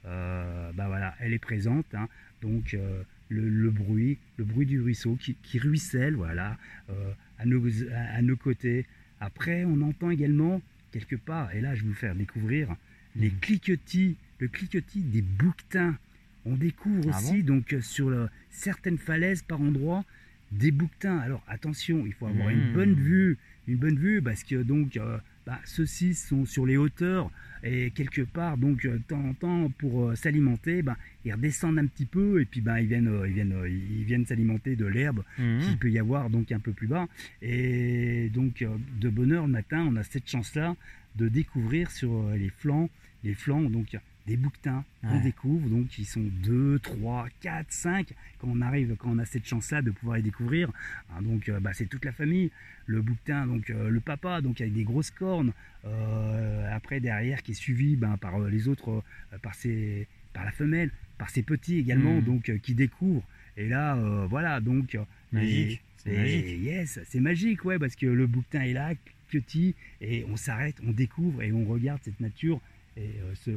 ben 0.03 0.87
voilà, 0.87 1.15
elle 1.19 1.33
est 1.33 1.39
présente. 1.39 1.85
Hein. 1.93 2.07
donc 2.41 2.77
le, 3.29 3.69
bruit, 3.69 4.17
le 4.37 4.45
bruit 4.45 4.65
du 4.65 4.81
ruisseau 4.81 5.17
qui, 5.17 5.59
ruisselle, 5.59 6.15
voilà, 6.15 6.57
à 7.37 7.45
nos, 7.45 7.63
à 7.93 8.21
nos 8.21 8.35
côtés. 8.35 8.85
Après, 9.19 9.65
on 9.65 9.81
entend 9.81 10.11
également 10.11 10.61
quelque 10.99 11.15
part, 11.15 11.53
et 11.53 11.61
là 11.61 11.75
je 11.75 11.83
vais 11.83 11.89
vous 11.89 11.95
faire 11.95 12.15
découvrir 12.15 12.75
les 13.15 13.29
mhm. 13.29 13.39
cliquetis, 13.39 14.15
le 14.39 14.47
cliquetis 14.47 15.01
des 15.01 15.21
bouquetins. 15.21 15.95
On 16.45 16.55
découvre 16.55 17.09
ah 17.13 17.17
aussi 17.17 17.43
donc 17.43 17.75
sur 17.81 18.29
certaines 18.49 18.97
falaises 18.97 19.41
par 19.41 19.59
endroits 19.59 20.05
des 20.51 20.71
bouquetins. 20.71 21.17
Alors 21.17 21.43
attention, 21.47 22.05
il 22.05 22.13
faut 22.13 22.27
avoir 22.27 22.49
une 22.49 22.73
bonne 22.73 22.91
hmm. 22.91 23.03
vue, 23.03 23.37
une 23.67 23.77
bonne 23.77 23.97
vue 23.97 24.21
parce 24.21 24.43
que 24.43 24.55
donc 24.55 24.97
euh, 24.97 25.17
bah, 25.47 25.59
ceux-ci 25.63 26.13
sont 26.13 26.45
sur 26.45 26.65
les 26.65 26.75
hauteurs 26.75 27.31
et 27.63 27.91
quelque 27.91 28.21
part 28.21 28.57
donc 28.57 28.83
euh, 28.85 28.97
de 28.97 29.03
temps 29.03 29.23
en 29.23 29.33
temps 29.33 29.71
pour 29.77 30.09
euh, 30.09 30.15
s'alimenter 30.15 30.81
bah, 30.81 30.97
ils 31.23 31.33
redescendent 31.33 31.79
un 31.79 31.85
petit 31.87 32.05
peu 32.05 32.41
et 32.41 32.45
puis 32.45 32.59
bah, 32.59 32.81
ils 32.81 32.87
viennent 32.87 33.21
ils 33.25 33.33
viennent 33.33 33.55
ils 33.65 34.03
viennent 34.03 34.25
s'alimenter 34.25 34.75
de 34.75 34.85
l'herbe 34.85 35.23
mmh. 35.39 35.59
qu'il 35.61 35.77
peut 35.77 35.89
y 35.89 35.99
avoir 35.99 36.29
donc 36.29 36.51
un 36.51 36.59
peu 36.59 36.73
plus 36.73 36.87
bas 36.87 37.07
et 37.41 38.29
donc 38.33 38.65
de 38.99 39.09
bonne 39.09 39.31
heure 39.31 39.47
le 39.47 39.53
matin 39.53 39.87
on 39.89 39.95
a 39.95 40.03
cette 40.03 40.29
chance 40.29 40.53
là 40.53 40.75
de 41.15 41.29
découvrir 41.29 41.91
sur 41.91 42.29
les 42.31 42.49
flancs 42.49 42.89
les 43.23 43.33
flancs 43.33 43.69
donc 43.69 43.97
des 44.27 44.35
bouquetins 44.35 44.83
qu'on 45.01 45.21
découvre, 45.21 45.69
donc 45.69 45.97
ils 45.97 46.05
sont 46.05 46.29
2, 46.43 46.79
3, 46.79 47.27
4, 47.39 47.65
5, 47.69 48.13
quand 48.39 48.49
on 48.49 48.61
arrive, 48.61 48.95
quand 48.97 49.09
on 49.09 49.19
a 49.19 49.25
cette 49.25 49.45
chance-là 49.45 49.81
de 49.81 49.91
pouvoir 49.91 50.17
les 50.17 50.23
découvrir. 50.23 50.69
Hein, 51.09 51.21
donc 51.21 51.47
euh, 51.47 51.61
bah, 51.61 51.71
c'est 51.73 51.85
toute 51.85 52.03
la 52.03 52.11
famille, 52.11 52.51
le 52.85 53.01
bouquetin, 53.01 53.47
donc 53.47 53.69
euh, 53.69 53.89
le 53.89 53.99
papa, 54.01 54.41
donc 54.41 54.59
avec 54.59 54.73
des 54.73 54.83
grosses 54.83 55.11
cornes, 55.11 55.53
euh, 55.85 56.75
après 56.75 56.99
derrière 56.99 57.41
qui 57.41 57.51
est 57.51 57.55
suivi 57.55 57.95
ben, 57.95 58.17
par 58.17 58.37
les 58.39 58.67
autres, 58.67 59.01
par, 59.41 59.55
ses, 59.55 60.07
par 60.33 60.43
la 60.43 60.51
femelle, 60.51 60.91
par 61.17 61.29
ses 61.29 61.41
petits 61.41 61.77
également, 61.77 62.19
hmm. 62.19 62.25
donc 62.25 62.59
qui 62.61 62.75
découvrent. 62.75 63.25
Et 63.55 63.67
là, 63.67 63.95
voilà, 64.27 64.59
donc... 64.59 64.97
Magique. 65.31 65.81
C'est 65.97 66.15
magique. 66.15 66.61
Yes, 66.61 66.99
c'est 67.05 67.19
magique, 67.19 67.65
ouais, 67.65 67.79
parce 67.79 67.95
que 67.95 68.05
le 68.05 68.27
bouquetin 68.27 68.61
est 68.61 68.73
là, 68.73 68.93
petit, 69.31 69.73
et 69.99 70.25
on 70.29 70.35
s'arrête, 70.35 70.75
on 70.85 70.91
découvre 70.91 71.41
et 71.41 71.51
on 71.51 71.65
regarde 71.65 71.99
cette 72.03 72.19
nature 72.19 72.61
et 72.95 73.15
ce, 73.33 73.51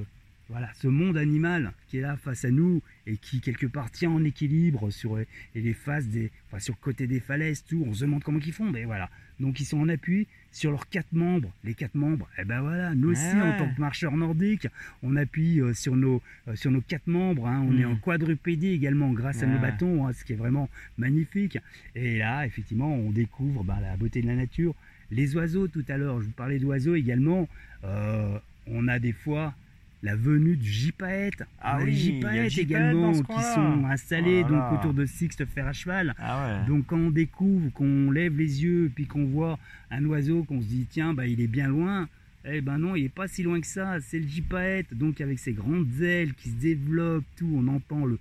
voilà, 0.50 0.68
ce 0.74 0.88
monde 0.88 1.16
animal 1.16 1.72
qui 1.86 1.98
est 1.98 2.00
là 2.00 2.16
face 2.16 2.44
à 2.44 2.50
nous 2.50 2.82
et 3.06 3.16
qui 3.16 3.40
quelque 3.40 3.66
part 3.66 3.90
tient 3.90 4.10
en 4.10 4.24
équilibre 4.24 4.90
sur 4.90 5.16
les 5.54 5.72
faces 5.74 6.08
des, 6.08 6.30
enfin, 6.48 6.58
sur 6.58 6.74
le 6.74 6.82
côté 6.82 7.06
des 7.06 7.20
falaises, 7.20 7.64
tout, 7.64 7.84
on 7.86 7.94
se 7.94 8.04
demande 8.04 8.24
comment 8.24 8.40
ils 8.44 8.52
font, 8.52 8.68
mais 8.68 8.84
voilà. 8.84 9.08
Donc 9.38 9.60
ils 9.60 9.64
sont 9.64 9.78
en 9.78 9.88
appui 9.88 10.26
sur 10.52 10.70
leurs 10.70 10.88
quatre 10.88 11.12
membres. 11.12 11.50
Les 11.64 11.74
quatre 11.74 11.94
membres, 11.94 12.28
et 12.36 12.42
eh 12.42 12.44
ben 12.44 12.60
voilà, 12.60 12.94
nous 12.94 13.10
aussi 13.10 13.36
en 13.36 13.56
tant 13.58 13.72
que 13.72 13.80
marcheurs 13.80 14.16
nordiques, 14.16 14.66
on 15.02 15.16
appuie 15.16 15.60
euh, 15.60 15.72
sur 15.72 15.96
nos 15.96 16.20
euh, 16.48 16.56
sur 16.56 16.70
nos 16.70 16.80
quatre 16.80 17.06
membres. 17.06 17.46
Hein. 17.46 17.64
on 17.66 17.78
est 17.78 17.84
en 17.84 17.94
hmm. 17.94 18.00
quadrupédie 18.00 18.68
également 18.68 19.12
grâce 19.12 19.42
à 19.42 19.46
nos 19.46 19.58
bâtons, 19.58 20.06
hein, 20.06 20.12
ce 20.12 20.24
qui 20.24 20.32
est 20.32 20.36
vraiment 20.36 20.68
magnifique. 20.98 21.58
Et 21.94 22.18
là, 22.18 22.44
effectivement, 22.44 22.92
on 22.92 23.10
découvre 23.10 23.64
bah, 23.64 23.78
la 23.80 23.96
beauté 23.96 24.20
de 24.20 24.26
la 24.26 24.36
nature. 24.36 24.74
Les 25.12 25.34
oiseaux, 25.36 25.68
tout 25.68 25.84
à 25.88 25.96
l'heure, 25.96 26.20
je 26.20 26.26
vous 26.26 26.32
parlais 26.32 26.58
d'oiseaux 26.58 26.94
également. 26.94 27.48
Euh, 27.84 28.38
on 28.66 28.88
a 28.88 28.98
des 28.98 29.12
fois 29.12 29.54
la 30.02 30.16
venue 30.16 30.56
du 30.56 30.70
gypaète. 30.70 31.42
Ah 31.60 31.78
oui, 31.82 32.20
les 32.32 32.60
également 32.60 33.12
qui 33.12 33.42
sont 33.54 33.84
installés 33.84 34.42
donc 34.44 34.72
autour 34.72 34.94
de 34.94 35.04
Sixte 35.06 35.44
Fer 35.44 35.66
à 35.66 35.72
cheval. 35.72 36.14
Ah 36.18 36.64
donc 36.66 36.86
quand 36.86 36.98
on 36.98 37.10
découvre, 37.10 37.70
qu'on 37.72 38.10
lève 38.10 38.36
les 38.36 38.62
yeux, 38.62 38.90
puis 38.94 39.06
qu'on 39.06 39.26
voit 39.26 39.58
un 39.90 40.04
oiseau, 40.06 40.44
qu'on 40.44 40.60
se 40.60 40.66
dit 40.66 40.86
tiens, 40.88 41.14
bah, 41.14 41.26
il 41.26 41.40
est 41.40 41.46
bien 41.46 41.68
loin. 41.68 42.08
Eh 42.44 42.62
ben 42.62 42.78
non, 42.78 42.96
il 42.96 43.02
n'est 43.02 43.08
pas 43.10 43.28
si 43.28 43.42
loin 43.42 43.60
que 43.60 43.66
ça. 43.66 44.00
C'est 44.00 44.18
le 44.18 44.26
gypaète, 44.26 44.94
donc 44.94 45.20
avec 45.20 45.38
ses 45.38 45.52
grandes 45.52 46.00
ailes 46.00 46.32
qui 46.34 46.48
se 46.48 46.54
développent, 46.54 47.24
tout, 47.36 47.50
on 47.54 47.68
entend 47.68 48.06
le. 48.06 48.18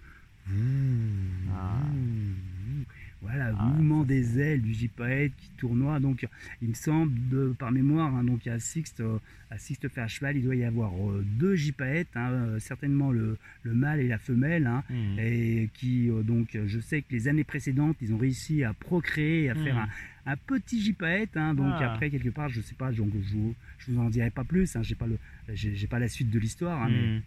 Ah. 1.54 1.80
Voilà, 3.22 3.52
ah, 3.58 3.64
mouvement 3.66 4.04
des 4.04 4.40
ailes 4.40 4.62
du 4.62 4.74
gypaète 4.74 5.34
qui 5.36 5.50
tournoie. 5.58 6.00
Donc, 6.00 6.26
il 6.62 6.70
me 6.70 6.74
semble, 6.74 7.12
de, 7.30 7.54
par 7.58 7.72
mémoire, 7.72 8.16
hein, 8.16 8.24
donc 8.24 8.48
à 8.48 8.60
Sixte, 8.60 9.02
euh, 9.02 9.18
à 9.52 9.58
Sixte 9.58 9.90
fait 9.90 10.00
à 10.00 10.08
cheval, 10.08 10.38
il 10.38 10.44
doit 10.44 10.56
y 10.56 10.64
avoir 10.64 10.94
euh, 10.94 11.24
deux 11.38 11.56
gypaètes, 11.56 12.16
hein, 12.16 12.32
euh, 12.32 12.60
certainement 12.60 13.12
le, 13.12 13.38
mâle 13.66 14.00
et 14.00 14.08
la 14.08 14.20
femelle, 14.20 14.68
hein, 14.68 14.84
mmh. 14.90 15.20
et 15.20 15.70
qui, 15.74 16.10
donc, 16.24 16.58
je 16.66 16.80
sais 16.80 17.02
que 17.02 17.12
les 17.12 17.28
années 17.28 17.44
précédentes, 17.44 17.98
ils 18.02 18.14
ont 18.14 18.18
réussi 18.18 18.64
à 18.64 18.74
procréer, 18.74 19.50
à 19.50 19.56
faire 19.56 19.76
mmh. 19.76 19.90
un, 20.28 20.38
petit 20.38 20.82
gypaète. 20.82 21.34
donc 21.34 21.74
ah. 21.74 21.92
après, 21.92 22.10
quelque 22.10 22.30
part, 22.30 22.48
je 22.48 22.62
sais 22.62 22.76
pas, 22.76 22.92
donc, 22.94 23.12
je, 23.22 23.38
je 23.80 23.92
vous 23.92 24.00
en 24.00 24.10
dirai 24.10 24.30
pas 24.30 24.46
plus. 24.46 24.78
j'ai 24.82 24.96
pas 24.96 25.08
le, 25.08 25.18
pas 25.88 26.00
la 26.00 26.08
suite 26.08 26.30
de 26.30 26.40
l'histoire, 26.40 26.90
mais 26.90 27.18
mmh. 27.18 27.22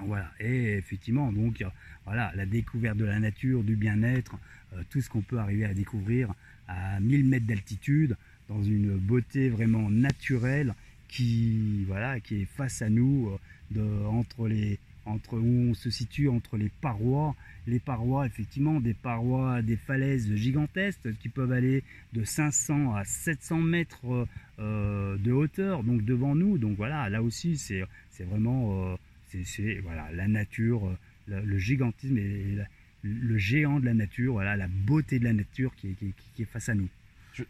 Voilà. 0.00 0.30
Et 0.40 0.74
effectivement, 0.74 1.32
donc, 1.32 1.64
voilà, 2.04 2.32
la 2.34 2.46
découverte 2.46 2.96
de 2.96 3.04
la 3.04 3.18
nature, 3.18 3.62
du 3.62 3.76
bien-être. 3.76 4.36
Euh, 4.76 4.82
tout 4.90 5.00
ce 5.00 5.08
qu'on 5.08 5.20
peut 5.20 5.38
arriver 5.38 5.64
à 5.64 5.74
découvrir 5.74 6.32
à 6.68 6.98
1000 7.00 7.24
mètres 7.24 7.46
d'altitude, 7.46 8.16
dans 8.48 8.62
une 8.62 8.96
beauté 8.96 9.48
vraiment 9.48 9.90
naturelle 9.90 10.74
qui, 11.08 11.84
voilà, 11.84 12.20
qui 12.20 12.42
est 12.42 12.44
face 12.44 12.82
à 12.82 12.88
nous, 12.88 13.28
euh, 13.28 13.38
de, 13.70 14.04
entre 14.06 14.48
les, 14.48 14.78
entre 15.06 15.38
où 15.38 15.70
on 15.70 15.74
se 15.74 15.90
situe 15.90 16.28
entre 16.28 16.56
les 16.56 16.70
parois, 16.80 17.34
les 17.66 17.78
parois 17.78 18.26
effectivement 18.26 18.80
des 18.80 18.94
parois, 18.94 19.62
des 19.62 19.76
falaises 19.76 20.34
gigantesques 20.34 21.16
qui 21.20 21.28
peuvent 21.28 21.52
aller 21.52 21.82
de 22.12 22.24
500 22.24 22.94
à 22.94 23.04
700 23.04 23.58
mètres 23.58 24.26
euh, 24.58 25.16
de 25.18 25.32
hauteur, 25.32 25.82
donc 25.82 26.04
devant 26.04 26.34
nous. 26.34 26.58
Donc 26.58 26.76
voilà, 26.76 27.08
là 27.08 27.22
aussi 27.22 27.56
c'est 27.56 27.84
vraiment 28.24 28.96
c'est 29.44 29.80
voilà 29.82 30.10
la 30.12 30.28
nature, 30.28 30.96
le, 31.26 31.58
gigantisme 31.58 32.18
et 32.18 32.58
le 33.02 33.38
géant 33.38 33.80
de 33.80 33.84
la 33.84 33.94
nature, 33.94 34.34
voilà, 34.34 34.56
la 34.56 34.68
beauté 34.68 35.18
de 35.18 35.24
la 35.24 35.32
nature 35.32 35.74
qui 35.76 35.96
est, 36.38 36.44
face 36.44 36.68
à 36.68 36.74
nous. 36.74 36.88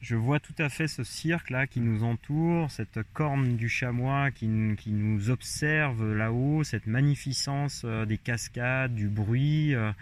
Je, 0.01 0.17
vois 0.17 0.41
tout 0.41 0.55
à 0.59 0.71
fait 0.71 0.89
ce 0.89 1.05
cirque-là 1.05 1.67
qui 1.67 1.81
nous 1.81 2.05
entoure, 2.05 2.71
cette 2.71 3.01
corne 3.13 3.57
du 3.57 3.69
chamois 3.69 4.31
qui, 4.31 4.47
nous 4.47 5.31
observe 5.31 6.15
là-haut, 6.15 6.65
cette 6.65 6.87
magnificence 6.87 7.83
euh, 7.85 8.07
des 8.07 8.17
cascades, 8.17 8.95
du 8.95 9.09
bruit. 9.09 9.75
Euh. 9.75 9.93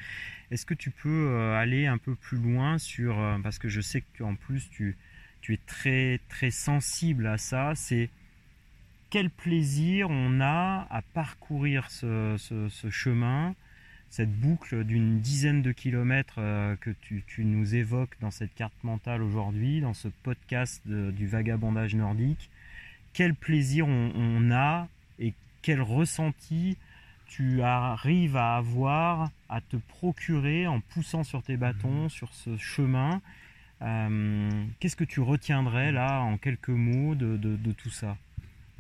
Est-ce 0.53 0.65
que 0.67 0.75
tu 0.75 0.91
peux 0.91 1.09
euh, 1.09 1.57
aller 1.57 1.87
un 1.87 1.99
peu 1.99 2.15
plus 2.15 2.39
loin 2.39 2.79
sur, 2.79 3.17
parce 3.43 3.59
que 3.59 3.69
je 3.69 3.81
sais 3.81 4.05
qu'en 4.17 4.37
plus 4.37 4.71
tu, 4.71 4.97
tu 5.41 5.55
es 5.55 5.61
très, 5.67 6.21
très 6.29 6.53
sensible 6.53 7.27
à 7.27 7.37
ça, 7.37 7.73
c'est 7.75 8.09
quel 9.13 9.31
plaisir 9.31 10.09
on 10.11 10.41
a 10.41 10.89
à 10.91 11.03
parcourir 11.15 11.91
ce 11.91 12.37
chemin 12.91 13.55
cette 14.13 14.31
boucle 14.31 14.85
d'une 14.85 15.21
dizaine 15.21 15.63
de 15.63 15.73
kilomètres 15.73 16.35
euh, 16.37 16.77
que 16.77 16.91
tu, 16.91 17.25
nous 17.47 17.75
évoques 17.75 18.15
dans 18.21 18.31
cette 18.31 18.55
carte 18.55 18.75
mentale 18.85 19.23
aujourd'hui, 19.23 19.81
dans 19.81 19.95
ce 19.95 20.09
podcast 20.09 20.83
du 20.87 21.27
vagabondage 21.27 21.95
nordique. 21.95 22.51
Quel 23.15 23.35
plaisir 23.35 23.87
on, 23.89 24.51
a 24.51 24.87
et 25.19 25.33
quel 25.63 25.81
ressenti 25.81 26.77
tu 27.27 27.63
arrives 27.63 28.37
à 28.37 28.57
avoir, 28.57 29.31
à 29.49 29.63
te 29.63 29.77
procurer 29.77 30.67
en 30.67 30.81
poussant 30.81 31.25
sur 31.25 31.43
tes 31.43 31.57
bâtons, 31.57 32.11
sur 32.11 32.35
ce 32.35 32.59
chemin? 32.59 33.23
Euh, 33.81 34.51
qu'est-ce 34.79 34.97
que 34.97 35.05
tu 35.05 35.21
retiendrais 35.21 35.91
là 35.91 36.21
en 36.21 36.37
quelques 36.37 36.69
mots 36.69 37.15
de, 37.15 37.57
tout 37.73 37.91
ça? 37.91 38.19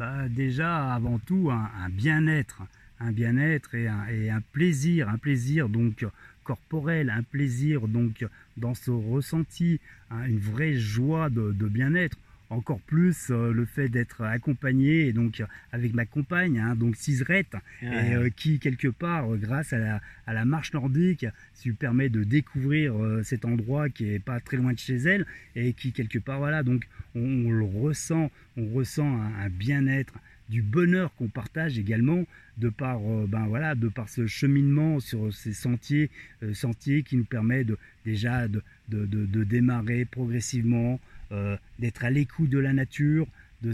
Bah, 0.02 0.28
Déjà, 0.28 0.92
avant 0.94 1.18
tout, 1.18 1.50
un 1.50 1.88
bien-être 1.88 2.62
un 3.02 3.12
bien-être 3.12 3.74
et 3.74 3.88
un, 3.88 4.40
plaisir, 4.52 5.08
un 5.08 5.18
plaisir 5.18 5.68
donc 5.68 6.06
corporel, 6.44 7.10
un 7.10 7.22
plaisir 7.22 7.88
donc 7.88 8.26
dans 8.56 8.74
ce 8.74 8.90
ressenti, 8.90 9.80
hein, 10.10 10.24
une 10.26 10.38
vraie 10.38 10.74
joie 10.74 11.28
de, 11.30 11.52
bien-être. 11.52 12.16
Encore 12.52 12.80
plus 12.80 13.30
le 13.30 13.64
fait 13.64 13.88
d'être 13.88 14.22
accompagné 14.22 15.06
et 15.06 15.12
donc 15.12 15.42
avec 15.72 15.94
ma 15.94 16.04
compagne, 16.04 16.58
hein, 16.58 16.74
donc 16.74 16.96
Cisrette, 16.96 17.56
et 17.82 18.14
qui 18.36 18.58
quelque 18.58 18.88
part, 18.88 19.28
grâce 19.36 19.72
à 19.72 19.78
la, 19.78 20.00
à 20.26 20.32
la 20.32 20.44
marche 20.44 20.72
nordique, 20.72 21.26
lui 21.64 21.72
permet 21.72 22.08
de 22.08 22.24
découvrir 22.24 22.94
cet 23.22 23.44
endroit 23.44 23.88
qui 23.88 24.12
est 24.12 24.18
pas 24.18 24.40
très 24.40 24.56
loin 24.56 24.72
de 24.72 24.78
chez 24.78 24.96
elle 24.96 25.26
et 25.56 25.72
qui 25.72 25.92
quelque 25.92 26.18
part, 26.18 26.38
voilà, 26.38 26.62
donc 26.62 26.86
on, 27.14 27.50
le 27.50 27.64
ressent, 27.64 28.30
on 28.56 28.66
ressent 28.74 29.06
un 29.06 29.48
bien-être, 29.48 30.14
du 30.52 30.60
bonheur 30.60 31.14
qu'on 31.14 31.28
partage 31.28 31.78
également 31.78 32.26
de 32.58 32.68
par, 32.68 33.00
euh, 33.00 33.26
ben 33.26 33.46
voilà, 33.46 33.74
de 33.74 33.88
par 33.88 34.10
ce 34.10 34.26
cheminement 34.26 35.00
sur 35.00 35.32
ces 35.32 35.54
sentiers, 35.54 36.10
euh, 36.42 36.52
sentiers 36.52 37.02
qui 37.02 37.16
nous 37.16 37.24
permet 37.24 37.64
de, 37.64 37.78
déjà 38.04 38.48
de, 38.48 38.62
de, 38.88 39.44
démarrer 39.44 40.04
progressivement, 40.04 41.00
euh, 41.32 41.56
d'être 41.78 42.04
à 42.04 42.10
l'écoute 42.10 42.50
de 42.50 42.58
la 42.58 42.72
nature, 42.72 43.26
de, 43.62 43.72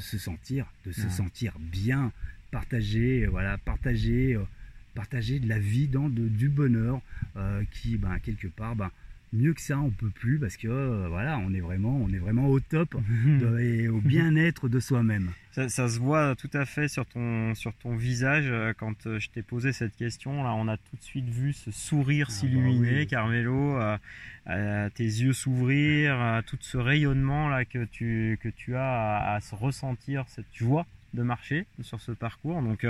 se 0.00 0.18
sentir, 0.18 0.66
de 0.84 0.92
se 0.92 1.08
sentir 1.08 1.54
bien, 1.58 2.12
partager, 2.50 3.26
voilà, 3.26 3.56
partager, 3.58 4.38
partager 4.94 5.38
de 5.40 5.48
la 5.48 5.58
vie 5.58 5.88
dans 5.88 6.10
du 6.10 6.50
bonheur 6.50 7.00
qui, 7.72 7.96
ben, 7.96 8.18
quelque 8.18 8.48
part, 8.48 8.76
ben, 8.76 8.90
mieux 9.32 9.54
que 9.54 9.60
ça 9.60 9.78
on 9.78 9.90
peut 9.90 10.10
plus 10.10 10.38
parce 10.38 10.56
que 10.56 10.68
euh, 10.68 11.06
voilà 11.08 11.38
on 11.38 11.52
est 11.54 11.60
vraiment 11.60 11.96
on 12.02 12.08
est 12.12 12.18
vraiment 12.18 12.48
au 12.48 12.60
top 12.60 12.96
et 13.60 13.88
au 13.88 14.00
bien-être 14.00 14.68
de 14.68 14.80
soi-même. 14.80 15.32
Ça, 15.52 15.68
se 15.68 15.98
voit 15.98 16.36
tout 16.36 16.50
à 16.52 16.64
fait 16.64 16.88
sur 16.88 17.06
ton 17.06 17.54
sur 17.54 17.74
ton 17.74 17.96
visage 17.96 18.46
euh, 18.48 18.72
quand 18.76 19.06
euh, 19.06 19.18
je 19.18 19.28
t'ai 19.30 19.42
posé 19.42 19.72
cette 19.72 19.96
question 19.96 20.42
là 20.42 20.54
on 20.54 20.68
a 20.68 20.76
tout 20.76 20.96
de 20.96 21.02
suite 21.02 21.28
vu 21.28 21.52
ce 21.52 21.70
sourire 21.70 22.26
ah, 22.28 22.32
s'illuminer 22.32 23.00
bah 23.00 23.06
Carmelo 23.06 23.78
tes 24.94 25.04
yeux 25.04 25.32
s'ouvrir 25.32 26.42
tout 26.46 26.58
ce 26.60 26.76
rayonnement 26.76 27.48
là 27.48 27.64
que 27.64 27.84
tu 27.84 28.38
que 28.42 28.48
tu 28.48 28.74
as 28.74 29.34
à, 29.34 29.40
se 29.40 29.54
ressentir 29.54 30.24
cette 30.28 30.52
joie 30.54 30.86
de 31.14 31.22
marcher 31.22 31.66
sur 31.82 32.00
ce 32.00 32.12
parcours. 32.12 32.62
Donc 32.62 32.86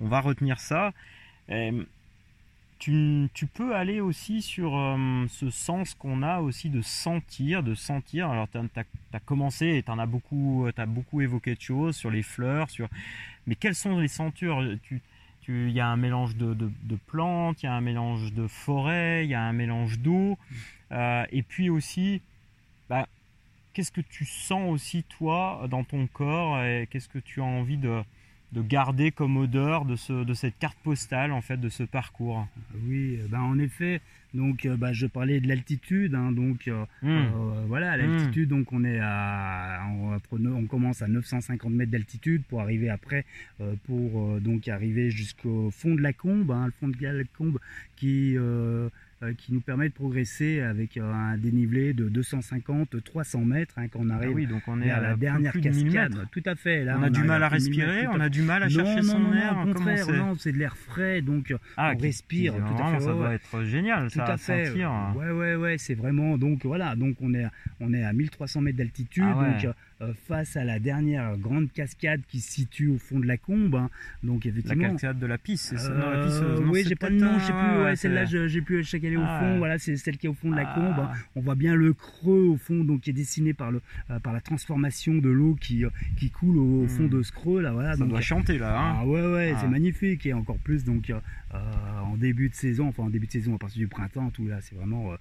on 0.00 0.08
va 0.08 0.20
retenir 0.20 0.60
ça 0.60 0.92
tu, 2.84 3.46
peux 3.46 3.74
aller 3.74 4.00
aussi 4.00 4.42
sur 4.42 4.76
euh, 4.76 5.26
ce 5.28 5.48
sens 5.48 5.94
qu'on 5.94 6.22
a 6.22 6.40
aussi 6.40 6.68
de 6.68 6.82
sentir, 6.82 7.62
de 7.62 7.74
sentir. 7.74 8.30
Alors, 8.30 8.46
tu 8.50 8.58
as, 8.58 9.20
commencé 9.20 9.66
et 9.66 9.82
tu 9.82 9.90
as 9.90 10.06
beaucoup, 10.06 10.68
as 10.76 10.86
beaucoup 10.86 11.22
évoqué 11.22 11.54
de 11.54 11.60
choses 11.60 11.96
sur 11.96 12.10
les 12.10 12.22
fleurs, 12.22 12.68
sur... 12.68 12.88
mais 13.46 13.54
quelles 13.54 13.74
sont 13.74 13.98
les 13.98 14.08
sentures 14.08 14.62
il 15.48 15.70
y 15.70 15.80
a 15.80 15.86
un 15.88 15.96
mélange 15.96 16.36
de, 16.36 16.96
plantes, 17.06 17.62
il 17.62 17.66
y 17.66 17.68
a 17.68 17.74
un 17.74 17.80
mélange 17.80 18.32
de 18.32 18.46
forêt, 18.46 19.24
il 19.24 19.30
y 19.30 19.34
a 19.34 19.42
un 19.42 19.52
mélange 19.52 19.98
d'eau. 19.98 20.38
Euh, 20.92 21.24
et 21.32 21.42
puis 21.42 21.70
aussi, 21.70 22.22
bah, 22.88 23.06
qu'est-ce 23.72 23.92
que 23.92 24.00
tu 24.00 24.24
sens 24.24 24.70
aussi 24.70 25.04
toi 25.04 25.66
dans 25.70 25.84
ton 25.84 26.06
corps 26.06 26.62
et 26.62 26.86
qu'est-ce 26.90 27.08
que 27.08 27.18
tu 27.18 27.40
as 27.40 27.44
envie 27.44 27.76
de, 27.76 28.02
de 28.54 28.62
garder 28.62 29.10
comme 29.10 29.36
odeur 29.36 29.84
de, 29.84 29.96
ce, 29.96 30.24
de 30.24 30.34
cette 30.34 30.58
carte 30.58 30.78
postale 30.82 31.32
en 31.32 31.40
fait 31.40 31.56
de 31.56 31.68
ce 31.68 31.82
parcours 31.82 32.46
Oui, 32.86 33.18
ben 33.28 33.40
en 33.40 33.58
effet, 33.58 34.00
donc 34.32 34.64
euh, 34.64 34.76
bah, 34.76 34.92
je 34.92 35.06
parlais 35.06 35.40
de 35.40 35.48
l'altitude, 35.48 36.14
hein, 36.14 36.30
donc 36.30 36.68
euh, 36.68 36.84
hmm. 37.02 37.66
voilà, 37.66 37.96
l'altitude, 37.96 38.52
hmm. 38.52 38.58
donc 38.58 38.72
on 38.72 38.84
est 38.84 39.00
à, 39.02 39.80
on, 40.30 40.66
commence 40.66 41.02
à 41.02 41.08
950 41.08 41.72
mètres 41.72 41.90
d'altitude 41.90 42.42
pour 42.48 42.60
arriver 42.60 42.88
après, 42.88 43.24
pour 43.86 44.40
donc 44.40 44.68
arriver 44.68 45.10
jusqu'au 45.10 45.70
fond 45.70 45.94
de 45.94 46.00
la 46.00 46.12
combe, 46.12 46.50
hein, 46.52 46.66
le 46.66 46.72
fond 46.72 46.88
de 46.88 46.96
la 47.00 47.24
combe 47.36 47.58
qui 47.96 48.34
euh, 48.36 48.88
qui 49.32 49.52
nous 49.52 49.60
permet 49.60 49.88
de 49.88 49.94
progresser 49.94 50.60
avec 50.60 50.96
euh, 50.96 51.12
un 51.12 51.36
dénivelé 51.36 51.92
de 51.92 52.08
250-300 52.08 53.44
mètres 53.44 53.74
hein, 53.78 53.88
quand 53.88 54.00
on 54.02 54.10
arrive 54.10 54.30
ah 54.30 54.34
oui, 54.34 54.46
donc 54.46 54.62
on 54.66 54.80
est 54.82 54.90
à 54.90 55.00
la 55.00 55.16
dernière 55.16 55.52
cascade. 55.52 56.26
Tout 56.30 56.42
à 56.44 56.54
fait. 56.54 56.84
Là, 56.84 56.96
on, 56.98 57.02
a 57.02 57.10
du 57.10 57.22
mal 57.22 57.42
à 57.42 57.48
respirer, 57.48 58.06
on 58.08 58.20
a 58.20 58.28
du 58.28 58.42
mal 58.42 58.62
à 58.62 58.68
chercher 58.68 59.02
son 59.02 59.32
air. 59.32 59.58
Au 59.58 59.72
contraire, 59.72 60.10
non, 60.12 60.34
c'est 60.38 60.52
de 60.52 60.58
l'air 60.58 60.76
frais, 60.76 61.22
donc 61.22 61.54
ah, 61.76 61.92
on 61.94 61.98
respire. 62.00 62.54
tout 62.54 62.82
à 62.82 62.98
fait. 62.98 63.00
Ça 63.00 63.12
va 63.12 63.34
être 63.34 63.64
génial, 63.64 64.04
tout 64.04 64.18
ça, 64.18 64.24
à 64.24 64.36
fait. 64.36 64.66
Sentir. 64.66 64.92
Ouais, 65.16 65.30
ouais, 65.30 65.54
ouais, 65.56 65.78
c'est 65.78 65.94
vraiment 65.94 66.38
donc 66.38 66.64
voilà, 66.64 66.96
donc 66.96 67.16
on 67.20 67.34
est 67.34 67.46
on 67.80 67.92
est 67.92 68.04
à 68.04 68.12
1300 68.12 68.60
mètres 68.60 68.78
d'altitude, 68.78 69.24
ah 69.26 69.34
donc 69.34 69.64
euh, 69.64 69.72
face 70.26 70.56
à 70.56 70.64
la 70.64 70.78
dernière 70.78 71.36
grande 71.36 71.70
cascade 71.72 72.20
qui 72.28 72.40
se 72.40 72.52
situe 72.52 72.88
au 72.88 72.98
fond 72.98 73.18
de 73.18 73.26
la 73.26 73.36
combe. 73.36 73.74
Hein. 73.74 73.90
Donc 74.22 74.46
effectivement. 74.46 74.82
La 74.82 74.90
cascade 74.90 75.18
de 75.18 75.26
la 75.26 75.38
pisse, 75.38 75.74
c'est 75.76 75.90
euh, 75.90 76.60
Oui, 76.66 76.84
j'ai 76.86 76.96
pas 76.96 77.10
de 77.10 77.16
nom, 77.16 77.38
je 77.38 77.44
sais 77.44 77.52
plus. 77.52 77.96
celle-là, 77.96 78.24
j'ai 78.24 78.60
plus 78.60 78.84
chaque 78.84 79.04
année 79.04 79.16
au 79.16 79.22
ah, 79.24 79.40
fond. 79.40 79.58
Voilà, 79.58 79.78
c'est 79.78 79.96
celle 79.96 80.18
qui 80.18 80.26
est 80.26 80.30
au 80.30 80.34
fond 80.34 80.50
de 80.50 80.56
la 80.56 80.68
ah. 80.68 80.74
combe. 80.74 81.06
Hein. 81.06 81.12
On 81.36 81.40
voit 81.40 81.54
bien 81.54 81.74
le 81.74 81.92
creux 81.92 82.48
au 82.48 82.56
fond, 82.56 82.84
donc 82.84 83.02
qui 83.02 83.10
est 83.10 83.14
dessiné 83.14 83.54
par 83.54 83.70
le 83.70 83.80
euh, 84.10 84.18
par 84.18 84.32
la 84.32 84.40
transformation 84.40 85.14
de 85.14 85.28
l'eau 85.28 85.56
qui 85.60 85.84
qui 86.16 86.30
coule 86.30 86.58
au, 86.58 86.88
fond 86.88 87.04
hmm. 87.04 87.08
de 87.08 87.22
ce 87.22 87.32
creux 87.32 87.60
là. 87.60 87.72
Voilà. 87.72 87.92
Ça 87.92 87.98
donc, 87.98 88.10
doit 88.10 88.20
chanter 88.20 88.58
là. 88.58 88.78
Hein. 88.78 88.96
Ah 89.00 89.06
ouais 89.06 89.32
ouais, 89.32 89.54
c'est 89.60 89.68
magnifique 89.68 90.26
et 90.26 90.32
encore 90.32 90.58
plus 90.58 90.84
donc 90.84 91.12
en 91.52 92.16
début 92.16 92.48
de 92.48 92.54
saison, 92.54 92.88
enfin 92.88 93.04
en 93.04 93.10
début 93.10 93.26
de 93.26 93.32
saison 93.32 93.54
à 93.54 93.58
partir 93.58 93.78
du 93.78 93.86
printemps, 93.86 94.30
tout 94.30 94.46
là, 94.46 94.58
c'est 94.60 94.74
vraiment 94.74 95.12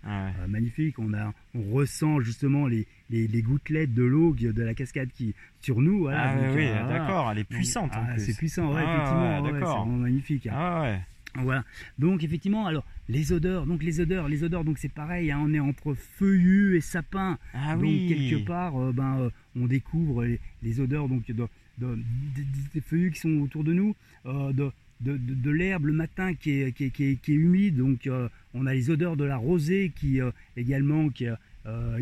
magnifique. 0.48 0.98
On 1.00 1.14
a, 1.14 1.34
on 1.54 1.72
ressent 1.72 2.20
justement 2.22 2.68
les 2.68 2.88
les, 3.14 3.42
gouttelettes 3.42 3.94
de 3.94 4.04
l'eau 4.04 4.34
de 4.34 4.64
la 4.64 4.74
cascade 4.74 5.10
qui 5.14 5.34
sur 5.62 5.82
nous. 5.82 6.02
Voilà, 6.02 6.32
ah 6.32 6.36
oui, 6.56 6.66
euh, 6.68 6.88
d'accord, 6.88 7.32
elle 7.32 7.40
est 7.40 7.44
puissante. 7.44 7.92
Ah, 7.94 8.18
c'est 8.18 8.36
puissant, 8.36 8.74
ouais, 8.74 8.84
ah 8.86 8.94
effectivement, 8.96 9.46
c'est 9.46 9.60
vraiment 9.60 9.98
magnifique. 9.98 10.48
Hein. 10.48 10.54
Ah 10.56 10.82
ouais. 10.82 11.00
Voilà. 11.36 11.64
Donc 11.98 12.24
effectivement, 12.24 12.68
alors 12.68 12.86
les 13.10 13.32
odeurs, 13.32 13.66
donc 13.66 13.82
les 13.82 14.00
odeurs, 14.00 14.28
les 14.28 14.44
odeurs, 14.44 14.64
donc 14.64 14.78
c'est 14.78 14.92
pareil, 14.92 15.32
hein, 15.32 15.40
on 15.44 15.54
est 15.54 15.60
entre 15.60 15.94
feuillus 15.94 16.78
et 16.78 16.82
sapins. 16.82 17.38
Ah 17.54 17.74
donc 17.74 17.84
oui. 17.84 18.08
quelque 18.08 18.46
part, 18.46 18.78
euh, 18.78 18.92
ben 18.92 19.20
euh, 19.20 19.30
on 19.56 19.66
découvre 19.66 20.26
les, 20.62 20.80
odeurs 20.80 21.08
donc 21.08 21.26
de, 21.32 21.48
des 21.80 22.82
feuillus 22.82 23.12
qui 23.12 23.20
sont 23.20 23.42
autour 23.42 23.64
de 23.64 23.74
nous, 23.74 23.96
de, 24.26 24.72
de, 25.02 25.52
l'herbe 25.52 25.86
le 25.86 25.94
matin 25.94 26.34
qui 26.36 26.62
est, 26.62 26.72
qui 26.72 27.04
est, 27.04 27.28
humide, 27.28 27.78
donc 27.78 28.08
on 28.54 28.66
a 28.68 28.74
les 28.74 28.90
odeurs 28.90 29.18
de 29.18 29.24
la 29.24 29.38
rosée 29.38 29.92
qui 29.96 30.20
également 30.56 31.10
qui, 31.10 31.28
euh, 31.28 31.36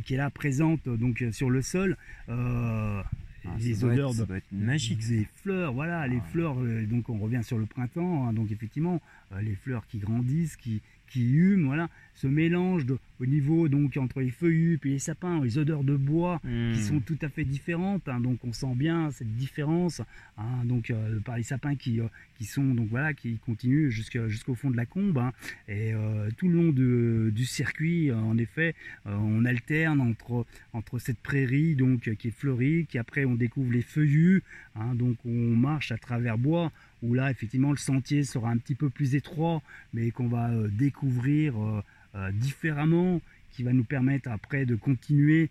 qui 0.06 0.13
est 0.13 0.17
là 0.17 0.30
présente 0.30 0.88
donc 0.88 1.24
sur 1.32 1.50
le 1.50 1.62
sol. 1.62 1.97
Euh, 2.30 3.02
ah, 3.45 3.50
les 3.60 3.84
odeurs 3.84 4.13
de, 4.13 4.26
magique. 4.52 5.08
des 5.08 5.28
fleurs, 5.41 5.74
voilà, 5.74 6.08
les 6.08 6.17
ah. 6.17 6.30
fleurs. 6.32 6.60
Euh, 6.60 6.86
donc 6.86 7.10
on 7.10 7.17
revient 7.17 7.43
sur 7.43 7.58
le 7.58 7.65
printemps, 7.65 8.28
hein, 8.28 8.34
donc 8.34 8.52
effectivement, 8.52 9.02
les 9.41 9.56
fleurs 9.56 9.86
qui 9.88 9.97
grandissent, 9.97 10.58
qui, 10.58 10.82
qui 11.10 11.32
hument, 11.32 11.67
voilà, 11.67 11.89
ce 12.15 12.28
mélange 12.28 12.86
de, 12.86 12.97
au 13.21 13.26
niveau 13.26 13.67
donc 13.67 13.97
entre 13.97 14.19
les 14.19 14.32
feuillus 14.32 14.80
et 14.84 14.89
les 14.89 15.00
sapins, 15.00 15.43
les 15.43 15.58
odeurs 15.58 15.84
de 15.84 15.95
bois 15.95 16.39
qui 16.43 16.50
hmm. 16.50 16.76
sont 16.76 17.00
tout 17.00 17.17
à 17.21 17.30
fait 17.30 17.45
différentes. 17.45 18.10
Hein, 18.10 18.19
donc 18.19 18.43
on 18.43 18.52
sent 18.52 18.74
bien 18.76 19.12
cette 19.12 19.36
différence. 19.36 20.02
Hein, 20.38 20.65
donc 20.65 20.89
euh, 20.89 21.19
par 21.19 21.38
les 21.38 21.43
sapins 21.43 21.76
qui, 21.76 22.00
euh, 22.00 22.08
qui 22.38 22.45
sont 22.45 22.63
donc 22.63 22.88
voilà 22.89 23.13
qui 23.13 23.38
continuent 23.45 23.89
jusqu'au 23.89 24.56
fond 24.56 24.71
de 24.71 24.78
la 24.78 24.86
combe. 24.86 25.17
Hein. 25.19 25.34
et 25.67 25.93
euh, 25.93 26.30
tout 26.38 26.47
le 26.47 26.56
long 26.56 26.71
de, 26.71 27.32
du 27.34 27.45
circuit, 27.45 28.12
en 28.12 28.38
effet, 28.38 28.76
on 29.06 29.45
alterne 29.45 30.02
entre 30.02 30.45
entre 30.74 31.00
cette 31.00 31.19
prairie 31.19 31.76
donc 31.76 32.13
qui 32.15 32.28
est 32.28 32.32
fleurie, 32.32 32.86
qui 32.88 32.97
après 32.97 33.26
on 33.26 33.36
découvre 33.36 33.71
les 33.71 33.82
feuillus. 33.82 34.43
donc 34.95 35.17
on 35.26 35.56
marche 35.56 35.91
à 35.91 35.97
travers 35.97 36.38
bois 36.38 36.71
où 37.04 37.13
là 37.13 37.30
effectivement 37.32 37.71
le 37.71 37.78
sentier 37.78 38.24
sera 38.24 38.50
un 38.50 38.58
petit 38.58 38.76
peu 38.76 38.89
plus 38.89 39.15
étroit, 39.15 39.62
mais 39.93 40.12
qu'on 40.12 40.28
va 40.28 40.52
découvrir 40.69 41.56
différemment, 42.34 43.21
qui 43.52 43.63
va 43.63 43.74
nous 43.74 43.84
permettre 43.84 44.30
après 44.30 44.65
de 44.65 44.76
continuer 44.76 45.50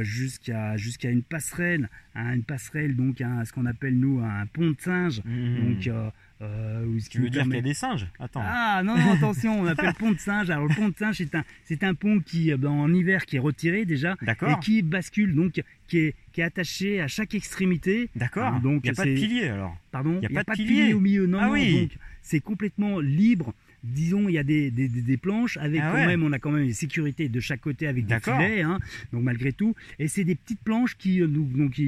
jusqu'à 0.00 0.76
jusqu'à 0.76 1.10
une 1.10 1.22
passerelle, 1.22 1.88
hein, 2.14 2.34
une 2.34 2.42
passerelle 2.42 2.96
donc 2.96 3.20
à 3.20 3.44
ce 3.44 3.52
qu'on 3.52 3.66
appelle 3.66 3.98
nous 3.98 4.20
un 4.20 4.46
pont 4.46 4.70
de 4.70 4.80
singe. 4.80 5.22
Mmh. 5.24 5.56
Donc 5.56 6.10
euh, 6.42 6.98
ce 6.98 7.08
tu 7.10 7.20
veux 7.20 7.28
dire 7.28 7.42
qu'il 7.42 7.54
y 7.54 7.58
a 7.58 7.62
des 7.62 7.74
singes? 7.74 8.06
Attends. 8.18 8.42
Ah 8.42 8.82
non, 8.82 8.96
non 8.96 9.12
attention, 9.12 9.60
on 9.60 9.66
appelle 9.66 9.92
pont 9.94 10.12
de 10.12 10.18
singe. 10.18 10.48
Alors 10.48 10.66
le 10.66 10.74
pont 10.74 10.88
de 10.88 10.96
singe, 10.96 11.16
c'est 11.16 11.34
un, 11.34 11.44
c'est 11.64 11.84
un 11.84 11.94
pont 11.94 12.20
qui, 12.20 12.54
ben, 12.54 12.70
en 12.70 12.92
hiver, 12.92 13.26
qui 13.26 13.36
est 13.36 13.40
retiré 13.40 13.84
déjà, 13.84 14.16
et 14.22 14.60
qui 14.62 14.80
bascule, 14.80 15.34
donc 15.34 15.62
qui 15.86 15.98
est, 15.98 16.14
qui 16.32 16.40
est 16.40 16.44
attaché 16.44 17.00
à 17.02 17.08
chaque 17.08 17.34
extrémité. 17.34 18.08
D'accord. 18.16 18.54
Hein, 18.54 18.60
donc 18.62 18.82
il 18.84 18.90
n'y 18.90 18.90
a 18.90 18.94
pas 18.94 19.04
de 19.04 19.14
pilier 19.14 19.48
alors. 19.48 19.76
Pardon? 19.90 20.18
Il 20.22 20.28
n'y 20.30 20.38
a, 20.38 20.44
pas, 20.44 20.52
de 20.52 20.56
pilier. 20.56 20.94
au 20.94 21.00
milieu. 21.00 21.26
Non, 21.26 21.40
ah, 21.42 21.50
oui. 21.50 21.82
donc 21.82 21.98
c'est 22.22 22.40
complètement 22.40 23.00
libre 23.00 23.52
disons, 23.82 24.28
il 24.28 24.32
y 24.32 24.38
a 24.38 24.42
des, 24.42 24.70
des, 24.70 25.16
planches 25.16 25.56
avec 25.56 25.80
ah 25.82 25.90
quand 25.92 26.06
même, 26.06 26.22
on 26.22 26.32
a 26.32 26.38
quand 26.38 26.50
même 26.50 26.64
une 26.64 26.72
sécurité 26.72 27.28
de 27.28 27.40
chaque 27.40 27.60
côté 27.60 27.86
avec 27.86 28.06
des 28.06 28.20
filets, 28.20 28.62
hein, 28.62 28.78
donc 29.12 29.22
malgré 29.22 29.52
tout. 29.52 29.74
Et 29.98 30.08
c'est 30.08 30.24
des 30.24 30.34
petites 30.34 30.60
planches 30.60 30.96
qui, 30.96 31.20
euh, 31.20 31.26
donc, 31.26 31.80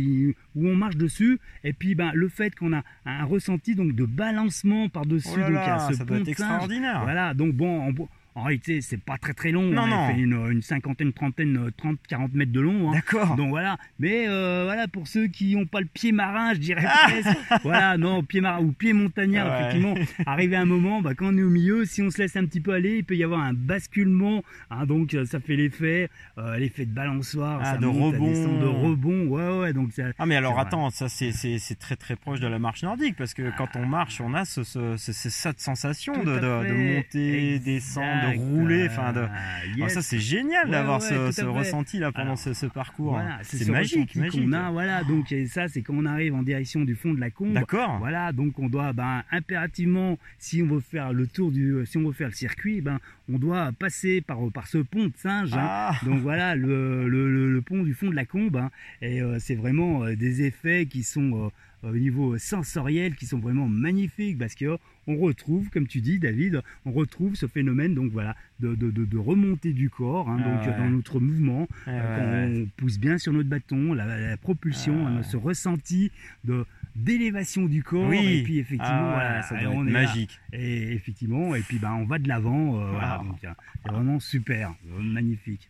où 0.54 0.68
on 0.68 0.76
marche 0.76 0.96
dessus. 0.96 1.38
Et 1.64 1.72
puis, 1.72 1.94
ben, 1.94 2.12
le 2.14 2.28
fait 2.28 2.54
qu'on 2.54 2.72
a 2.72 2.82
un 3.04 3.24
ressenti 3.24 3.74
donc 3.74 3.94
de 3.94 4.04
balancement 4.04 4.88
par 4.88 5.06
dessus, 5.06 5.28
oh 5.34 5.50
donc 5.50 5.60
ce 5.90 5.94
ça 5.96 6.04
doit 6.04 6.18
être 6.18 6.28
extraordinaire. 6.28 7.02
Voilà, 7.02 7.34
donc 7.34 7.54
bon. 7.54 7.92
En 8.34 8.42
réalité, 8.44 8.80
c'est 8.80 9.00
pas 9.00 9.18
très 9.18 9.34
très 9.34 9.50
long. 9.52 9.62
Non, 9.64 9.82
hein. 9.82 9.88
non. 9.88 10.06
Fait 10.14 10.20
une, 10.20 10.50
une 10.52 10.62
cinquantaine, 10.62 11.12
trentaine, 11.12 11.70
30, 11.76 11.98
40 12.08 12.32
mètres 12.34 12.52
de 12.52 12.60
long. 12.60 12.90
hein. 12.90 12.94
D'accord. 12.94 13.36
Donc 13.36 13.50
voilà, 13.50 13.76
mais 13.98 14.26
euh, 14.28 14.62
voilà 14.64 14.88
pour 14.88 15.06
ceux 15.08 15.26
qui 15.26 15.54
n'ont 15.56 15.66
pas 15.66 15.80
le 15.80 15.86
pied 15.86 16.12
marin, 16.12 16.54
je 16.54 16.58
dirais 16.58 16.84
Ah 16.86 17.08
presque. 17.08 17.38
voilà, 17.62 17.98
non, 17.98 18.22
pied 18.22 18.40
marin 18.40 18.60
ou 18.62 18.72
pied 18.72 18.92
montagnard, 18.92 19.46
Ouais. 19.46 19.60
effectivement. 19.68 19.94
Arrivé 20.26 20.56
à 20.56 20.62
un 20.62 20.66
moment, 20.66 21.00
bah, 21.02 21.14
quand 21.14 21.26
on 21.34 21.36
est 21.38 21.42
au 21.42 21.50
milieu, 21.50 21.84
si 21.84 22.00
on 22.02 22.10
se 22.10 22.18
laisse 22.22 22.36
un 22.36 22.44
petit 22.46 22.60
peu 22.60 22.72
aller, 22.72 22.98
il 22.98 23.04
peut 23.04 23.16
y 23.16 23.24
avoir 23.24 23.40
un 23.40 23.52
basculement. 23.52 24.42
hein, 24.70 24.86
donc 24.86 25.14
euh, 25.14 25.24
ça 25.24 25.40
fait 25.40 25.56
l'effet, 25.56 26.08
euh, 26.38 26.56
l'effet 26.56 26.86
de 26.86 26.92
balançoire, 26.94 27.60
Ah, 27.62 27.72
ça 27.72 27.78
de 27.78 27.86
monte, 27.86 28.14
rebond. 28.14 28.60
de 28.60 28.66
rebond. 28.66 29.26
Ouais, 29.28 29.58
ouais. 29.60 29.72
Donc 29.72 29.92
ça, 29.92 30.04
Ah 30.18 30.26
mais 30.26 30.36
alors 30.36 30.58
attends, 30.58 30.90
ça 30.90 31.08
c'est 31.08 31.32
très 31.78 31.96
très 31.96 32.16
proche 32.16 32.40
de 32.40 32.46
la 32.46 32.58
marche 32.58 32.82
nordique 32.82 33.16
parce 33.16 33.34
que 33.34 33.50
quand 33.56 33.76
on 33.76 33.86
marche, 33.86 34.20
on 34.20 34.34
a 34.34 34.44
ce, 34.44 34.62
ce, 34.62 34.96
cette 34.96 35.60
sensation 35.60 36.14
de, 36.24 36.38
de, 36.38 36.94
monter, 36.96 37.58
descendre, 37.58 38.21
de 38.30 38.38
rouler, 38.38 38.86
enfin 38.88 39.12
de. 39.12 39.18
Euh, 39.20 39.26
Ah, 39.30 39.66
yes. 39.76 39.94
ça 39.94 40.02
c'est 40.02 40.18
génial 40.20 40.66
Ouais, 40.66 40.70
d'avoir 40.72 41.00
ouais, 41.00 41.32
ce, 41.32 41.42
ressenti 41.44 41.98
là 41.98 42.12
pendant 42.12 42.24
Alors, 42.26 42.38
ce, 42.38 42.52
ce 42.54 42.66
parcours. 42.66 43.12
Voilà, 43.14 43.38
c'est 43.42 43.56
ce 43.64 43.70
magique, 43.70 44.16
qu'on 44.30 44.52
a, 44.52 44.70
voilà. 44.70 45.02
Donc 45.04 45.32
et 45.32 45.46
ça, 45.46 45.68
c'est 45.68 45.82
quand 45.82 45.94
on 45.96 46.06
arrive 46.06 46.34
en 46.34 46.42
direction 46.42 46.82
du 46.82 46.94
fond 46.94 47.12
de 47.14 47.20
la 47.20 47.30
combe. 47.30 47.52
D'accord. 47.54 47.98
Voilà, 47.98 48.32
donc 48.32 48.58
on 48.58 48.68
doit 48.68 48.92
ben, 48.92 49.22
impérativement, 49.30 50.18
si 50.38 50.62
on 50.62 50.66
veut 50.66 50.80
faire 50.80 51.12
le 51.12 51.26
tour 51.26 51.50
du, 51.50 51.76
si 51.86 51.98
on 51.98 52.02
veut 52.06 52.12
faire 52.12 52.28
le 52.28 52.34
circuit, 52.34 52.80
ben 52.80 52.98
on 53.32 53.38
doit 53.38 53.70
passer 53.78 54.20
par 54.20 54.38
par 54.52 54.66
ce 54.66 54.78
pont 54.78 55.06
de 55.06 55.12
singe. 55.16 55.52
hein. 55.54 55.58
Ah, 55.60 55.92
Donc 56.04 56.20
voilà 56.20 56.54
le, 56.54 57.08
le, 57.08 57.30
le- 57.30 57.52
le 57.52 57.60
pont 57.62 57.82
du 57.82 57.94
fond 57.94 58.10
de 58.10 58.14
la 58.16 58.24
combe 58.24 58.56
hein. 58.56 58.70
et 59.00 59.22
euh, 59.22 59.38
c'est 59.38 59.54
vraiment 59.54 60.04
euh, 60.04 60.14
des 60.16 60.42
effets 60.42 60.86
qui 60.86 61.02
sont 61.02 61.46
euh, 61.46 61.48
au 61.82 61.90
niveau 61.96 62.38
sensoriel 62.38 63.14
qui 63.16 63.26
sont 63.26 63.38
vraiment 63.38 63.66
magnifiques 63.68 64.38
parce 64.38 64.54
que 64.54 64.64
euh, 64.66 64.76
on 65.08 65.16
retrouve, 65.16 65.68
comme 65.70 65.86
tu 65.88 66.00
dis 66.00 66.18
David, 66.20 66.62
on 66.84 66.92
retrouve 66.92 67.34
ce 67.34 67.46
phénomène 67.46 67.94
donc 67.94 68.12
voilà 68.12 68.36
de, 68.60 68.74
de, 68.76 68.90
de, 68.90 69.04
de 69.04 69.18
remontée 69.18 69.72
du 69.72 69.90
corps 69.90 70.28
hein, 70.30 70.38
Ah 70.44 70.48
donc 70.48 70.66
ouais. 70.66 70.78
dans 70.78 70.88
notre 70.90 71.18
mouvement 71.18 71.66
euh, 71.88 72.46
ouais, 72.48 72.54
ouais. 72.54 72.62
on 72.62 72.68
pousse 72.76 72.98
bien 72.98 73.18
sur 73.18 73.32
notre 73.32 73.48
bâton, 73.48 73.94
la, 73.94 74.04
la 74.18 74.36
propulsion, 74.36 75.04
Ah 75.06 75.08
hein, 75.10 75.16
ouais. 75.18 75.22
ce 75.24 75.36
ressenti 75.36 76.10
de 76.44 76.64
d'élévation 76.94 77.64
du 77.64 77.82
corps 77.82 78.06
Oui. 78.08 78.18
et 78.40 78.42
puis 78.42 78.58
effectivement 78.58 78.86
Ah, 79.14 79.14
voilà, 79.14 79.42
ça 79.42 79.54
on 79.54 79.86
être 79.86 79.88
est 79.88 79.92
là. 79.92 80.02
magique. 80.06 80.38
et 80.52 80.92
effectivement 80.92 81.54
et 81.54 81.62
puis 81.62 81.78
ben 81.78 81.92
on 81.94 82.04
va 82.04 82.18
de 82.18 82.28
l'avant 82.28 82.78
euh, 82.80 82.90
voilà 82.90 83.18
Ah. 83.20 83.24
donc 83.24 83.42
euh, 83.44 83.48
c'est 83.84 83.90
vraiment 83.92 84.20
super 84.20 84.74
euh, 84.90 85.00
magnifique 85.02 85.68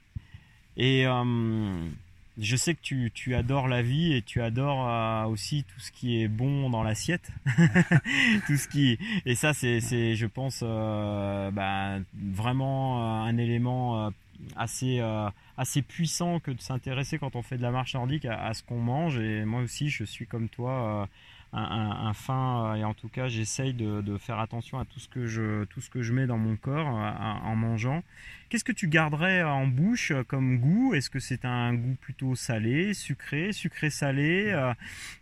Et 0.76 1.06
euh, 1.06 1.84
je 2.38 2.56
sais 2.56 2.74
que 2.74 2.80
tu, 2.80 3.10
tu 3.12 3.34
adores 3.34 3.68
la 3.68 3.82
vie 3.82 4.14
et 4.14 4.22
tu 4.22 4.40
adores 4.40 4.88
euh, 4.88 5.24
aussi 5.24 5.64
tout 5.64 5.80
ce 5.80 5.92
qui 5.92 6.22
est 6.22 6.28
bon 6.28 6.70
dans 6.70 6.82
l'assiette. 6.82 7.30
tout 8.46 8.56
ce 8.56 8.68
qui 8.68 8.98
et 9.26 9.34
ça 9.34 9.52
c'est 9.52 9.80
je 10.14 10.26
pense 10.26 10.60
euh, 10.62 11.50
bah, 11.50 11.98
vraiment 12.14 13.00
euh, 13.00 13.28
un 13.28 13.36
élément 13.36 14.06
euh, 14.06 14.10
assez 14.56 15.00
assez 15.56 15.82
puissant 15.82 16.40
que 16.40 16.50
de 16.50 16.60
s'intéresser 16.60 17.18
quand 17.18 17.36
on 17.36 17.42
fait 17.42 17.56
de 17.56 17.62
la 17.62 17.70
marche 17.70 17.94
nordique 17.94 18.24
à, 18.24 18.52
ce 18.54 18.62
qu'on 18.62 18.80
mange 18.80 19.18
et 19.18 19.44
moi 19.44 19.60
aussi 19.60 19.88
je 19.88 20.02
suis 20.02 20.26
comme 20.26 20.48
toi 20.48 21.08
un, 21.52 22.12
fin 22.14 22.72
euh, 22.72 22.74
et 22.76 22.84
en 22.84 22.94
tout 22.94 23.08
cas 23.08 23.28
j'essaye 23.28 23.74
de, 23.74 24.16
faire 24.18 24.38
attention 24.38 24.78
à 24.78 24.84
tout 24.84 25.00
ce 25.00 25.08
que 25.08 25.26
je 25.26 25.64
tout 25.64 25.80
ce 25.80 25.90
que 25.90 26.02
je 26.02 26.12
mets 26.12 26.26
dans 26.26 26.38
mon 26.38 26.56
corps 26.56 26.88
euh, 26.88 27.10
en 27.12 27.56
mangeant. 27.56 28.02
Qu'est-ce 28.48 28.64
que 28.64 28.72
tu 28.72 28.88
garderais 28.88 29.42
en 29.42 29.66
bouche 29.66 30.12
euh, 30.12 30.24
comme 30.24 30.58
goût? 30.58 30.94
Est-ce 30.94 31.10
que 31.10 31.18
c'est 31.18 31.44
un 31.44 31.74
goût 31.74 31.96
plutôt 32.00 32.34
salé, 32.34 32.94
sucré, 32.94 33.52
sucré-salé 33.52 34.50
Euh, 34.52 34.74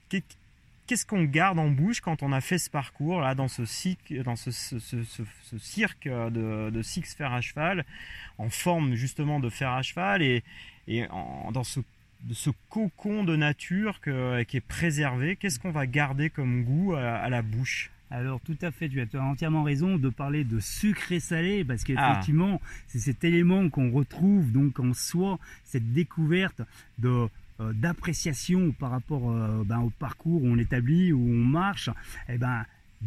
qu'est- 0.09 0.37
Qu'est-ce 0.87 1.07
qu'on 1.07 1.23
garde 1.23 1.61
en 1.61 1.69
bouche 1.69 2.01
quand 2.01 2.25
on 2.25 2.33
a 2.33 2.41
fait 2.41 2.59
ce 2.59 2.69
parcours 2.69 3.21
là 3.21 3.37
dans 3.37 3.47
ce, 3.47 3.65
cirque, 3.65 4.13
de, 4.13 6.83
six 6.83 7.15
fers 7.15 7.33
à 7.33 7.41
cheval, 7.41 7.85
en 8.39 8.51
forme 8.51 8.97
justement 8.97 9.39
de 9.39 9.49
fer 9.51 9.71
à 9.71 9.83
cheval 9.83 10.21
et, 10.21 10.43
dans 11.53 11.63
ce, 11.63 11.79
de 12.25 12.35
ce 12.35 12.51
cocon 12.69 13.25
de 13.25 13.35
nature 13.37 14.01
que- 14.01 14.43
qui 14.45 14.57
est 14.59 14.61
préservé 14.61 15.37
Qu'est-ce 15.37 15.59
qu'on 15.59 15.71
va 15.71 15.87
garder 15.87 16.31
comme 16.31 16.65
goût 16.65 16.95
à, 16.95 17.01
à 17.17 17.29
la 17.31 17.43
bouche? 17.43 17.91
Alors 18.13 18.41
tout 18.41 18.57
à 18.63 18.71
fait, 18.73 18.89
tu 18.89 19.01
as 19.01 19.23
entièrement 19.23 19.63
raison 19.63 19.97
de 19.97 20.09
parler 20.09 20.43
de 20.45 20.59
sucré 20.59 21.21
salé 21.21 21.65
parce 21.65 21.83
Ah. 21.83 21.87
qu'effectivement 21.87 22.61
c'est 22.89 22.99
cet 22.99 23.23
élément 23.25 23.69
qu'on 23.71 23.91
retrouve 23.93 24.51
donc 24.53 24.81
en 24.81 24.93
soi, 24.95 25.39
cette 25.65 25.93
découverte 25.93 26.61
de 26.99 27.29
euh, 27.61 27.73
d'appréciation 27.75 28.73
par 28.73 28.91
rapport 28.91 29.31
euh, 29.31 29.63
ben, 29.65 29.81
au 29.81 29.91
parcours 29.91 30.43
où 30.43 30.47
on 30.49 30.57
établit, 30.59 31.13
où 31.13 31.21
on 31.21 31.45
marche. 31.45 31.91
Et 32.29 32.39
ben 32.39 32.65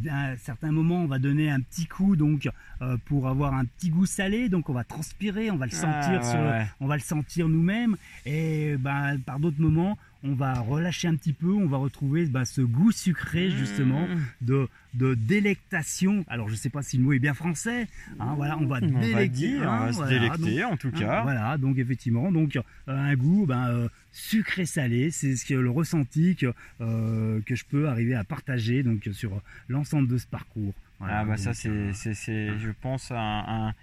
à 0.10 0.32
un 0.32 0.38
certain 0.38 0.71
moment, 0.71 0.97
on 1.03 1.08
va 1.08 1.19
donner 1.19 1.49
un 1.51 1.60
petit 1.62 1.86
coup 1.86 2.15
donc 2.15 2.49
euh, 2.82 2.97
pour 3.06 3.27
avoir 3.27 3.53
un 3.53 3.65
petit 3.65 3.89
goût 3.89 4.06
salé, 4.06 4.49
donc 4.49 4.69
on 4.69 4.73
va 4.73 4.84
transpirer, 4.84 5.51
on 5.51 5.58
va 5.58 5.65
le 5.65 5.71
sentir 5.71 6.19
Ah, 6.21 6.23
sur 6.23 6.39
le- 6.39 6.45
ouais, 6.45 6.51
ouais. 6.51 6.67
on 6.79 6.88
va 6.88 6.95
le 6.95 7.01
sentir 7.01 7.47
nous-mêmes 7.47 7.95
et 8.25 8.75
ben, 8.77 9.19
par 9.25 9.39
d'autres 9.39 9.62
moments 9.62 9.97
on 10.23 10.33
va 10.36 10.53
relâcher 10.59 11.07
un 11.07 11.15
petit 11.15 11.33
peu, 11.33 11.51
on 11.51 11.67
va 11.67 11.77
retrouver 11.77 12.25
ben, 12.25 12.45
ce 12.45 12.62
goût 12.62 12.91
sucré 12.91 13.51
justement 13.51 14.03
Mmh. 14.03 14.19
de, 14.41 14.67
de 14.93 15.13
délectation. 15.13 16.25
Alors 16.27 16.49
je 16.49 16.55
sais 16.55 16.69
pas 16.69 16.81
si 16.81 16.97
le 16.97 17.03
mot 17.03 17.13
est 17.13 17.19
bien 17.19 17.33
français, 17.33 17.88
hein, 18.19 18.33
voilà, 18.36 18.57
on 18.57 18.65
va 18.65 18.79
On 18.81 18.88
va 18.88 18.99
délecter, 18.99 19.27
dire, 19.29 19.62
on 19.62 19.67
hein, 19.67 19.86
va 19.86 19.91
se 19.91 19.97
voilà, 19.97 20.12
délecter 20.12 20.62
donc, 20.62 20.71
en 20.71 20.77
tout 20.77 20.91
hein, 20.95 20.99
cas. 20.99 21.21
voilà, 21.23 21.57
donc 21.57 21.77
effectivement, 21.77 22.31
donc 22.31 22.55
euh, 22.55 22.62
un 22.88 23.15
goût 23.15 23.45
ben, 23.45 23.69
euh, 23.69 23.88
sucré-salé, 24.12 25.12
c'est 25.12 25.36
ce 25.36 25.45
que 25.45 25.53
le 25.53 25.69
ressenti 25.69 26.36
que, 26.36 26.53
euh, 26.81 27.39
que 27.45 27.55
je 27.55 27.65
peux 27.65 27.88
arriver 27.88 28.15
à 28.15 28.23
partager 28.23 28.83
donc 28.83 29.07
sur 29.13 29.41
l'ensemble 29.69 30.07
de 30.07 30.17
ce 30.17 30.27
parcours. 30.27 30.73
Voilà, 30.99 31.19
ah 31.19 31.25
bah 31.25 31.38
ça 31.38 31.51
donc, 31.51 31.93
c'est, 31.93 32.13
je 32.57 32.69
pense 32.81 33.12
un, 33.12 33.15
un, 33.47 33.73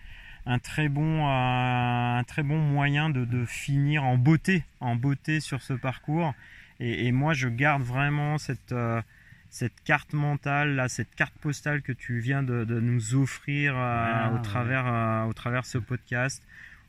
un 0.50 0.58
très 0.58 0.88
bon 0.88 1.26
euh, 1.28 2.18
un 2.18 2.24
très 2.24 2.42
bon 2.42 2.58
moyen 2.58 3.08
de, 3.08 3.24
de 3.24 3.44
finir 3.44 4.02
en 4.04 4.16
beauté 4.18 4.64
en 4.80 4.96
beauté 4.96 5.38
sur 5.40 5.62
ce 5.62 5.74
parcours 5.74 6.34
et, 6.80 7.06
et 7.06 7.12
moi 7.12 7.34
je 7.34 7.48
garde 7.48 7.82
vraiment 7.82 8.36
cette 8.36 8.72
euh, 8.72 9.00
cette 9.48 9.80
carte 9.84 10.12
mentale 10.12 10.74
là 10.74 10.88
cette 10.88 11.14
carte 11.14 11.34
postale 11.40 11.82
que 11.82 11.92
tu 11.92 12.18
viens 12.18 12.42
de, 12.42 12.64
de 12.64 12.80
nous 12.80 13.14
offrir 13.14 13.74
euh, 13.76 13.78
Ah, 13.80 14.30
au 14.32 14.36
ouais. 14.36 14.42
travers 14.42 15.26
au 15.28 15.32
travers 15.32 15.64
ce 15.64 15.78
podcast 15.78 16.42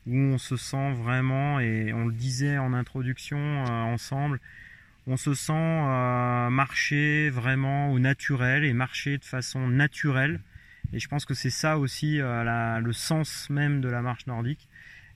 où 0.08 0.16
on 0.16 0.38
se 0.38 0.56
sent 0.56 0.92
vraiment 0.94 1.60
et 1.60 1.92
on 1.92 2.06
le 2.06 2.12
disait 2.12 2.58
en 2.58 2.72
introduction 2.74 3.38
ensemble 3.64 4.40
on 5.06 5.16
se 5.16 5.34
sent 5.34 5.52
marcher 6.50 7.30
vraiment 7.30 7.92
au 7.92 7.98
naturel 8.00 8.64
et 8.64 8.72
marcher 8.72 9.18
de 9.18 9.24
façon 9.24 9.66
naturelle. 9.68 10.40
Et 10.92 10.98
je 11.00 11.08
pense 11.08 11.24
que 11.24 11.34
c'est 11.34 11.50
ça 11.50 11.78
aussi 11.78 12.20
euh, 12.20 12.44
la- 12.44 12.80
le 12.80 12.92
sens 12.92 13.48
même 13.50 13.80
de 13.80 13.88
la 13.88 14.02
marche 14.02 14.26
nordique. 14.26 14.68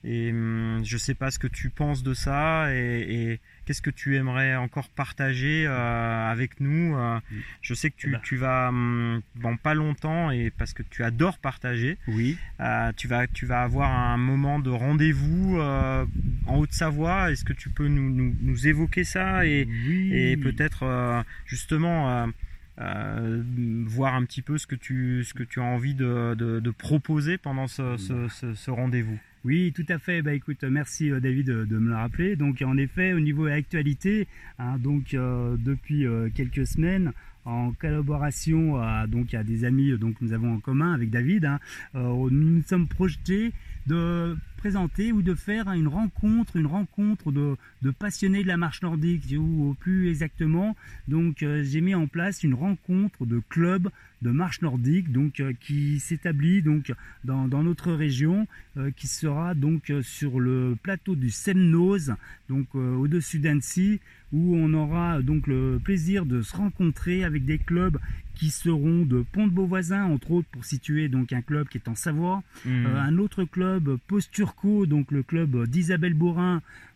Et 0.05 0.31
hum, 0.31 0.83
je 0.85 0.97
sais 0.99 1.15
pas 1.15 1.33
ce 1.33 1.39
que 1.41 1.49
tu 1.49 1.69
penses 1.69 2.05
de 2.05 2.15
ça 2.15 2.73
et, 2.73 3.33
et 3.33 3.41
qu'est-ce 3.65 3.83
que 3.83 3.91
tu 3.91 4.15
aimerais 4.15 4.55
encore 4.55 4.89
partager 4.89 5.65
euh, 5.67 6.31
avec 6.31 6.61
nous. 6.61 6.95
euh. 6.97 7.19
je 7.61 7.75
sais 7.75 7.91
que 7.91 7.97
tu, 7.97 8.09
Eh 8.11 8.13
ben. 8.13 8.21
tu 8.23 8.37
vas 8.37 8.69
hum, 8.69 9.21
dans 9.35 9.57
pas 9.57 9.75
longtemps 9.75 10.31
et 10.31 10.51
parce 10.57 10.75
que 10.75 10.85
tu 10.85 11.03
adores 11.03 11.39
partager. 11.39 11.99
Oui, 12.07 12.39
Euh, 12.61 12.93
tu, 12.97 13.09
vas, 13.09 13.27
tu 13.27 13.47
vas 13.47 13.63
avoir 13.63 13.91
un 13.91 14.17
moment 14.17 14.61
de 14.61 14.71
rendez-vous 14.71 15.59
en 15.59 16.57
Haute-Savoie. 16.57 17.33
Est-ce 17.33 17.45
que 17.45 17.53
tu 17.55 17.69
peux 17.71 17.89
nous, 17.89 18.09
nous, 18.11 18.35
nous 18.43 18.69
évoquer 18.69 19.03
ça 19.03 19.45
et, 19.45 19.67
oui. 19.67 20.13
et 20.15 20.37
peut-être 20.37 21.25
justement 21.47 22.29
euh, 22.79 22.83
euh, 22.83 23.43
voir 23.87 24.15
un 24.15 24.25
petit 24.25 24.43
peu 24.43 24.59
ce 24.59 24.67
que 24.67 24.75
tu, 24.75 25.25
ce 25.25 25.35
que 25.35 25.43
tu 25.43 25.61
as 25.61 25.65
envie 25.65 25.95
de, 25.95 26.35
de, 26.35 26.61
de 26.61 26.71
proposer 26.71 27.39
pendant 27.39 27.67
ce, 27.67 27.97
ce, 27.97 28.29
ce- 28.29 28.55
ce 28.55 28.71
rendez-vous 28.71 29.19
Oui, 29.45 29.73
tout 29.75 29.87
à 29.89 29.99
fait. 29.99 30.23
Bah 30.23 30.35
écoute, 30.35 30.63
merci 30.65 31.11
euh, 31.11 31.21
David 31.21 31.47
de, 31.47 31.65
de 31.65 31.79
me 31.79 31.89
le 31.89 31.95
rappeler. 31.95 32.37
Donc 32.37 32.63
en 32.63 32.77
effet, 32.77 33.13
au 33.13 33.21
niveau 33.21 33.45
de 33.45 33.51
l'actualité, 33.51 34.27
hein, 34.59 34.77
donc 34.79 35.15
euh, 35.15 35.57
depuis 35.59 36.07
euh, 36.07 36.29
quelques 36.35 36.67
semaines, 36.67 37.13
en 37.45 37.73
collaboration 37.73 38.77
à, 38.83 39.07
donc 39.07 39.33
à 39.33 39.45
des 39.45 39.65
amis 39.65 39.93
euh, 39.93 39.97
donc 39.99 40.17
nous 40.21 40.33
avons 40.33 40.55
en 40.55 40.59
commun 40.59 40.93
avec 40.93 41.11
David, 41.11 41.45
hein, 41.45 41.61
euh, 41.95 42.29
nous 42.31 42.57
nous 42.57 42.63
sommes 42.63 42.89
projetés 42.89 43.53
de 43.87 44.37
présenter 44.57 45.13
ou 45.13 45.23
de 45.23 45.35
faire 45.35 45.71
une 45.71 45.87
rencontre, 45.87 46.57
une 46.57 46.67
rencontre 46.67 47.31
de, 47.31 47.57
de 47.83 47.91
passionnés 47.91 48.43
de 48.43 48.49
la 48.49 48.57
marche 48.57 48.83
nordique, 48.83 49.23
ou 49.39 49.77
plus 49.79 50.09
exactement, 50.09 50.77
donc 51.09 51.43
euh, 51.43 51.63
j'ai 51.63 51.81
mis 51.81 51.95
en 51.95 52.07
place 52.07 52.43
une 52.43 52.55
rencontre 52.55 53.27
de 53.27 53.41
club 53.49 53.91
de 54.23 54.31
marche 54.31 54.63
nordique, 54.63 55.13
donc 55.13 55.41
euh, 55.41 55.53
qui 55.61 56.01
s'établit 56.01 56.63
donc 56.63 56.93
dans, 57.25 57.47
dans 57.47 57.63
notre 57.63 57.93
région, 57.93 58.49
euh, 58.77 58.91
qui 58.91 59.07
sera 59.07 59.55
donc 59.55 59.93
sur 60.03 60.41
le 60.41 60.77
plateau 60.83 61.15
du 61.15 61.31
Semnoz, 61.31 62.15
donc 62.49 62.75
au-dessus 62.75 63.39
d'Annecy, 63.39 64.01
où 64.33 64.57
on 64.57 64.73
aura 64.75 65.23
donc 65.23 65.47
le 65.47 65.79
plaisir 65.83 66.27
de 66.27 66.43
se 66.43 66.57
rencontrer 66.57 67.25
avec 67.25 67.45
des 67.45 67.59
clubs 67.59 67.99
qui 68.39 68.51
seront 68.51 69.05
de 69.05 69.25
Pont-de-Beauvoisin, 69.33 70.05
entre 70.05 70.31
autres, 70.31 70.49
pour 70.53 70.65
situer 70.65 71.09
donc 71.09 71.33
un 71.33 71.43
club 71.43 71.69
qui 71.69 71.79
est 71.79 71.89
en 71.89 71.95
Savoie, 71.95 72.43
Hmm. 72.65 72.87
euh, 72.87 73.01
un 73.01 73.19
autre 73.19 73.45
club 73.45 73.97
Post-Turco, 74.07 74.87
donc 74.87 75.11
le 75.11 75.23
club 75.23 75.67
d'Isabelle 75.67 76.15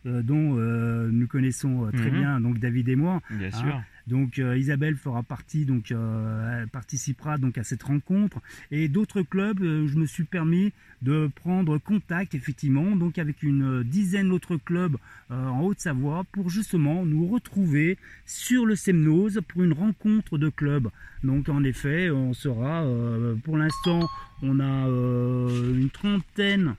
dont 0.05 0.57
euh, 0.57 1.09
nous 1.11 1.27
connaissons 1.27 1.85
euh, 1.85 1.91
très 1.91 2.09
Mhm. 2.11 2.19
bien 2.19 2.39
donc 2.41 2.59
David 2.59 2.89
et 2.89 2.95
moi, 2.95 3.21
Bien 3.29 3.47
hein, 3.47 3.51
sûr. 3.51 3.81
Donc 4.07 4.39
euh, 4.39 4.57
Isabelle 4.57 4.95
fera 4.95 5.21
partie, 5.21 5.63
donc 5.65 5.91
euh, 5.91 6.61
elle 6.63 6.67
participera 6.69 7.37
donc 7.37 7.57
à 7.59 7.63
cette 7.63 7.83
rencontre. 7.83 8.39
Et 8.71 8.87
d'autres 8.89 9.21
clubs, 9.21 9.61
euh, 9.61 9.87
je 9.87 9.95
me 9.97 10.07
suis 10.07 10.23
permis 10.23 10.73
de 11.03 11.29
prendre 11.35 11.77
contact 11.77 12.33
effectivement, 12.33 12.95
donc 12.95 13.19
avec 13.19 13.43
une 13.43 13.83
dizaine 13.83 14.29
d'autres 14.29 14.57
clubs 14.57 14.97
euh, 15.29 15.45
en 15.47 15.61
Haute-Savoie 15.61 16.23
pour 16.31 16.49
justement 16.49 17.05
nous 17.05 17.27
retrouver 17.27 17.97
sur 18.25 18.65
le 18.65 18.75
Semnose 18.75 19.39
pour 19.47 19.63
une 19.63 19.73
rencontre 19.73 20.37
de 20.39 20.49
clubs. 20.49 20.89
Donc 21.23 21.47
en 21.47 21.63
effet, 21.63 22.09
on 22.09 22.33
sera, 22.33 22.83
euh, 22.83 23.35
pour 23.43 23.55
l'instant, 23.57 24.09
on 24.41 24.59
a 24.59 24.87
euh, 24.87 25.79
une 25.79 25.91
trentaine 25.91 26.73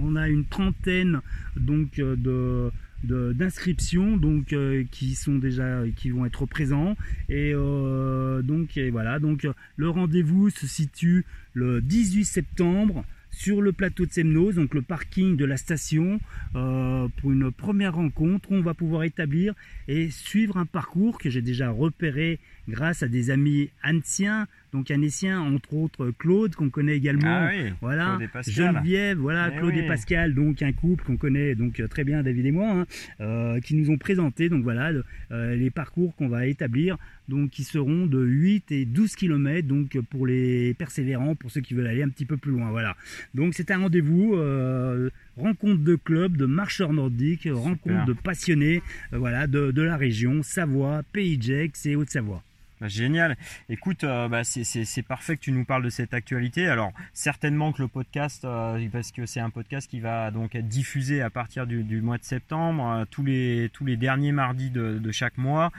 on 0.00 0.16
a 0.16 0.28
une 0.28 0.44
trentaine 0.44 1.20
donc 1.56 1.98
euh, 1.98 2.16
de 2.16 2.70
d'inscriptions 3.04 4.16
donc 4.16 4.54
euh, 4.54 4.84
qui 4.90 5.14
sont 5.14 5.34
déjà 5.34 5.82
qui 5.94 6.08
vont 6.08 6.24
être 6.24 6.46
présents. 6.46 6.96
Et 7.28 7.52
euh, 7.54 8.40
donc 8.40 8.78
voilà. 8.92 9.18
Donc 9.18 9.46
le 9.76 9.88
rendez-vous 9.90 10.48
se 10.48 10.66
situe 10.66 11.26
le 11.52 11.82
18 11.82 12.24
septembre 12.24 13.04
sur 13.30 13.60
le 13.60 13.72
plateau 13.72 14.06
de 14.06 14.12
Semnose, 14.12 14.54
donc 14.54 14.74
le 14.74 14.80
parking 14.80 15.36
de 15.36 15.44
la 15.44 15.56
station, 15.56 16.20
pour 16.52 17.32
une 17.32 17.50
première 17.50 17.96
rencontre 17.96 18.52
on 18.52 18.62
va 18.62 18.74
pouvoir 18.74 19.02
établir 19.02 19.54
et 19.88 20.08
suivre 20.10 20.56
un 20.56 20.66
parcours 20.66 21.18
que 21.18 21.28
j'ai 21.28 21.42
déjà 21.42 21.68
repéré 21.70 22.38
grâce 22.68 23.02
à 23.02 23.08
des 23.08 23.30
amis 23.30 23.70
anciens, 23.84 24.46
donc 24.72 24.90
annéciens, 24.90 25.40
entre 25.40 25.74
autres 25.74 26.10
Claude, 26.18 26.54
qu'on 26.54 26.70
connaît 26.70 26.96
également, 26.96 27.22
Ah 27.26 27.50
oui, 27.52 27.70
voilà, 27.80 28.18
Pascal. 28.32 28.54
Geneviève, 28.74 29.18
voilà, 29.18 29.50
Eh 29.54 29.58
Claude 29.58 29.74
oui. 29.74 29.80
et 29.80 29.86
Pascal, 29.86 30.34
donc 30.34 30.62
un 30.62 30.72
couple 30.72 31.04
qu'on 31.04 31.16
connaît 31.16 31.54
donc 31.54 31.78
euh, 31.78 31.86
très 31.86 32.02
bien, 32.04 32.22
David 32.22 32.46
et 32.46 32.50
moi, 32.52 32.70
hein, 32.70 32.86
euh, 33.20 33.60
qui 33.60 33.74
nous 33.76 33.90
ont 33.90 33.98
présenté 33.98 34.48
donc 34.48 34.62
voilà 34.64 34.90
le- 34.92 35.04
euh, 35.30 35.54
les 35.54 35.70
parcours 35.70 36.14
qu'on 36.16 36.28
va 36.28 36.46
établir, 36.46 36.96
donc 37.28 37.50
qui 37.50 37.62
seront 37.64 38.06
de 38.06 38.20
8 38.24 38.72
et 38.72 38.84
12 38.84 39.14
km, 39.14 39.68
donc 39.68 39.96
pour 40.10 40.26
les 40.26 40.74
persévérants, 40.74 41.34
pour 41.36 41.50
ceux 41.50 41.60
qui 41.60 41.74
veulent 41.74 41.86
aller 41.86 42.02
un 42.02 42.08
petit 42.08 42.24
peu 42.26 42.36
plus 42.36 42.50
loin, 42.52 42.70
voilà. 42.70 42.96
Donc 43.34 43.54
c'est 43.54 43.70
un 43.70 43.78
rendez-vous, 43.78 44.34
euh, 44.34 45.08
rencontre 45.36 45.82
de 45.84 45.94
club, 45.96 46.36
de 46.36 46.46
marcheurs 46.46 46.92
nordiques, 46.92 47.48
rencontre 47.50 48.04
de 48.06 48.12
passionnés, 48.12 48.82
voilà, 49.12 49.46
de, 49.46 49.70
de 49.70 49.82
la 49.82 49.96
région, 49.96 50.42
Savoie, 50.42 51.02
Pays 51.12 51.38
de 51.38 51.42
Gex 51.44 51.86
et 51.86 51.94
Haute-Savoie. 51.96 52.42
Bah, 52.80 52.88
Génial. 52.88 53.36
Écoute, 53.68 54.02
euh, 54.02 54.28
bah, 54.28 54.42
c'est- 54.42 55.02
parfait 55.02 55.36
que 55.36 55.42
tu 55.42 55.52
nous 55.52 55.64
parles 55.64 55.84
de 55.84 55.90
cette 55.90 56.12
actualité. 56.12 56.68
Alors, 56.68 56.92
certainement 57.12 57.72
que 57.72 57.82
le 57.82 57.88
podcast, 57.88 58.44
euh, 58.44 58.88
parce 58.90 59.12
que 59.12 59.26
c'est 59.26 59.40
un 59.40 59.50
podcast 59.50 59.88
qui 59.88 60.00
va 60.00 60.30
donc 60.30 60.54
être 60.54 60.66
diffusé 60.66 61.22
à 61.22 61.30
partir 61.30 61.66
du, 61.66 62.00
mois 62.00 62.18
de 62.18 62.24
septembre, 62.24 62.86
euh, 62.86 63.04
tous 63.08 63.22
les 63.22 63.70
tous 63.72 63.84
les 63.84 63.96
derniers 63.96 64.32
mardis 64.32 64.70
de, 64.70 65.12
chaque 65.12 65.38
mois, 65.38 65.70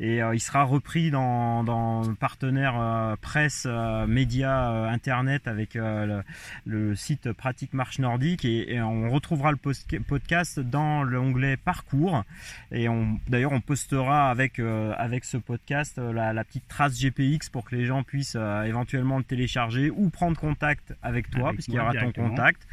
et 0.00 0.18
il 0.18 0.40
sera 0.40 0.64
repris 0.64 1.10
dans 1.10 1.64
dans 1.64 2.02
le 2.02 2.14
partenaire 2.14 3.16
presse, 3.22 3.66
médias, 4.06 4.90
internet 4.90 5.48
avec 5.48 5.74
le, 5.74 6.94
site 6.94 7.32
Pratique 7.32 7.72
Marche 7.72 7.98
Nordique, 7.98 8.44
et, 8.44 8.80
on 8.82 9.10
retrouvera 9.10 9.52
le 9.52 9.58
podcast 10.00 10.60
dans 10.60 11.02
l'onglet 11.02 11.56
Parcours. 11.56 12.24
Et 12.70 12.86
d'ailleurs, 13.28 13.52
on 13.52 13.60
postera 13.60 14.30
avec 14.30 14.58
avec 14.58 15.24
ce 15.24 15.36
podcast 15.38 15.98
la, 15.98 16.41
la 16.42 16.44
petite 16.44 16.66
trace 16.66 17.00
GPX 17.00 17.50
pour 17.50 17.64
que 17.64 17.76
les 17.76 17.86
gens 17.86 18.02
puissent 18.02 18.36
euh, 18.36 18.64
éventuellement 18.64 19.18
le 19.18 19.22
télécharger 19.22 19.90
ou 19.90 20.10
prendre 20.10 20.36
contact 20.36 20.92
avec 21.00 21.30
toi, 21.30 21.52
puisqu'il 21.52 21.74
y 21.74 21.78
aura 21.78 21.94
ton 21.94 22.10
contact. 22.10 22.66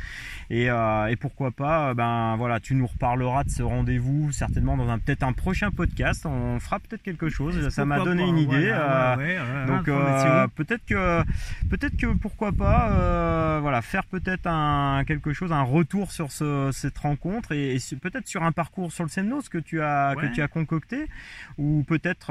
Et, 0.49 0.72
euh, 0.72 1.05
et 1.05 1.15
pourquoi 1.15 1.51
pas, 1.51 1.89
euh, 1.89 1.93
ben 1.93 2.36
voilà, 2.36 2.59
tu 2.59 2.74
nous 2.74 2.88
reparleras 2.88 3.43
de 3.43 3.51
ce 3.51 3.61
rendez-vous 3.61 4.32
certainement 4.32 4.76
dans 4.76 4.89
un 4.89 4.97
peut-être 4.97 5.22
un 5.22 5.34
prochain 5.34 5.70
podcast. 5.70 6.26
On 6.26 6.59
fera 6.59 6.80
peut-être 6.80 7.03
quelque 7.03 7.30
chose. 7.30 7.70
Ça 7.70 7.86
m'a 7.86 7.99
donné 7.99 8.24
pas, 8.24 8.30
une 8.30 8.38
idée. 8.39 8.70
voilà, 8.70 9.17
ouais, 9.17 9.38
ouais, 9.38 9.65
donc 9.67 9.86
peut-être 10.55 10.84
que 10.86 11.22
peut-être 11.70 11.95
que 11.95 12.07
pourquoi 12.07 12.51
pas 12.51 13.59
voilà 13.59 13.84
faire 13.84 14.05
peut-être 14.05 14.47
un 14.47 15.03
quelque 15.05 15.32
chose 15.32 15.51
un 15.51 15.61
retour 15.61 16.11
sur 16.11 16.32
ce, 16.32 16.72
cette 16.74 16.97
rencontre 16.97 17.51
et, 17.51 17.78
peut-être 18.01 18.28
sur 18.28 18.41
un 18.41 18.51
parcours 18.51 18.91
sur 18.91 19.03
le 19.03 19.09
Semnos 19.09 19.47
que 19.47 19.59
tu 19.59 19.82
as 19.82 20.15
Ouais. 20.17 20.28
que 20.28 20.34
tu 20.34 20.41
as 20.41 20.47
concocté 20.47 21.07
ou 21.59 21.84
peut-être 21.84 22.28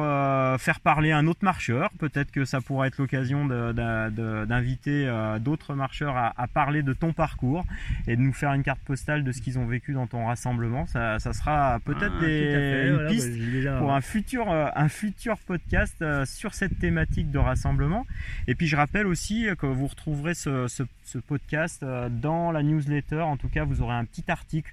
faire 0.58 0.80
parler 0.80 1.12
un 1.12 1.27
autre 1.28 1.44
marcheur 1.44 1.90
peut-être 1.98 2.30
que 2.32 2.44
ça 2.44 2.60
pourra 2.60 2.86
être 2.88 2.98
l'occasion 2.98 3.46
d'inviter 3.46 5.06
euh, 5.06 5.38
d'autres 5.38 5.74
marcheurs 5.74 6.16
à, 6.16 6.32
à 6.36 6.46
parler 6.46 6.82
de 6.82 6.92
ton 6.92 7.12
parcours 7.12 7.64
et 8.06 8.16
de 8.16 8.20
nous 8.20 8.32
faire 8.32 8.52
une 8.54 8.62
carte 8.62 8.80
postale 8.80 9.24
de 9.24 9.32
ce 9.32 9.40
qu'ils 9.40 9.58
ont 9.58 9.66
vécu 9.66 9.92
dans 9.92 10.06
ton 10.06 10.26
rassemblement 10.26 10.86
ça, 10.86 11.18
ça 11.18 11.32
sera 11.32 11.78
peut-être 11.84 12.14
Ah, 12.20 12.26
une 12.26 12.94
voilà, 12.94 13.10
piste 13.10 13.30
bah, 13.64 13.78
pour 13.78 13.92
un 13.94 14.00
futur, 14.00 14.50
euh, 14.50 14.68
un 14.74 14.88
futur 14.88 15.38
podcast 15.38 15.96
euh, 16.02 16.24
sur 16.24 16.54
cette 16.54 16.78
thématique 16.78 17.30
de 17.30 17.38
rassemblement. 17.38 18.06
Et 18.46 18.54
puis 18.54 18.66
je 18.66 18.76
rappelle 18.76 19.06
aussi 19.06 19.46
que 19.58 19.66
vous 19.66 19.86
retrouverez 19.86 20.34
ce, 20.34 20.66
ce- 20.68 20.82
ce 21.04 21.18
podcast 21.18 21.84
dans 22.10 22.50
la 22.52 22.62
newsletter. 22.62 23.20
En 23.20 23.36
tout 23.36 23.48
cas, 23.48 23.64
vous 23.64 23.80
aurez 23.82 23.94
un 23.94 24.04
petit 24.04 24.24
article 24.30 24.72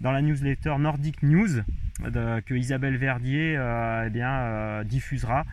dans 0.00 0.12
la 0.12 0.22
newsletter 0.22 0.76
Nordic 0.78 1.22
News 1.22 1.62
de- 2.00 2.40
que 2.40 2.54
Isabelle 2.54 2.96
Verdier 2.96 3.56
euh, 3.56 4.04
eh 4.06 4.10
bien, 4.10 4.30
euh, 4.32 4.84
diffusera 4.84 5.44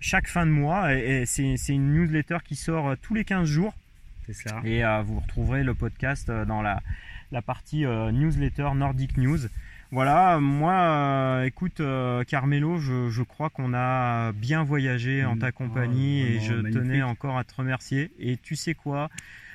chaque 0.00 0.26
fin 0.28 0.46
de 0.46 0.50
mois. 0.50 0.94
Et, 0.94 1.22
et 1.22 1.26
c'est 1.26 1.56
c'est 1.56 1.74
une 1.74 1.92
newsletter 1.92 2.38
qui 2.44 2.56
sort 2.56 2.88
euh, 2.90 2.94
tous 3.00 3.14
les 3.14 3.24
15 3.24 3.46
jours. 3.46 3.74
C'est 4.26 4.32
ça. 4.48 4.60
Et 4.64 4.84
euh, 4.84 5.02
vous 5.02 5.20
retrouverez 5.20 5.62
le 5.64 5.74
podcast 5.74 6.28
euh, 6.28 6.44
dans 6.44 6.62
la, 6.62 6.80
la 7.32 7.42
partie 7.42 7.84
euh, 7.84 8.10
newsletter 8.12 8.70
Nordic 8.74 9.16
News. 9.16 9.38
Voilà, 9.92 10.38
moi, 10.38 10.72
euh, 10.72 11.44
écoute, 11.44 11.82
Carmelo, 12.28 12.78
je, 12.78 13.10
je 13.10 13.22
crois 13.24 13.50
qu'on 13.50 13.74
a 13.74 14.30
bien 14.32 14.62
voyagé 14.62 15.24
en 15.24 15.34
Mm. 15.34 15.38
ta 15.40 15.50
compagnie 15.50 16.22
Oh, 16.24 16.30
et 16.30 16.40
je 16.40 16.54
magnifique. 16.54 16.82
tenais 16.82 17.02
encore 17.02 17.36
à 17.38 17.42
te 17.42 17.52
remercier. 17.56 18.12
Et 18.20 18.36
tu 18.36 18.54
sais 18.54 18.74
quoi? 18.74 19.10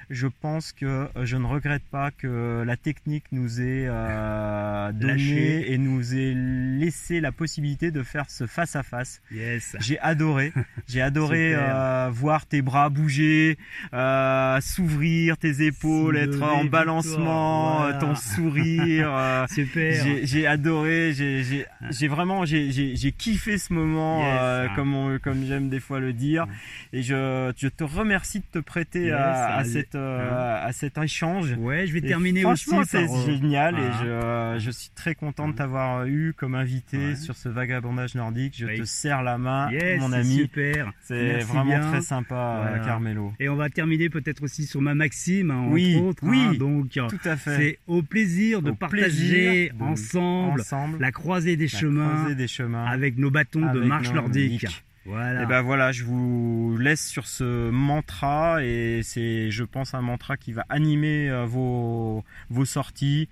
Je 0.09 0.27
pense 0.27 0.71
que 0.71 0.85
euh, 0.85 1.07
je 1.23 1.35
ne 1.37 1.45
regrette 1.45 1.83
pas 1.91 2.11
que 2.11 2.63
la 2.65 2.77
technique 2.77 3.25
nous 3.31 3.61
ait 3.61 3.85
euh, 3.87 4.91
donné 4.93 5.13
Lâché. 5.13 5.73
et 5.73 5.77
nous 5.77 6.13
ait 6.15 6.33
laissé 6.35 7.21
la 7.21 7.31
possibilité 7.31 7.91
de 7.91 8.03
faire 8.03 8.29
ce 8.29 8.45
face 8.47 8.75
à 8.75 8.83
face. 8.83 9.21
Yes. 9.31 9.75
J'ai 9.79 9.99
adoré. 9.99 10.53
J'ai 10.87 11.01
adoré 11.01 11.53
euh, 11.55 12.09
voir 12.11 12.45
tes 12.45 12.61
bras 12.61 12.89
bouger, 12.89 13.57
euh, 13.93 14.59
s'ouvrir 14.61 15.37
tes 15.37 15.65
épaules, 15.65 16.17
être 16.17 16.41
en 16.43 16.65
balancement, 16.65 17.79
voilà. 17.79 17.97
euh, 17.97 17.99
ton 17.99 18.15
sourire. 18.15 19.09
euh, 19.15 19.45
Super. 19.49 20.05
j'ai 20.23 20.47
adoré, 20.47 21.13
j'ai 21.13 22.07
vraiment 22.07 22.45
j'ai 22.45 23.11
kiffé 23.17 23.57
ce 23.57 23.73
moment, 23.73 24.19
Yes. 24.19 24.39
euh, 24.41 24.67
comme 24.75 24.93
on- 24.95 25.19
comme 25.19 25.45
j'aime 25.45 25.69
des 25.69 25.79
fois 25.79 25.99
le 25.99 26.13
dire, 26.13 26.45
et 26.93 27.01
je, 27.01 27.51
je 27.57 27.67
te 27.67 27.83
remercie 27.83 28.39
de 28.39 28.45
te 28.51 28.59
prêter 28.59 29.05
Yes, 29.05 29.13
à, 29.13 29.45
à 29.45 29.59
allez. 29.59 29.69
Cette 29.95 30.01
euh, 30.01 30.65
à 30.67 30.71
cet 30.73 30.97
échange. 30.97 31.53
Ouais, 31.57 31.87
je 31.87 31.93
vais 31.93 31.99
Et 31.99 32.01
terminer 32.01 32.41
franchement, 32.41 32.79
aussi 32.79 32.89
c'est 32.91 33.05
par, 33.05 33.15
euh, 33.15 33.25
génial 33.25 33.75
et 33.75 33.91
je, 34.01 34.05
euh, 34.07 34.59
je 34.59 34.71
suis 34.71 34.89
très 34.95 35.15
content 35.15 35.47
de 35.47 35.53
t'avoir 35.53 36.05
eu 36.05 36.33
comme 36.35 36.55
invité 36.55 36.97
Ouais. 36.97 37.15
sur 37.15 37.35
ce 37.35 37.49
vagabondage 37.49 38.15
nordique. 38.15 38.55
Je 38.57 38.65
Oui. 38.65 38.79
te 38.79 38.83
serre 38.83 39.23
la 39.23 39.37
main, 39.37 39.69
Yes, 39.71 39.99
mon 39.99 40.09
c'est 40.09 40.15
ami. 40.15 40.35
super. 40.35 40.91
C'est 41.01 41.39
vraiment 41.39 41.65
bien. 41.65 41.91
très 41.91 42.01
sympa, 42.01 42.61
Voilà. 42.67 42.79
Carmelo. 42.85 43.33
Et 43.39 43.49
on 43.49 43.55
va 43.55 43.69
terminer 43.69 44.09
peut-être 44.09 44.43
aussi 44.43 44.65
sur 44.65 44.81
ma 44.81 44.95
maxime, 44.95 45.51
hein, 45.51 45.67
Oui, 45.69 45.95
entre 45.97 46.05
autres. 46.05 46.23
oui. 46.23 46.41
hein. 46.49 46.53
donc, 46.57 46.89
Tout 46.91 47.19
à 47.29 47.35
fait. 47.37 47.57
c'est 47.57 47.79
au 47.87 48.01
plaisir 48.01 48.61
de 48.61 48.71
Au 48.71 48.75
partager 48.75 49.69
plaisir 49.69 49.73
de- 49.75 49.83
ensemble 49.83 50.61
Ensemble, 50.61 50.97
la 50.99 51.11
croisée 51.11 51.55
des 51.55 51.67
la 51.67 51.79
chemins 51.79 52.15
croisée 52.15 52.35
des 52.35 52.47
chemins. 52.47 52.85
avec 52.85 53.17
nos 53.17 53.31
bâtons 53.31 53.71
de 53.71 53.79
marche 53.81 54.11
nordique. 54.13 54.65
Voilà. 55.05 55.43
Et 55.43 55.45
ben 55.45 55.61
voilà, 55.61 55.91
je 55.91 56.03
vous 56.03 56.77
laisse 56.79 57.07
sur 57.07 57.27
ce 57.27 57.69
mantra 57.69 58.63
et 58.63 59.01
c'est, 59.03 59.51
je 59.51 59.63
pense, 59.63 59.93
un 59.93 60.01
mantra 60.01 60.35
qui 60.35 60.51
va 60.51 60.65
animer 60.69 61.29
euh, 61.29 61.45
vos, 61.45 62.23
vos 62.49 62.65
sorties. 62.65 63.29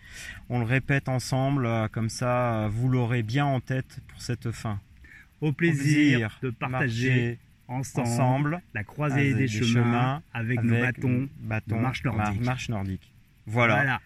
On 0.49 0.59
le 0.59 0.65
répète 0.65 1.09
ensemble, 1.09 1.65
euh, 1.65 1.87
comme 1.87 2.09
ça, 2.09 2.65
euh, 2.65 2.67
vous 2.67 2.89
l'aurez 2.89 3.23
bien 3.23 3.45
en 3.45 3.59
tête 3.59 3.99
pour 4.07 4.21
cette 4.21 4.51
fin. 4.51 4.79
au 5.41 5.47
Au 5.47 5.51
plaisir, 5.51 6.37
de 6.43 6.51
partager 6.51 7.39
ensemble, 7.67 8.07
ensemble 8.07 8.61
la 8.75 8.83
croisée 8.83 9.21
avec 9.21 9.35
des, 9.35 9.41
des 9.41 9.47
chemins, 9.47 9.73
chemins, 9.83 10.21
avec, 10.33 10.61
nos 10.61 10.79
bâtons. 10.79 11.27
bâtons, 11.39 11.75
de 11.77 11.81
marche 11.81 12.03
nordique. 12.03 12.39
ma- 12.39 12.45
marche 12.45 12.69
nordique. 12.69 13.11
Voilà. 13.47 13.75
voilà. 13.75 14.01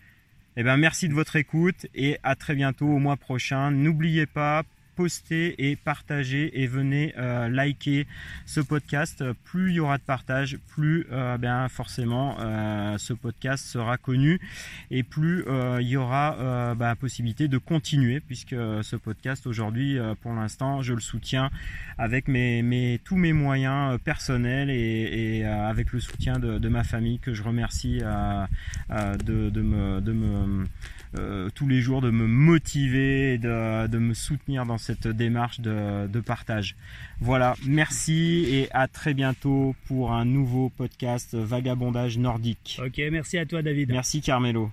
Eh 0.56 0.64
ben 0.64 0.78
merci 0.78 1.08
de 1.10 1.14
votre 1.14 1.36
écoute 1.36 1.86
et 1.94 2.18
à 2.24 2.36
très 2.36 2.56
bientôt 2.56 2.88
au 2.88 2.98
mois 2.98 3.18
prochain. 3.18 3.70
N'oubliez 3.72 4.26
pas, 4.26 4.64
postez 4.98 5.70
et 5.70 5.76
partagez 5.76 6.62
et 6.62 6.68
venez 6.68 7.14
liker 7.50 8.08
ce 8.48 8.60
podcast. 8.60 9.24
Plus 9.44 9.70
il 9.70 9.76
y 9.76 9.80
aura 9.80 10.00
de 10.00 10.04
partage, 10.04 10.58
plus 10.68 11.06
bien 11.40 11.70
forcément 11.70 12.36
ce 12.98 13.14
podcast 13.14 13.66
sera 13.66 13.98
connu 13.98 14.40
et 14.90 15.04
plus 15.04 15.46
il 15.80 15.88
y 15.88 15.98
aura 15.98 16.76
bah, 16.76 16.96
possibilité 16.96 17.48
de 17.48 17.60
continuer 17.60 18.20
puisque 18.20 18.56
ce 18.82 18.96
podcast 18.96 19.46
aujourd'hui 19.46 19.98
pour 20.22 20.34
l'instant 20.34 20.82
je 20.82 20.94
le 20.94 21.00
soutiens 21.00 21.52
avec 21.98 22.28
mes, 22.28 23.00
tous 23.04 23.16
mes 23.16 23.34
moyens 23.34 24.00
personnels 24.00 24.70
et, 24.70 25.46
avec 25.46 25.94
le 25.94 26.00
soutien 26.00 26.40
de, 26.40 26.70
ma 26.70 26.84
famille 26.84 27.20
que 27.20 27.34
je 27.34 27.44
remercie 27.44 28.00
de, 28.00 29.62
me, 29.62 30.66
euh, 31.16 31.50
tous 31.54 31.68
les 31.68 31.82
jours 31.82 32.02
de 32.02 32.10
me 32.10 32.28
motiver 32.28 33.34
et 33.34 33.38
de, 33.38 33.98
me 33.98 34.14
soutenir 34.14 34.66
dans 34.66 34.78
cette 34.78 35.08
démarche 35.08 35.60
de, 35.60 36.08
de, 36.08 36.20
partage. 36.20 36.76
Voilà, 37.20 37.56
merci 37.66 38.46
et 38.50 38.68
à 38.72 38.88
très 38.88 39.14
bientôt 39.14 39.76
pour 39.88 40.12
un 40.14 40.26
nouveau 40.26 40.70
podcast 40.70 41.36
Vagabondage 41.36 42.18
nordique. 42.18 42.80
Ok, 42.86 43.02
merci 43.12 43.38
à 43.38 43.46
toi 43.46 43.62
David. 43.62 43.90
Merci 43.92 44.22
Carmelo. 44.22 44.72